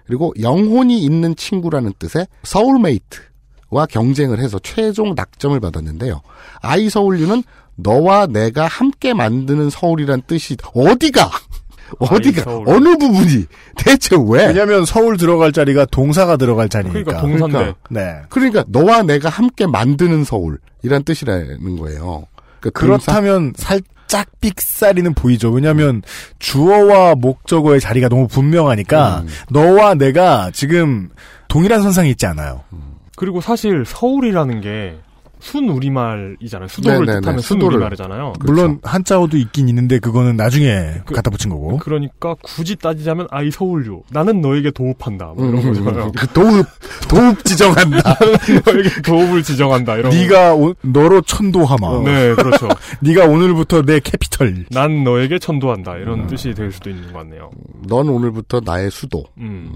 [0.06, 6.22] 그리고 영혼이 있는 친구라는 뜻의 서울메이트와 경쟁을 해서 최종 낙점을 받았는데요.
[6.62, 7.42] 아이 서울 U는
[7.74, 11.30] 너와 내가 함께 만드는 서울이란 뜻이 어디가
[11.98, 12.68] 어디가 서울.
[12.68, 14.46] 어느 부분이 대체 왜?
[14.48, 17.02] 왜냐면 서울 들어갈 자리가 동사가 들어갈 자리니까.
[17.04, 17.58] 그러니까 동사인데.
[17.58, 17.78] 그러니까.
[17.90, 18.22] 네.
[18.28, 22.26] 그러니까 너와 내가 함께 만드는 서울이란 뜻이라는 거예요.
[22.60, 25.50] 그러니까 그렇다면 살짝 삑사리는 보이죠.
[25.50, 26.02] 왜냐하면
[26.38, 29.28] 주어와 목적어의 자리가 너무 분명하니까 음.
[29.50, 31.08] 너와 내가 지금
[31.48, 32.62] 동일한 선상에 있지 않아요.
[33.16, 34.98] 그리고 사실 서울이라는 게
[35.38, 36.66] 순 우리말이잖아요.
[36.68, 37.60] 수도를 네네네, 뜻하는 수도를.
[37.72, 38.32] 순우리말이잖아요.
[38.44, 41.78] 물론 한자어도 있긴 있는데 그거는 나중에 갖다 붙인 거고.
[41.78, 44.02] 그러니까 굳이 따지자면 아이 서울유.
[44.10, 45.34] 나는 너에게 도읍한다.
[45.36, 46.12] 뭐 이런 음, 거잖아요.
[46.16, 46.66] 그 도읍
[47.08, 48.16] 도읍 지정한다.
[48.66, 49.96] 너에게 도읍을 지정한다.
[49.96, 50.10] 이런.
[50.10, 52.02] 네가 오- 너로 천도하마.
[52.04, 52.68] 네, 그렇죠.
[53.00, 54.64] 네가 오늘부터 내 capital.
[54.70, 55.96] 난 너에게 천도한다.
[55.98, 57.50] 이런 뜻이 될 수도 있는 것 같네요.
[57.86, 59.24] 넌 오늘부터 나의 수도.
[59.38, 59.72] 음.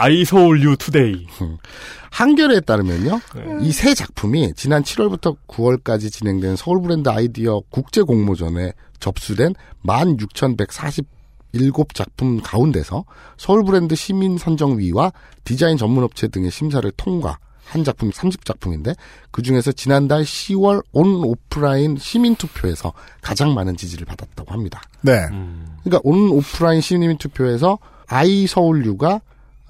[0.00, 1.26] I Seoul U today.
[2.10, 3.20] 한겨레에 따르면요.
[3.34, 3.58] 네.
[3.60, 9.54] 이세 작품이 지난 7월부터 9월까지 진행된 서울 브랜드 아이디어 국제 공모전에 접수된
[9.84, 13.04] 16,147작품 가운데서
[13.36, 15.12] 서울 브랜드 시민 선정위와
[15.44, 17.36] 디자인 전문업체 등의 심사를 통과해
[17.66, 18.96] 한 작품 30작품인데
[19.30, 24.80] 그 중에서 지난달 10월 온 오프라인 시민 투표에서 가장 많은 지지를 받았다고 합니다.
[25.02, 25.26] 네.
[25.84, 29.20] 그러니까 온 오프라인 시민 투표에서 아이 서울유가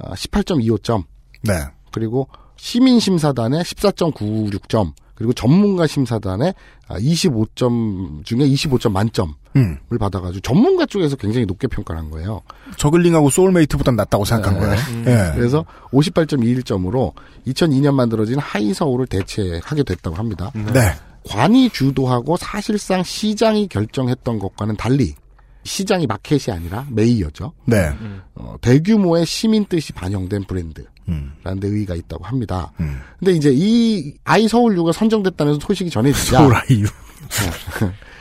[0.03, 1.05] 18.25점.
[1.43, 1.53] 네.
[1.93, 4.93] 그리고 시민 심사단의 14.96점.
[5.15, 6.55] 그리고 전문가 심사단의
[6.89, 9.79] 25점 중에 25점 만점을 음.
[9.99, 12.41] 받아가지고 전문가 쪽에서 굉장히 높게 평가를 한 거예요.
[12.79, 14.61] 저글링하고 소울메이트보다 낫다고 생각한 네.
[14.61, 14.81] 거예요.
[14.89, 15.05] 음.
[15.07, 15.33] 예.
[15.35, 17.13] 그래서 58.21점으로
[17.47, 20.51] 2002년 만들어진 하이서울을 대체하게 됐다고 합니다.
[20.55, 20.95] 네.
[21.29, 25.15] 관이 주도하고 사실상 시장이 결정했던 것과는 달리
[25.65, 27.53] 시장이 마켓이 아니라 메이어죠.
[27.67, 27.91] 네.
[28.35, 30.85] 어, 대규모의 시민 뜻이 반영된 브랜드.
[31.09, 31.33] 음.
[31.43, 32.73] 라는 데 의의가 있다고 합니다.
[33.19, 36.87] 근데 이제 이 아이 서울유가 선정됐다는 소식이 전해지자 서울 아이유.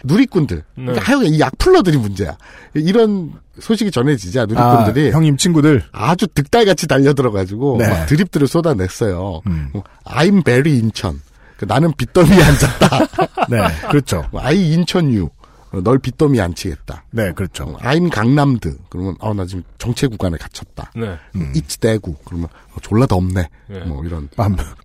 [0.03, 0.63] 누리꾼들.
[0.75, 2.37] 그러니까 하여간 이 악플러들이 문제야.
[2.73, 7.87] 이런 소식이 전해지자 누리꾼들이 아, 형님 친구들 아주 득달같이 달려들어가지고 네.
[7.89, 9.41] 막 드립들을 쏟아냈어요.
[9.73, 11.21] 뭐, I'm very 인천.
[11.57, 13.47] 그 나는 빚더미에 앉았다.
[13.49, 13.59] 네,
[13.89, 14.25] 그렇죠.
[14.31, 15.29] 뭐, I 인천유.
[15.71, 17.03] 어, 널 빚더미에 앉히겠다.
[17.11, 17.77] 네, 그렇죠.
[17.81, 18.77] I'm 강남드.
[18.89, 20.91] 그러면 어 나 지금 정체 구간에 갇혔다.
[20.95, 21.17] 네.
[21.35, 21.53] 음.
[21.55, 22.15] It's 대구.
[22.25, 23.47] 그러면 어, 졸라 덥네.
[23.67, 23.79] 네.
[23.85, 24.29] 뭐 이런.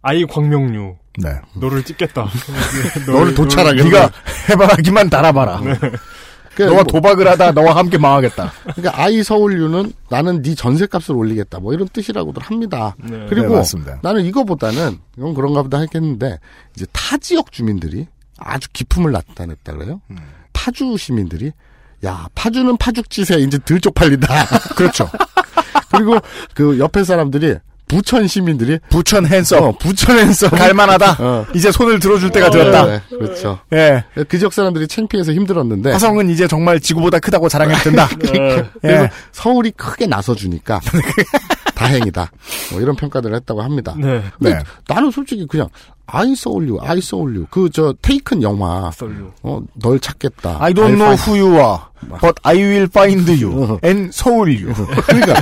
[0.03, 0.97] 아이 광명류.
[1.19, 1.31] 네.
[1.55, 2.29] 너를 찍겠다.
[3.07, 3.83] 너를 도찰하게.
[3.85, 4.11] 네가
[4.51, 5.61] 해바라기만 달아봐라.
[6.57, 8.53] 너와 도박을 하다 너와 함께 망하겠다.
[8.77, 11.59] 그러니까 아이 서울유는 나는 네 전세값을 올리겠다.
[11.59, 12.95] 뭐 이런 뜻이라고들 합니다.
[12.99, 13.27] 네.
[13.29, 13.99] 그리고 네, 맞습니다.
[14.03, 16.39] 나는 이거보다는 이건 그런가 보다 했겠는데
[16.77, 18.07] 이제 타 지역 주민들이
[18.39, 20.01] 아주 기품을 나타냈다 그래요.
[20.11, 20.17] 음.
[20.55, 21.53] 파주 시민들이
[22.07, 24.47] 야 파주는 파죽지세 이제 들 쪽 팔린다.
[24.77, 25.11] 그렇죠.
[25.93, 26.19] 그리고
[26.55, 27.57] 그 옆에 사람들이
[27.87, 29.63] 부천 시민들이 부천 핸섬.
[29.63, 31.17] 어, 부천 핸섬 갈만하다.
[31.21, 31.47] 어.
[31.55, 32.87] 이제 손을 들어줄 때가 어, 되었다.
[32.87, 33.61] 네, 그렇죠.
[33.75, 34.05] 예.
[34.29, 38.09] 그 지역 사람들이 창피해서 힘들었는데 화성은 이제 정말 지구보다 크다고 자랑해도 된다.
[38.19, 39.11] 그래서 예.
[39.33, 40.81] 서울이 크게 나서주니까
[41.75, 42.31] 다행이다.
[42.73, 43.95] 뭐 이런 평가들을 했다고 합니다.
[43.99, 44.23] 네.
[44.39, 44.63] 근데 네.
[44.89, 45.69] 나는 솔직히 그냥
[46.07, 47.47] I saw you, I saw you.
[47.51, 48.91] 그 저 테이큰 영화.
[49.43, 50.59] 어, 널 찾겠다.
[50.63, 51.79] I don't I'll know find- who you are,
[52.21, 54.73] but I will find you and soul you.
[55.07, 55.35] 그러니까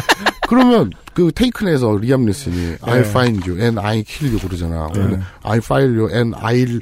[0.48, 2.76] 그러면 그 테이큰에서 리암 니슨이 네.
[2.78, 4.88] I'll find you and I kill you 그러잖아.
[4.94, 6.80] 근데 I file you and I'll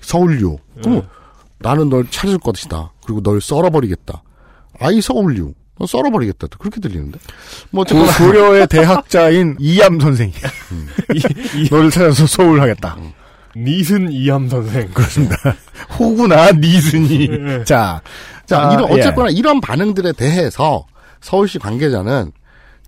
[0.00, 0.58] 서울 you.
[0.82, 1.02] 그럼
[1.58, 2.92] 나는 널 찾을 것이다.
[3.04, 4.22] 그리고 널 썰어버리겠다.
[4.80, 5.54] I saw you.
[5.78, 6.48] 너 썰어버리겠다.
[6.58, 7.18] 그렇게 들리는데.
[7.70, 10.32] 뭐그 고려의 대학자인 이암 선생이
[11.70, 12.96] 너를 찾아서 소울하겠다.
[13.56, 14.88] 니슨 이암 선생.
[14.92, 15.36] 그렇습니다.
[15.98, 17.64] 호구나 니슨이.
[17.64, 18.00] 자,
[18.46, 18.94] 자, 아, 이런 예.
[18.94, 20.86] 어쨌거나 이런 반응들에 대해서
[21.20, 22.32] 서울시 관계자는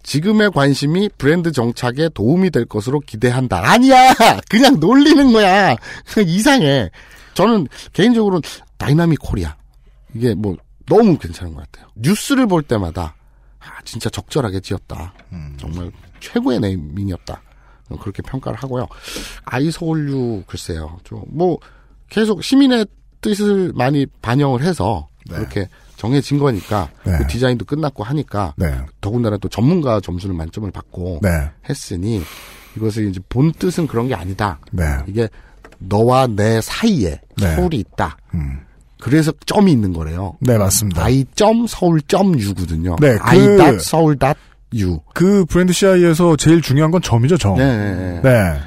[0.02, 3.62] 지금의 관심이 브랜드 정착에 도움이 될 것으로 기대한다.
[3.65, 4.12] 아니야!
[4.51, 5.77] 그냥 놀리는 거야.
[6.12, 6.90] 그냥 이상해.
[7.32, 8.43] 저는 개인적으로
[8.77, 9.56] Dynamic Korea.
[10.15, 10.56] 이게 뭐
[10.86, 11.90] 너무 괜찮은 것 같아요.
[11.97, 13.15] 뉴스를 볼 때마다
[13.61, 15.15] 아, 진짜 적절하게 지었다.
[15.56, 15.90] 정말
[16.20, 17.40] 최고의 naming이었다.
[18.01, 18.86] 그렇게 평가를 하고요.
[19.44, 20.98] I Seoul U 글쎄요.
[21.05, 21.59] 좀 뭐
[22.09, 22.86] 계속 시민의
[23.20, 27.16] 뜻을 많이 반영을 해서 그렇게 정해진 거니까 네.
[27.19, 28.78] 그 디자인도 끝났고 하니까 네.
[29.01, 31.31] 더군다나 또 전문가 점수를 만점을 받고 네.
[31.69, 32.23] 했으니
[32.77, 34.59] 이것을 이제 본 뜻은 그런 게 아니다.
[34.70, 34.85] 네.
[35.06, 35.28] 이게
[35.78, 37.56] 너와 내 사이에 네.
[37.56, 38.16] 서울이 있다.
[38.35, 38.61] 음.
[39.05, 40.35] 그래서 점이 있는 거래요.
[40.40, 41.05] 네, 맞습니다.
[41.05, 42.97] I 점 서울 점 유거든요.
[43.02, 44.39] 네, I 그- 닷 서울 닷
[44.76, 44.98] 유.
[45.12, 47.56] 그 브랜드 CI에서 제일 중요한 건 점이죠, 점.
[47.59, 48.20] 네, 네, 네.
[48.22, 48.60] 네.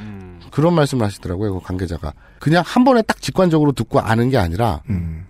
[0.51, 2.13] 그런 말씀을 하시더라고요, 그 관계자가.
[2.39, 4.81] 그냥 한 번에 딱 직관적으로 듣고 아는 게 아니라,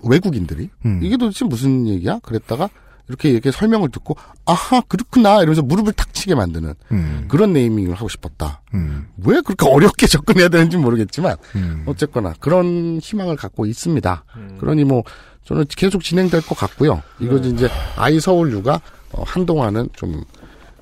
[0.04, 1.00] 외국인들이, 음.
[1.02, 2.20] 이게 도대체 무슨 얘기야?
[2.22, 2.70] 그랬다가,
[3.08, 4.16] 이렇게 이렇게 설명을 듣고,
[4.46, 7.26] 아하, 그렇구나, 이러면서 무릎을 탁 치게 만드는, 음.
[7.30, 8.62] 그런 naming을 하고 싶었다.
[8.74, 9.08] 음.
[9.18, 11.84] 왜 그렇게 어렵게 접근해야 되는지 모르겠지만, 음.
[11.86, 14.24] 어쨌거나, 그런 희망을 갖고 있습니다.
[14.60, 15.04] 그러니 뭐,
[15.46, 17.02] 저는 계속 진행될 것 같고요.
[17.20, 17.50] 이거 네.
[17.50, 18.82] 이제, I Seoul U가,
[19.14, 20.24] 어, 한동안은 좀,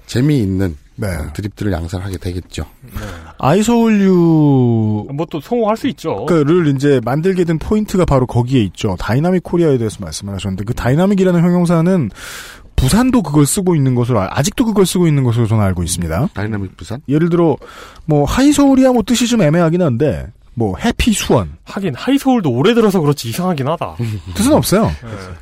[0.07, 1.07] 재미있는, 네.
[1.07, 2.65] 어, 드립들을 양산하게 되겠죠.
[3.38, 6.26] I Seoul U 뭐 또 성공할 수 있죠.
[6.26, 8.95] 그를 이제 만들게 된 포인트가 바로 거기에 있죠.
[8.99, 12.11] Dynamic Korea에 대해서 말씀을 하셨는데 그 dynamic이라는 형용사는
[12.76, 16.30] 부산도 그걸 쓰고 있는 것으로 알- 아직도 그걸 쓰고 있는 것으로 저는 알고 있습니다.
[16.34, 17.01] 다이나믹 부산?
[17.09, 17.57] 예를 들어
[18.05, 22.73] 뭐 Hi Seoul이야 뭐 뜻이 좀 애매하긴 한데 뭐 Happy 수원 하긴 Hi Seoul도 오래
[22.73, 23.95] 들어서 그렇지 이상하긴 하다.
[24.35, 24.91] 뜻은 없어요.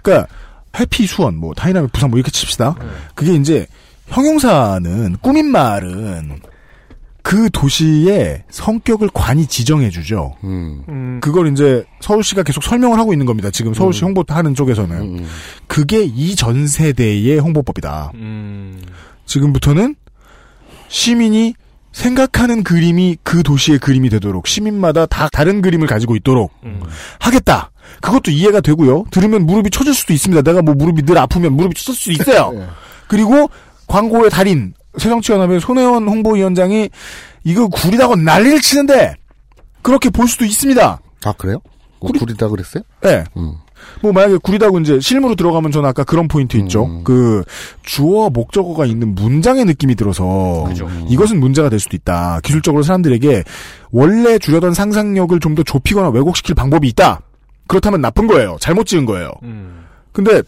[0.01, 0.27] 그러니까
[0.80, 2.75] Happy 수원 뭐 다이나믹 부산 뭐 이렇게 칩시다.
[3.15, 3.67] 그게 이제
[4.07, 6.39] 형용사는 꾸민 말은
[7.21, 10.35] 그 도시의 성격을 관이 지정해 주죠.
[10.43, 11.19] 음.
[11.21, 13.49] 그걸 이제 서울시가 계속 설명을 하고 있는 겁니다.
[13.49, 15.27] 지금 서울시 홍보하는 쪽에서는 음.
[15.67, 18.11] 그게 이 전 세대의 홍보법이다.
[18.15, 18.81] 음.
[19.25, 19.95] 지금부터는
[20.89, 21.53] 시민이
[21.93, 26.51] 생각하는 그림이 그 도시의 그림이 되도록 시민마다 다 다른 그림을 가지고 있도록
[27.19, 27.71] 하겠다.
[28.01, 29.05] 그것도 이해가 되고요.
[29.11, 30.41] 들으면 무릎이 쳐질 수도 있습니다.
[30.41, 32.67] 내가 뭐 무릎이 늘 아프면 무릎이 쳐질 수도 있어요.
[33.07, 33.49] 그리고
[33.88, 36.89] 광고의 달인 새정치연합의 손혜원 홍보위원장이
[37.43, 39.15] 이거 구리다고 난리를 치는데
[39.81, 40.99] 그렇게 볼 수도 있습니다.
[41.26, 41.60] 아 그래요?
[41.99, 42.84] 뭐 구리다 그랬어요?
[43.01, 43.23] 네.
[43.38, 43.53] 음.
[44.01, 46.85] 뭐 만약에 구리다고 이제 실무로 들어가면 저는 아까 그런 포인트 있죠.
[46.85, 47.03] 음.
[47.03, 47.43] 그
[47.84, 50.65] 주어 목적어가 있는 문장의 느낌이 들어서
[51.10, 52.39] 이것은 문제가 될 수도 있다.
[52.43, 53.43] 기술적으로 사람들에게
[53.91, 57.22] 원래 주려던 상상력을 좀 더 좁히거나 왜곡시킬 방법이 있다.
[57.68, 58.57] 그렇다면 나쁜 거예요.
[58.60, 59.30] 잘못 지은 거예요.
[59.43, 59.85] 음.
[60.11, 60.41] 근데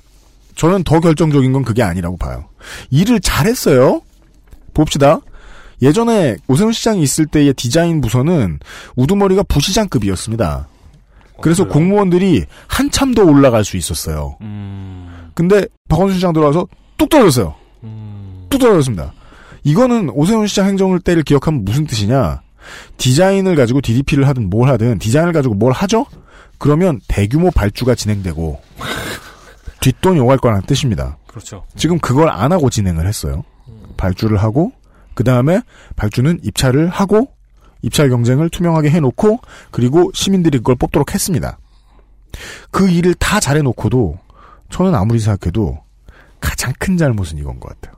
[0.55, 2.49] 저는 더 결정적인 건 그게 아니라고 봐요.
[2.89, 4.01] 일을 잘했어요.
[4.73, 5.19] 봅시다.
[5.81, 8.59] 예전에 오세훈 시장이 있을 때의 디자인 부서는
[8.95, 10.67] 우두머리가 부시장급이었습니다.
[11.41, 14.37] 그래서 공무원들이 한참 더 올라갈 수 있었어요.
[15.33, 16.65] 근데 박원순 시장 들어와서
[16.97, 17.55] 뚝 떨어졌어요.
[18.49, 19.13] 뚝 떨어졌습니다.
[19.63, 22.41] 이거는 오세훈 시장 행정을 때를 기억하면 무슨 뜻이냐?
[22.97, 26.05] 디자인을 가지고 DDP를 하든 뭘 하든 디자인을 가지고 뭘 하죠?
[26.57, 28.61] 그러면 대규모 발주가 진행되고
[29.85, 31.19] 뒷돈이 오갈 거라는 뜻입니다.
[31.27, 31.63] 그렇죠.
[31.75, 33.43] 지금 그걸 안 하고 진행을 했어요.
[33.97, 34.71] 발주를 하고
[35.13, 35.61] 그 다음에
[35.95, 37.31] 발주는 입찰을 하고
[37.83, 39.39] 입찰 경쟁을 투명하게 해놓고
[39.69, 41.59] 그리고 시민들이 그걸 뽑도록 했습니다.
[42.71, 44.17] 그 일을 다 잘해놓고도
[44.71, 45.77] 저는 아무리 생각해도
[46.39, 47.95] 가장 큰 잘못은 이건 것 같아요.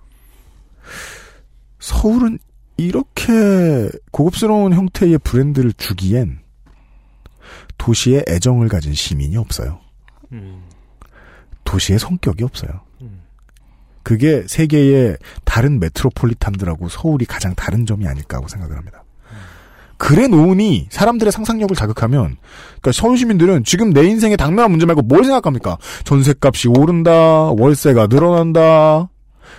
[1.79, 2.37] 서울은
[2.75, 6.39] 이렇게 고급스러운 형태의 브랜드를 주기엔
[7.77, 9.79] 도시에 애정을 가진 시민이 없어요.
[11.67, 12.71] 도시의 성격이 없어요.
[14.03, 19.03] 그게 세계의 다른 메트로폴리탄들하고 서울이 가장 다른 점이 아닐까 하고 생각을 합니다.
[19.97, 22.37] 그래 놓으니 사람들의 상상력을 자극하면
[22.67, 25.77] 그러니까 서울 시민들은 지금 내 인생의 당면한 문제 말고 뭘 생각합니까?
[26.05, 29.09] 전셋값이 오른다, 월세가 늘어난다,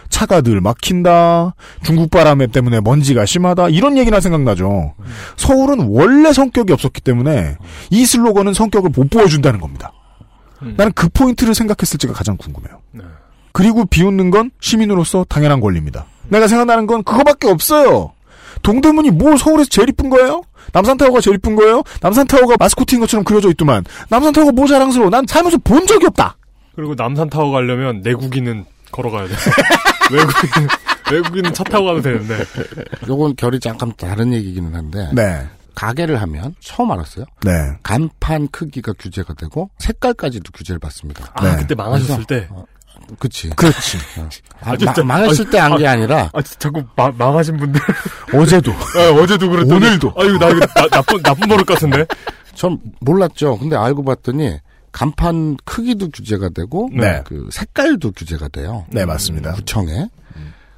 [0.08, 4.94] 차가 늘 막힌다, 중국 바람 때문에 먼지가 심하다 이런 얘기나 생각나죠.
[5.36, 7.56] 서울은 원래 성격이 없었기 때문에
[7.90, 9.92] 이 슬로건은 성격을 못 보여준다는 겁니다.
[10.60, 12.80] 나는 그 포인트를 생각했을지가 가장 궁금해요.
[13.52, 16.06] 그리고 비웃는 건 시민으로서 당연한 권리입니다.
[16.28, 18.12] 내가 생각나는 건 그거밖에 없어요.
[18.62, 20.42] 동대문이 뭘 서울에서 제일 이쁜 거예요?
[20.72, 21.82] 남산타워가 제일 이쁜 거예요?
[22.00, 23.84] 남산타워가 마스코트인 것처럼 그려져 있더만.
[24.10, 25.10] 남산타워가 뭐 자랑스러워?
[25.10, 26.36] 난 살면서 본 적이 없다!
[26.74, 29.34] 그리고 남산타워 가려면 내국인은 걸어가야 돼.
[30.12, 30.68] 외국인,
[31.12, 32.44] 외국인은 차 타고 가도 되는데.
[33.08, 35.10] 요건 결이 잠깐 다른 얘기기는 한데.
[35.12, 35.46] 네.
[35.78, 37.24] 가게를 하면 처음 알았어요.
[37.44, 37.52] 네.
[37.84, 41.30] 간판 크기가 규제가 되고 색깔까지도 규제를 받습니다.
[41.34, 42.48] 아, 그때 망하셨을 때.
[42.50, 42.64] 어,
[43.20, 43.48] 그치.
[43.50, 43.98] 그렇지.
[44.60, 47.80] 아, 마- 망했을 때한 게 아 니라 아, 진짜 자꾸 마, 망하신 분들.
[48.34, 48.72] 어제도.
[48.72, 49.86] 아, 어제도 그랬더니.
[49.86, 50.14] 오늘도.
[50.18, 52.04] 아유, 나 이거 나, 나쁜, 나쁜 버릇 같은데?
[52.54, 53.56] 전 몰랐죠.
[53.58, 54.58] 근데 알고 봤더니
[54.90, 57.22] 간판 크기도 규제가 되고 네.
[57.24, 58.84] 그 색깔도 규제가 돼요.
[58.90, 59.52] 네, 맞습니다.
[59.52, 60.08] 구청에.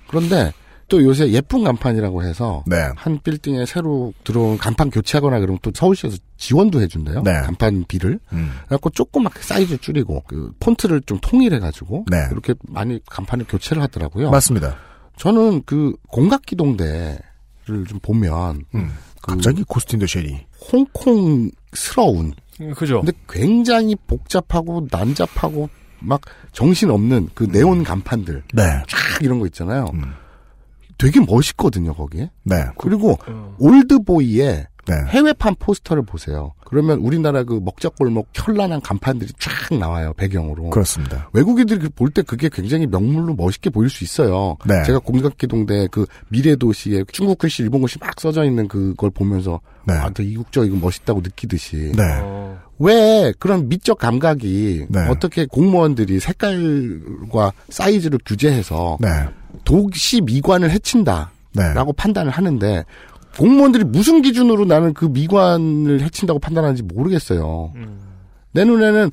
[0.08, 0.52] 그런데
[0.90, 2.76] 또 요새 예쁜 간판이라고 해서 네.
[2.96, 7.22] 한 빌딩에 새로 들어온 간판 교체하거나 그러면 또 서울시에서 지원도 해준대요.
[7.22, 7.32] 네.
[7.32, 8.18] 간판비를.
[8.32, 8.50] 음.
[8.66, 12.26] 그래갖고 조그맣게 사이즈 줄이고 그 폰트를 좀 통일해가지고 네.
[12.32, 14.30] 이렇게 많이 간판을 교체를 하더라고요.
[14.30, 14.76] 맞습니다.
[15.16, 17.20] 저는 그 공각기동대를
[17.88, 18.90] 좀 보면 음.
[19.22, 20.44] 갑자기 고스틴 더 쉐리.
[20.72, 22.32] 홍콩스러운
[22.74, 23.00] 그죠.
[23.00, 26.20] 근데 굉장히 복잡하고 난잡하고 막
[26.52, 28.62] 정신 없는 그 네온 간판들 네.
[28.88, 29.86] 쫙 이런 거 있잖아요.
[31.00, 32.30] 되게 멋있거든요 거기에.
[32.42, 32.56] 네.
[32.76, 33.18] 그리고
[33.58, 34.94] 올드보이의 네.
[35.08, 36.52] 해외판 포스터를 보세요.
[36.64, 40.70] 그러면 우리나라 그 먹자골목 현란한 간판들이 쫙 나와요 배경으로.
[40.70, 41.28] 그렇습니다.
[41.32, 44.56] 외국인들이 볼 때 그게 굉장히 명물로 멋있게 보일 수 있어요.
[44.66, 44.82] 네.
[44.84, 49.94] 제가 공각기동대 그 미래도시에 중국 글씨, 일본 글씨 막 써져 있는 그걸 보면서 네.
[49.94, 51.92] 아, 더 이국적 이거 멋있다고 느끼듯이.
[51.96, 52.02] 네.
[52.80, 55.00] 왜 그런 미적 감각이 네.
[55.08, 59.08] 어떻게 공무원들이 색깔과 사이즈를 규제해서 네.
[59.64, 61.92] 도시 미관을 해친다라고 네.
[61.96, 62.84] 판단을 하는데
[63.38, 67.72] 공무원들이 무슨 기준으로 나는 그 미관을 해친다고 판단하는지 모르겠어요.
[68.52, 69.10] 내 눈에는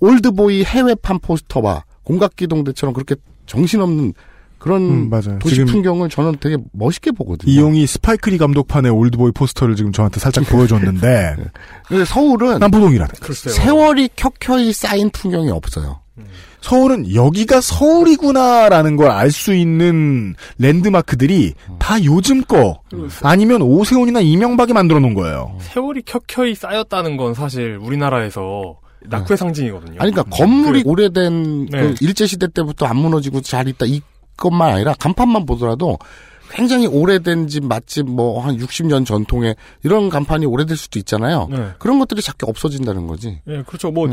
[0.00, 4.14] 올드보이 해외판 포스터와 공각기동대처럼 그렇게 정신없는
[4.60, 5.38] 그런 음, 맞아요.
[5.40, 7.50] 도시 지금 풍경을 저는 되게 멋있게 보거든요.
[7.50, 11.36] 이용이 스파이크리 감독판의 올드보이 포스터를 지금 저한테 살짝 보여줬는데
[11.88, 16.00] 근데 서울은 남포동이라는 세월이 켜켜이 쌓인 풍경이 없어요.
[16.60, 22.80] 서울은 여기가 서울이구나라는 걸 알 수 있는 랜드마크들이 다 요즘 거
[23.22, 25.56] 아니면 오세훈이나 이명박이 만들어 놓은 거예요.
[25.60, 28.76] 세월이 켜켜이 쌓였다는 건 사실 우리나라에서
[29.08, 29.96] 낙후의 상징이거든요.
[30.00, 31.80] 아니, 그러니까 건물이 그- 오래된 네.
[31.80, 34.02] 그 일제시대 때부터 안 무너지고 잘 있다 이
[34.40, 35.98] 것만 아니라 간판만 보더라도
[36.50, 39.54] 굉장히 오래된 집 맛집 뭐 한 60년 전통의
[39.84, 41.46] 이런 간판이 오래될 수도 있잖아요.
[41.48, 41.70] 네.
[41.78, 43.40] 그런 것들이 자꾸 없어진다는 거지.
[43.46, 43.92] 예, 그렇죠.
[43.92, 44.08] 뭐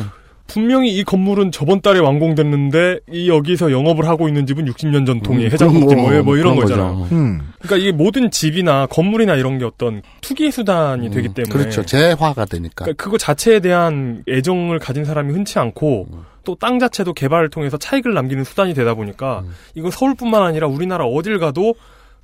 [0.48, 5.52] 분명히 이 건물은 저번 달에 완공됐는데 이 여기서 영업을 하고 있는 집은 60년 전통의 음,
[5.52, 7.00] 해장국집 뭐, 거, 뭐 이런 거잖아요.
[7.00, 7.16] 거죠.
[7.16, 7.54] 음.
[7.60, 11.84] 그러니까 이게 모든 집이나 건물이나 이런 게 어떤 투기 수단이 되기 때문에 그렇죠.
[11.84, 12.86] 재화가 되니까.
[12.86, 16.24] 그러니까 그거 자체에 대한 애정을 가진 사람이 흔치 않고 음.
[16.44, 19.54] 또땅 자체도 개발을 통해서 차익을 남기는 수단이 되다 보니까 음.
[19.76, 21.76] 이거 서울뿐만 아니라 우리나라 어딜 가도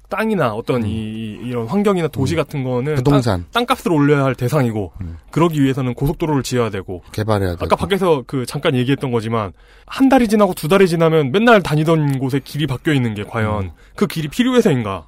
[0.10, 3.46] 땅이나 어떤 이, 이런 환경이나 도시 같은 거는 부동산.
[3.52, 4.94] 땅, 값을 올려야 할 대상이고
[5.32, 7.66] 그러기 위해서는 고속도로를 지어야 되고 개발해야 되고.
[7.66, 9.54] 아까 밖에서 그 잠깐 얘기했던 거지만
[9.86, 14.06] 한 달이 지나고 두 달이 지나면 맨날 다니던 곳에 길이 바뀌어 있는 게 과연 그
[14.08, 15.08] 길이 필요해서인가?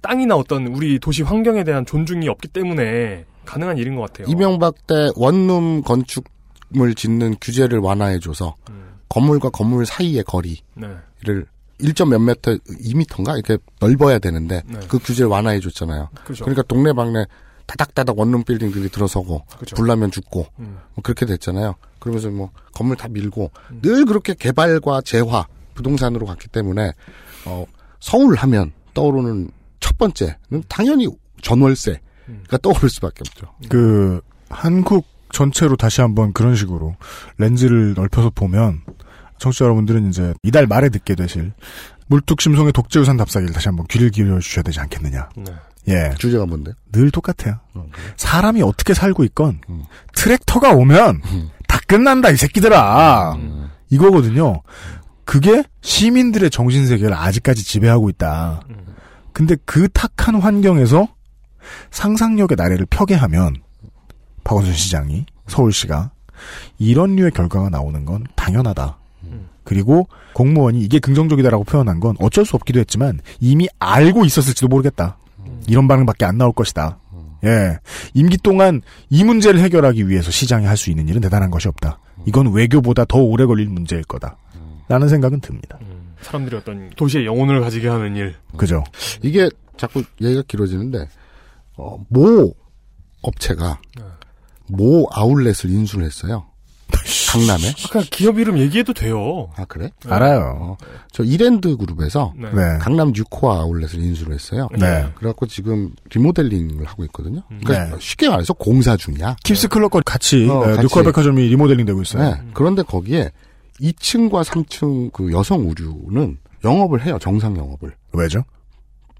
[0.00, 4.26] 땅이나 어떤 우리 도시 환경에 대한 존중이 없기 때문에 가능한 일인 것 같아요.
[4.28, 8.56] 이명박 때 원룸 건축물 짓는 규제를 완화해줘서
[9.08, 10.88] 건물과 건물 사이의 거리를 네.
[11.82, 14.80] 1점 몇 미터, 2미터인가 이렇게 넓어야 되는데 네.
[14.88, 16.08] 그 규제를 완화해 줬잖아요.
[16.24, 16.44] 그죠.
[16.44, 17.26] 러니까 동네방네
[17.66, 19.76] 다닥다닥 원룸 빌딩들이 들어서고 그죠.
[19.76, 20.78] 불나면 죽고 음.
[20.94, 21.74] 뭐 그렇게 됐잖아요.
[21.98, 23.50] 그러면서 뭐 건물 다 밀고
[23.82, 26.92] 늘 그렇게 개발과 재화 부동산으로 갔기 때문에
[27.46, 27.64] 어,
[28.00, 29.50] 서울 하면 떠오르는
[29.80, 31.08] 첫 번째는 당연히
[31.42, 33.46] 전월세가 떠오를 수밖에 없죠.
[33.68, 36.94] 그 한국 전체로 다시 한번 그런 식으로
[37.38, 38.82] 렌즈를 넓혀서 보면
[39.42, 41.52] 청취자 여러분들은 이제 이달 말에 듣게 되실
[42.06, 45.30] 물뚝심송의 독재유산 답사기를 다시 한번 귀를 기울여 주셔야 되지 않겠느냐.
[45.36, 45.52] 네.
[45.88, 46.14] 예.
[46.16, 46.70] 주제가 뭔데?
[46.92, 47.58] 늘 똑같아요.
[48.16, 49.60] 사람이 어떻게 살고 있건
[50.14, 51.22] 트랙터가 오면
[51.66, 53.36] 다 끝난다 이 새끼들아.
[53.90, 54.62] 이거거든요.
[55.24, 58.62] 그게 시민들의 정신 세계를 아직까지 지배하고 있다.
[59.32, 61.08] 근데 그 탁한 환경에서
[61.90, 63.56] 상상력의 나래를 펴게 하면
[64.44, 66.12] 박원순 시장이 서울시가
[66.78, 68.98] 이런 류의 결과가 나오는 건 당연하다.
[69.64, 75.18] 그리고 공무원이 이게 긍정적이다라고 표현한 건 어쩔 수 없기도 했지만 이미 알고 있었을지도 모르겠다.
[75.66, 76.98] 이런 반응밖에 안 나올 것이다.
[77.44, 77.78] 예.
[78.14, 78.80] 임기 동안
[79.10, 81.98] 이 문제를 해결하기 위해서 시장이 할 수 있는 일은 대단한 것이 없다.
[82.24, 84.36] 이건 외교보다 더 오래 걸릴 문제일 거다.
[84.88, 85.78] 라는 생각은 듭니다.
[86.22, 88.34] 사람들이 어떤 도시의 영혼을 가지게 하는 일.
[88.56, 88.84] 그죠.
[89.22, 91.08] 이게 자꾸 얘기가 길어지는데
[91.76, 92.54] 어, 모
[93.22, 93.78] 업체가
[94.68, 96.46] 모 아울렛을 인수를 했어요.
[97.32, 97.72] 강남에.
[97.86, 99.48] 아까 기업 이름 얘기해도 돼요.
[99.56, 99.90] 아 그래?
[100.06, 100.58] 알아요.
[100.60, 100.76] 어,
[101.12, 102.48] 저 이랜드 그룹에서 네.
[102.52, 102.78] 네.
[102.78, 104.68] 강남 뉴코아 아울렛을 인수를 했어요.
[104.78, 105.08] 네.
[105.14, 107.42] 그래갖고 지금 리모델링을 하고 있거든요.
[107.62, 107.96] 그러니까 네.
[108.00, 109.36] 쉽게 말해서 공사 중이야.
[109.44, 110.82] 킴스 클럽과 같이 어, 네, 같이.
[110.82, 112.30] 뉴코아 백화점이 리모델링 되고 있어요.
[112.34, 112.42] 네.
[112.52, 113.30] 그런데 거기에
[113.80, 117.18] 2층과 3층 그 여성 의류는 영업을 해요.
[117.20, 117.94] 정상 영업을.
[118.12, 118.44] 왜죠?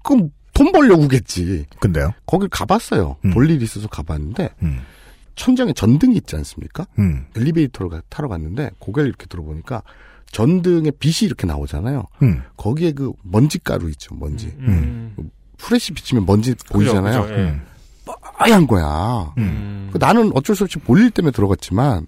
[0.03, 1.65] 그럼 돈 벌려고겠지.
[1.79, 2.13] 근데요?
[2.27, 3.15] 거길 가봤어요.
[3.33, 4.81] 볼 일이 있어서 가봤는데 음.
[5.35, 6.85] 천장에 전등이 있지 않습니까?
[6.99, 7.25] 음.
[7.35, 9.81] 엘리베이터를 가- 타러 갔는데 고개를 이렇게 들어보니까
[10.31, 12.05] 전등에 빛이 이렇게 나오잖아요.
[12.23, 12.41] 음.
[12.57, 14.47] 거기에 그 먼지 가루 있죠, 먼지.
[14.59, 15.15] 음.
[15.57, 17.21] 프레시 비치면 먼지 보이잖아요.
[17.21, 17.55] 그죠, 예.
[18.37, 19.33] 빠얀 거야.
[19.37, 19.89] 음.
[19.93, 22.05] 그 나는 어쩔 수 없이 볼일 때문에 들어갔지만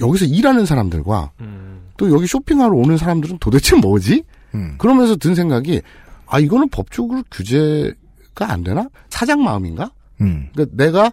[0.00, 1.82] 여기서 일하는 사람들과 음.
[1.96, 4.24] 또 여기 쇼핑하러 오는 사람들은 도대체 뭐지?
[4.54, 4.74] 음.
[4.78, 5.82] 그러면서 든 생각이
[6.26, 8.88] 아 이거는 법적으로 규제가 안 되나?
[9.10, 9.92] 사장 마음인가?
[10.20, 10.48] 음.
[10.54, 11.12] 그러니까 내가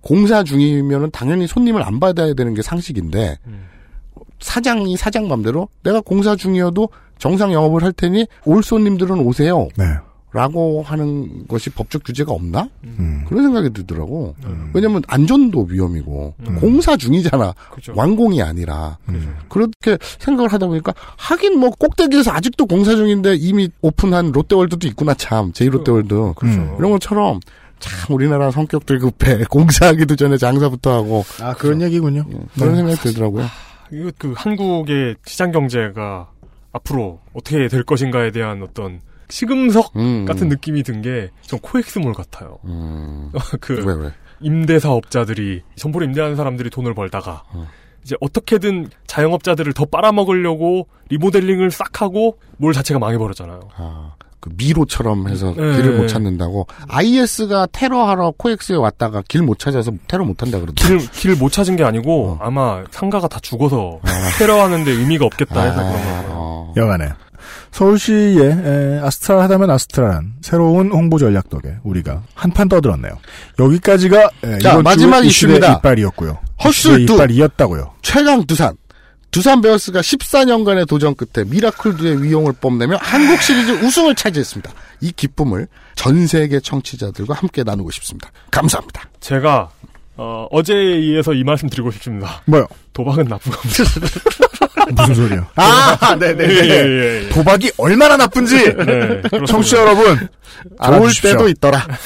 [0.00, 3.38] 공사 중이면은 당연히 손님을 안 받아야 되는 게 상식인데
[4.40, 6.88] 사장이 사장 맘대로 내가 공사 중이어도
[7.18, 9.68] 정상 영업을 할 테니 올 손님들은 오세요.
[9.76, 9.84] 네.
[10.30, 12.68] 라고 하는 것이 법적 규제가 없나?
[12.84, 13.24] 음.
[13.26, 14.34] 그런 생각이 들더라고.
[14.74, 17.54] 왜냐면 안전도 위험이고 공사 중이잖아.
[17.70, 17.94] 그죠.
[17.96, 18.98] 완공이 아니라.
[19.48, 25.50] 그렇게 생각을 하다 보니까 하긴 뭐 꼭대기에서 아직도 공사 중인데 이미 오픈한 롯데월드도 있구나 참.
[25.52, 26.34] 제2롯데월드.
[26.34, 26.76] 그렇죠.
[26.78, 27.40] 이런 것처럼
[27.78, 29.44] 참 우리나라 성격들 급해.
[29.44, 31.24] 공사하기도 전에 장사부터 하고.
[31.40, 32.24] 아 그런 얘기군요.
[32.54, 32.76] 그런 네.
[32.76, 33.46] 생각이 들더라고요.
[33.92, 36.30] 이거 그 한국의 시장 경제가
[36.72, 39.00] 앞으로 어떻게 될 것인가에 대한 어떤
[39.30, 42.58] 시금석 음, 같은 느낌이 든게전 코엑스몰 같아요.
[42.64, 43.30] 음.
[43.60, 44.12] 그 왜, 왜?
[44.40, 47.66] 임대 사업자들이 점포를 임대하는 사람들이 돈을 벌다가 어.
[48.04, 53.60] 이제 어떻게든 자영업자들을 더 빨아먹으려고 리모델링을 싹 하고 몰 자체가 망해버렸잖아요.
[53.76, 55.76] 아, 그 미로처럼 해서 네.
[55.76, 56.66] 길을 못 찾는다고.
[56.88, 60.74] IS가 테러하러 코엑스에 왔다가 길 못 찾아서 테러 못 한다 그러더라고.
[61.00, 64.00] 길, 길 못 찾은 게 아니고 아마 상가가 다 죽어서
[64.38, 66.72] 테러하는데 의미가 없겠다 해서 그런 거예요.
[66.76, 67.08] 여간에
[67.72, 73.12] 서울시의 에, 아스트라 하다면 아스트라란 새로운 홍보 전략 덕에 우리가 한판 떠들었네요.
[73.58, 75.74] 여기까지가 에, 자, 이번 마지막 주 이슈입니다.
[75.74, 76.38] 이빨이었고요.
[76.66, 77.92] 이슈의 이빨이었다고요.
[78.02, 78.74] 최강 두산.
[79.30, 84.72] 두산 베어스가 14년간의 도전 끝에 미라클두의 위용을 뽐내며 한국 시리즈 우승을 차지했습니다.
[85.00, 88.30] 이 기쁨을 전 세계 청취자들과 함께 나누고 싶습니다.
[88.50, 89.02] 감사합니다.
[89.20, 89.70] 제가
[90.16, 92.42] 어, 어제에 이어서 이 말씀 드리고 싶습니다.
[92.46, 92.66] 뭐요?
[92.92, 93.84] 도박은 나쁜 겁니다.
[95.02, 95.46] 무슨 소리요?
[95.54, 96.54] 아, 네네네.
[96.54, 97.28] 예, 예, 예.
[97.28, 99.22] 도박이 얼마나 나쁜지 네.
[99.46, 100.28] 청취자 여러분 좋을
[100.78, 101.32] 알아주십시오.
[101.32, 101.86] 때도 있더라.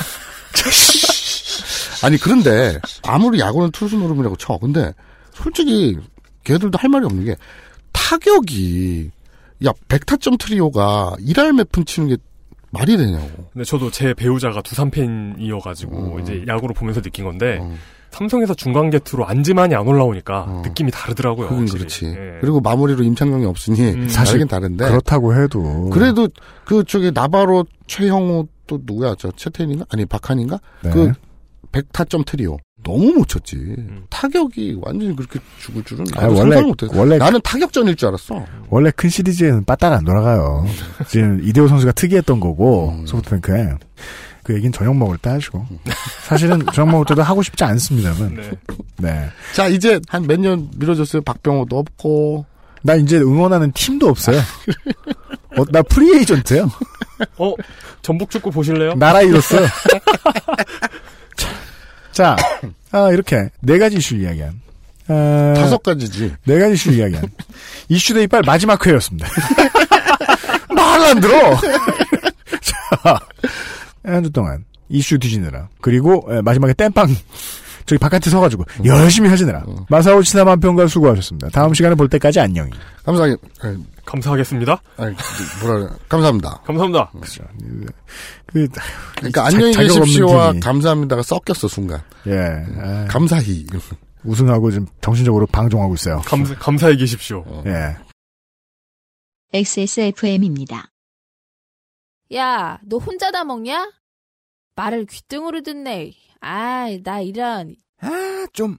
[2.02, 4.58] 아니 그런데 아무리 야구는 투수 노름이라고 쳐.
[4.58, 4.92] 근데
[5.32, 5.96] 솔직히
[6.44, 7.36] 걔들도 할 말이 없는 게
[7.92, 9.10] 타격이
[9.66, 12.16] 야 백타점 트리오가 일할 몇푼 치는 게
[12.70, 13.48] 말이 되냐고.
[13.52, 17.60] 근데 저도 제 배우자가 두산 팬이어가지고 이제 야구를 보면서 느낀 건데
[18.10, 21.48] 삼성에서 중간 게투로 안지만이 안 올라오니까 느낌이 다르더라고요.
[21.48, 21.78] 그건 확실히.
[21.80, 22.06] 그렇지.
[22.06, 22.38] 예.
[22.40, 24.08] 그리고 마무리로 임창용이 없으니 음.
[24.08, 24.88] 사실 다르긴 다른데.
[24.88, 26.28] 그렇다고 해도 그래도
[26.64, 29.14] 그 저기 나바로 최형우 또 누구야?
[29.18, 29.86] 저 채태인인가?
[29.90, 30.58] 아니 박한인가?
[30.82, 30.90] 네.
[30.90, 31.12] 그
[31.72, 33.76] 백타점 트리오 너무 못 쳤지.
[34.10, 36.92] 타격이 완전히 그렇게 죽을 줄은 아, 나도 원래- 못했어.
[36.98, 38.44] 원래- 나는 타격전일 줄 알았어.
[38.70, 40.66] 원래 큰 시리즈에는 빠따가 안 돌아가요.
[41.08, 43.06] 지금 이대호 선수가 특이했던 거고 음.
[43.06, 43.74] 소프트뱅크에
[44.42, 45.64] 그 얘기는 저녁 먹을 때 하시고
[46.24, 48.40] 사실은 저녁 먹을 때도 하고 싶지 않습니다만
[48.98, 49.28] 네.
[49.54, 51.22] 자 이제 한 몇 년 미뤄졌어요.
[51.22, 52.44] 박병호도 없고
[52.82, 54.40] 나 이제 응원하는 팀도 없어요.
[55.56, 56.68] 어, 나 free agent예요.
[57.38, 57.54] 어,
[58.00, 58.94] 전북 축구 보실래요?
[58.94, 59.64] 나라 잃었어요.
[62.12, 62.36] 자,
[62.90, 64.60] 아, 이렇게 네 가지 이슈 이야기한
[65.08, 66.34] 아, 다섯 가지지.
[66.44, 67.24] 네 가지 이슈 이야기한
[67.88, 69.28] 이슈대이빨 마지막 회였습니다.
[70.74, 71.56] 말안 들어.
[72.60, 73.18] 자,
[74.04, 77.08] 한 주 동안 이슈 뒤지느라 그리고 에, 마지막에 땜빵
[77.86, 81.48] 저기 바깥에 서가지고 열심히 하시느라 마사오 치나만 평가 수고하셨습니다.
[81.50, 82.70] 다음 시간에 볼 때까지 안녕히.
[83.04, 83.36] 감사하게
[84.04, 84.80] 감사하겠습니다.
[84.98, 85.14] 아니,
[85.62, 85.88] 뭐라 그래.
[86.08, 86.60] 감사합니다.
[86.66, 87.10] 감사합니다.
[87.12, 87.42] 그렇죠.
[88.52, 88.68] 그
[89.16, 90.54] 그러니까 자- 안녕히 계십시오와.
[90.62, 92.02] 감사합니다가 섞였어 순간.
[92.26, 92.32] 예.
[92.78, 93.66] 아, 감사히.
[94.24, 96.20] 우승하고 지금 정신적으로 방종하고 있어요.
[96.24, 97.44] 감사, 감사해 계십시오.
[97.66, 97.96] 예.
[99.54, 100.90] XSFM입니다.
[102.34, 103.90] 야, 너 혼자 다 먹냐?
[104.76, 106.12] 말을 귀등으로 듣네.
[106.40, 107.76] 아이, 나 이런.
[108.00, 108.78] 아, 좀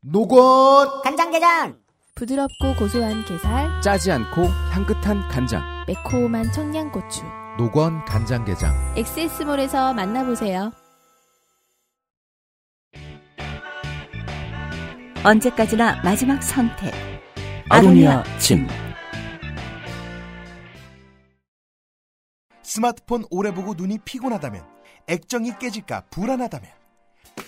[0.00, 1.78] 노건 간장게장
[2.14, 5.84] 부드럽고 고소한 게살, 짜지 않고 향긋한 간장.
[5.88, 7.22] 매콤한 청양고추.
[7.56, 8.94] 노건 간장게장.
[8.96, 10.72] 엑세스몰에서 만나보세요.
[15.24, 16.92] 언제까지나 마지막 선택.
[17.70, 18.66] 아로니아 침.
[22.62, 24.66] 스마트폰 오래 보고 눈이 피곤하다면
[25.06, 26.68] 액정이 깨질까 불안하다면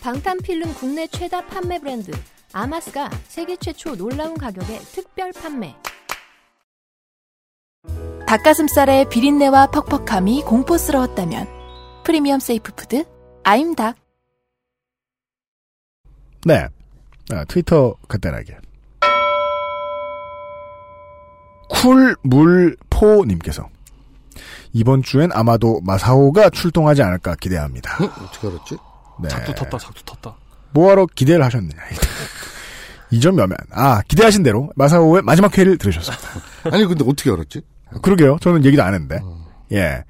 [0.00, 2.12] 방탄필름 국내 최다 판매 브랜드
[2.52, 5.74] 아마스가 세계 최초 놀라운 가격에 특별 판매.
[8.26, 11.46] 닭가슴살의 비린내와 퍽퍽함이 공포스러웠다면
[12.04, 13.04] premium safe food
[13.44, 13.96] 아임닭.
[16.44, 16.66] 네.
[17.32, 18.56] 아, 트위터 간단하게.
[21.68, 23.68] 쿨물포님께서
[24.72, 27.96] 이번 주엔 아마도 마사오가 출동하지 않을까 기대합니다.
[28.04, 28.76] 어떻게 알았지?
[29.22, 29.28] 네.
[29.28, 30.36] 작두 탔다, 작두 탔다.
[30.72, 31.80] 뭐하러 기대를 하셨느냐.
[33.10, 36.28] 이점 몇면 아 기대하신 대로 마사오의 마지막 회를 들으셨습니다.
[36.72, 37.62] 아니 근데 어떻게 알았지?
[38.02, 38.38] 그러게요.
[38.40, 39.20] 저는 얘기도 안 했는데.
[39.72, 40.04] 예.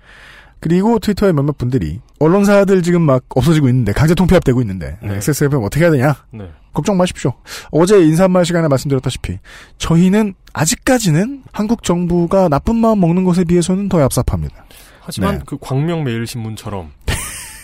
[0.61, 5.16] 그리고 트위터에 몇몇 분들이 언론사들 지금 막 없어지고 있는데 강제 통폐합되고 있는데 네.
[5.16, 6.15] XSFM 어떻게 해야 되냐?
[6.32, 6.51] 네.
[6.73, 7.35] 걱정 마십시오.
[7.70, 9.39] 어제 인사말 시간에 말씀드렸다시피
[9.78, 14.53] 저희는 아직까지는 한국 정부가 나쁜 마음 먹는 것에 비해서는 더 얍삽합니다.
[15.01, 15.44] 하지만 네.
[15.47, 16.90] 그 광명 매일신문처럼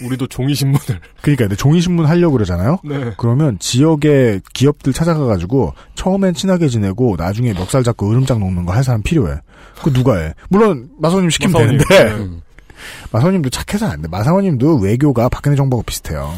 [0.04, 0.80] 우리도 종이신문을
[1.22, 2.78] 그러니까 근데 종이신문 하려고 그러잖아요.
[2.84, 3.12] 네.
[3.18, 9.02] 그러면 지역의 기업들 찾아가가지고 처음엔 친하게 지내고 나중에 멱살 잡고 으름장 놓는 거 할 사람
[9.02, 9.36] 필요해.
[9.82, 10.34] 그 누가 해?
[10.48, 12.40] 물론 마사오님 시키면 마사오님, 되는데 네.
[13.12, 14.08] 마사오님도 착해서 안 돼.
[14.08, 16.32] 마사오님도 외교가 박근혜 정부하고 비슷해요.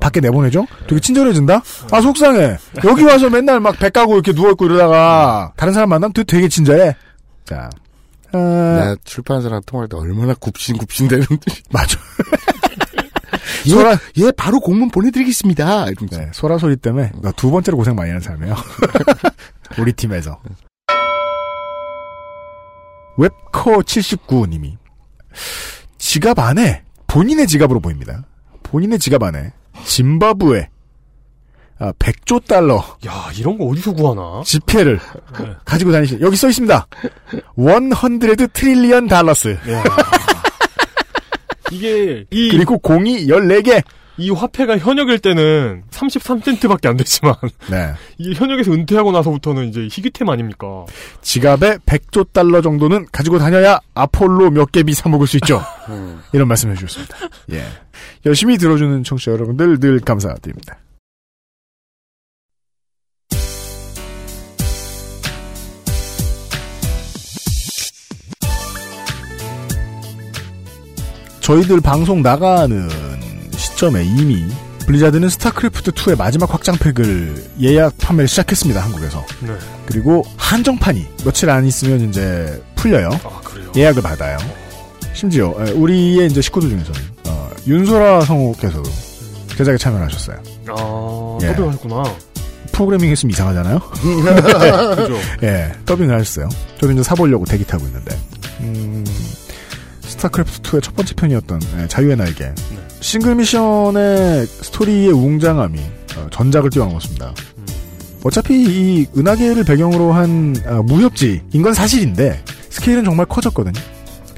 [0.00, 0.66] 밖에 내보내죠?
[0.88, 1.62] 되게 친절해진다?
[1.90, 2.56] 아 속상해.
[2.84, 6.96] 여기 와서 맨날 막 배 까고 이렇게 누워있고 이러다가 다른 사람 만나면 또 되게 친절해.
[7.44, 7.68] 자.
[8.32, 11.62] 아, 내가 출판사랑 통화할 때 얼마나 굽신굽신대는지.
[11.70, 11.98] 맞아.
[13.66, 15.88] 얘, 소라, 얘 바로 공문 보내드리겠습니다.
[15.88, 16.18] 이러면서.
[16.18, 18.54] 네, 소라 소리 때문에 나 두 번째로 고생 많이 하는 사람이에요.
[19.78, 20.40] 우리 팀에서.
[23.18, 24.76] 웹커79님이
[25.98, 28.24] 지갑 안에 본인의 지갑으로 보입니다.
[28.62, 29.52] 본인의 지갑 안에
[29.84, 30.68] 짐바브웨 아,
[31.80, 32.76] 100조 달러
[33.06, 34.42] 야, 이런 거 어디서 구하나?
[34.44, 35.00] 지폐를
[35.38, 35.46] 네.
[35.64, 36.86] 가지고 다니시 여기 써 있습니다.
[37.56, 39.58] 100 트릴리언 달러스.
[39.66, 39.82] 네.
[41.72, 43.82] 이게 이 그리고 공이 14개.
[44.18, 47.34] 이 화폐가 현역일 때는 33센트밖에 안 됐지만
[47.70, 47.94] 네.
[48.18, 50.84] 이게 현역에서 은퇴하고 나서부터는 이제 희귀템 아닙니까?
[51.22, 55.62] 지갑에 100조 달러 정도는 가지고 다녀야 아폴로 몇 개비 사 먹을 수 있죠.
[56.34, 57.16] 이런 말씀해 주셨습니다.
[57.52, 57.64] 예.
[58.26, 60.76] 열심히 들어주는 청취자 여러분들 늘 감사드립니다.
[71.50, 72.88] 저희들 방송 나가는
[73.50, 74.46] 시점에 이미
[74.86, 79.26] 블리자드는 스타크래프트 2의 마지막 확장팩을 예약 판매를 시작했습니다, 한국에서.
[79.40, 79.52] 네.
[79.84, 83.08] 그리고 한정판이 며칠 안 있으면 이제 풀려요.
[83.24, 83.72] 아, 그래요?
[83.74, 84.38] 예약을 받아요.
[85.12, 88.88] 심지어 에, 우리의 이제 식구들 중에서는 어, 윤소라 성우께서도
[89.56, 90.36] 제작에 참여를 하셨어요.
[90.68, 91.48] 아, 예.
[91.48, 92.04] 더빙하셨구나.
[92.70, 93.80] 프로그래밍 했으면 이상하잖아요.
[94.94, 95.16] 그죠.
[95.42, 96.48] 예, 더빙을 하셨어요.
[96.78, 98.16] 저도 이제 사보려고 대기 타고 있는데.
[98.60, 99.04] 음,
[100.20, 102.52] 스타크래프트2의 첫 번째 편이었던 예, 자유의 날개.
[103.00, 105.78] 싱글 미션의 스토리의 웅장함이
[106.16, 107.34] 어, 전작을 뛰어넘었습니다.
[108.22, 113.80] 어차피 이 은하계를 배경으로 한 아, 무협지인 건 사실인데 스케일은 정말 커졌거든요.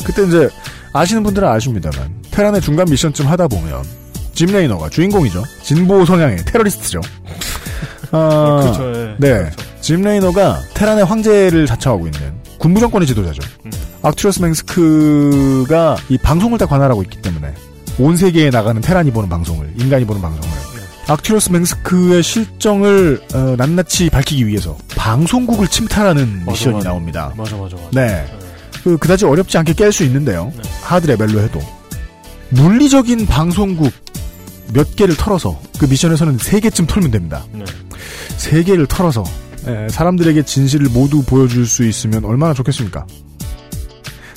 [0.05, 0.49] 그때 이제
[0.93, 3.83] 아시는 분들은 아십니다만 테란의 중간 미션쯤 하다 보면
[4.35, 5.43] 짐 레이너가 주인공이죠.
[5.63, 7.01] 진보 성향의 테러리스트죠.
[8.13, 9.17] 아, 그렇죠, 예.
[9.19, 9.51] 네.
[9.81, 13.43] 짐 레이너가 테란의 황제를 자처하고 있는 군부 정권의 지도자죠.
[14.03, 17.55] 악투러스 맹스크가 이 방송을 다 관할하고 있기 때문에
[17.99, 20.57] 온 세계에 나가는 테란이 보는 방송을 인간이 보는 방송을
[21.09, 26.89] 악투러스 맹스크의 실정을 어, 낱낱이 밝히기 위해서 방송국을 침탈하는 맞아, 미션이 맞아.
[26.89, 27.33] 나옵니다.
[27.37, 27.89] 맞아, 맞아, 맞아.
[27.93, 28.27] 네.
[28.85, 30.53] 그, 그다지 어렵지 않게 깰 수 있는데요.
[30.83, 31.61] 하드 레벨로 해도.
[32.51, 33.93] 물리적인 방송국
[34.73, 37.45] 몇 개를 털어서, 그 미션에서는 세 개쯤 털면 됩니다.
[37.53, 37.65] 네.
[38.37, 39.23] 세 개를 털어서,
[39.67, 43.07] 에, 사람들에게 진실을 모두 보여줄 수 있으면 얼마나 좋겠습니까?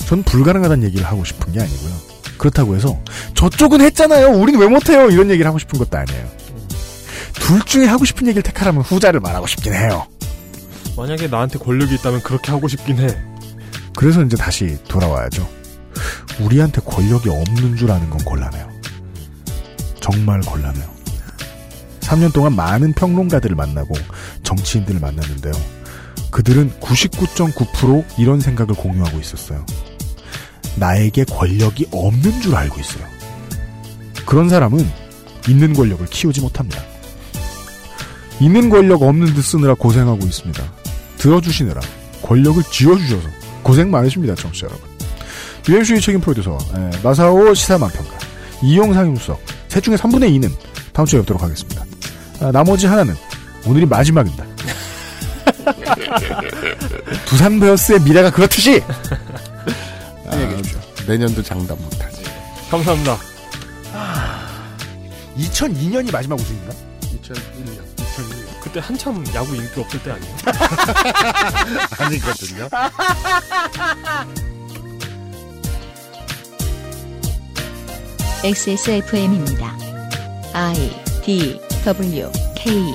[0.06, 1.92] 전 불가능하다는 얘기를 하고 싶은 게 아니고요.
[2.38, 2.98] 그렇다고 해서,
[3.34, 4.28] 저쪽은 했잖아요!
[4.28, 5.10] 우린 왜 못해요!
[5.10, 6.28] 이런 얘기를 하고 싶은 것도 아니에요.
[7.34, 10.06] 둘 중에 하고 싶은 얘기를 택하라면 후자를 말하고 싶긴 해요.
[10.96, 13.08] 만약에 나한테 권력이 있다면 그렇게 하고 싶긴 해.
[13.96, 15.48] 그래서 이제 다시 돌아와야죠.
[16.40, 18.68] 우리한테 권력이 없는 줄 아는 건 곤란해요.
[20.00, 20.86] 정말 곤란해요.
[22.00, 23.94] 3년 동안 많은 평론가들을 만나고
[24.44, 25.52] 정치인들을 만났는데요.
[26.30, 29.64] 그들은 99.9% 이런 생각을 공유하고 있었어요.
[30.76, 33.04] 나에게 권력이 없는 줄 알고 있어요.
[34.24, 34.86] 그런 사람은
[35.48, 36.82] 있는 권력을 키우지 못합니다.
[38.40, 40.62] 있는 권력 없는 듯 쓰느라 고생하고 있습니다.
[41.18, 41.80] 들어주시느라
[42.22, 43.28] 권력을 쥐어주셔서
[43.62, 44.88] 고생 많으십니다, 청취자 여러분.
[45.68, 48.18] UMC의 책임 프로듀서 에, 마사오 시사만평가
[48.62, 50.50] 이용상 임수석 셋 중에 3분의 2는
[50.92, 51.84] 다음 주에 뵙도록 하겠습니다.
[52.40, 53.14] 아, 나머지 하나는
[53.66, 54.44] 오늘이 마지막입니다.
[57.26, 58.82] 두산 베어스의 미래가 그렇듯이
[60.28, 60.80] 안녕히 계십시오.
[61.06, 62.22] 내년도 장담 못하지.
[62.70, 63.18] 감사합니다.
[65.36, 66.72] 2002년이 마지막 우승인가?
[67.02, 67.96] 2001년.
[67.96, 68.60] 2001년.
[68.62, 70.34] 그때 한참 야구 인기 없을 때 아니에요?
[71.98, 72.68] 아니거든요.
[78.44, 79.76] XSFM입니다.
[80.52, 80.74] I
[81.24, 82.94] D W K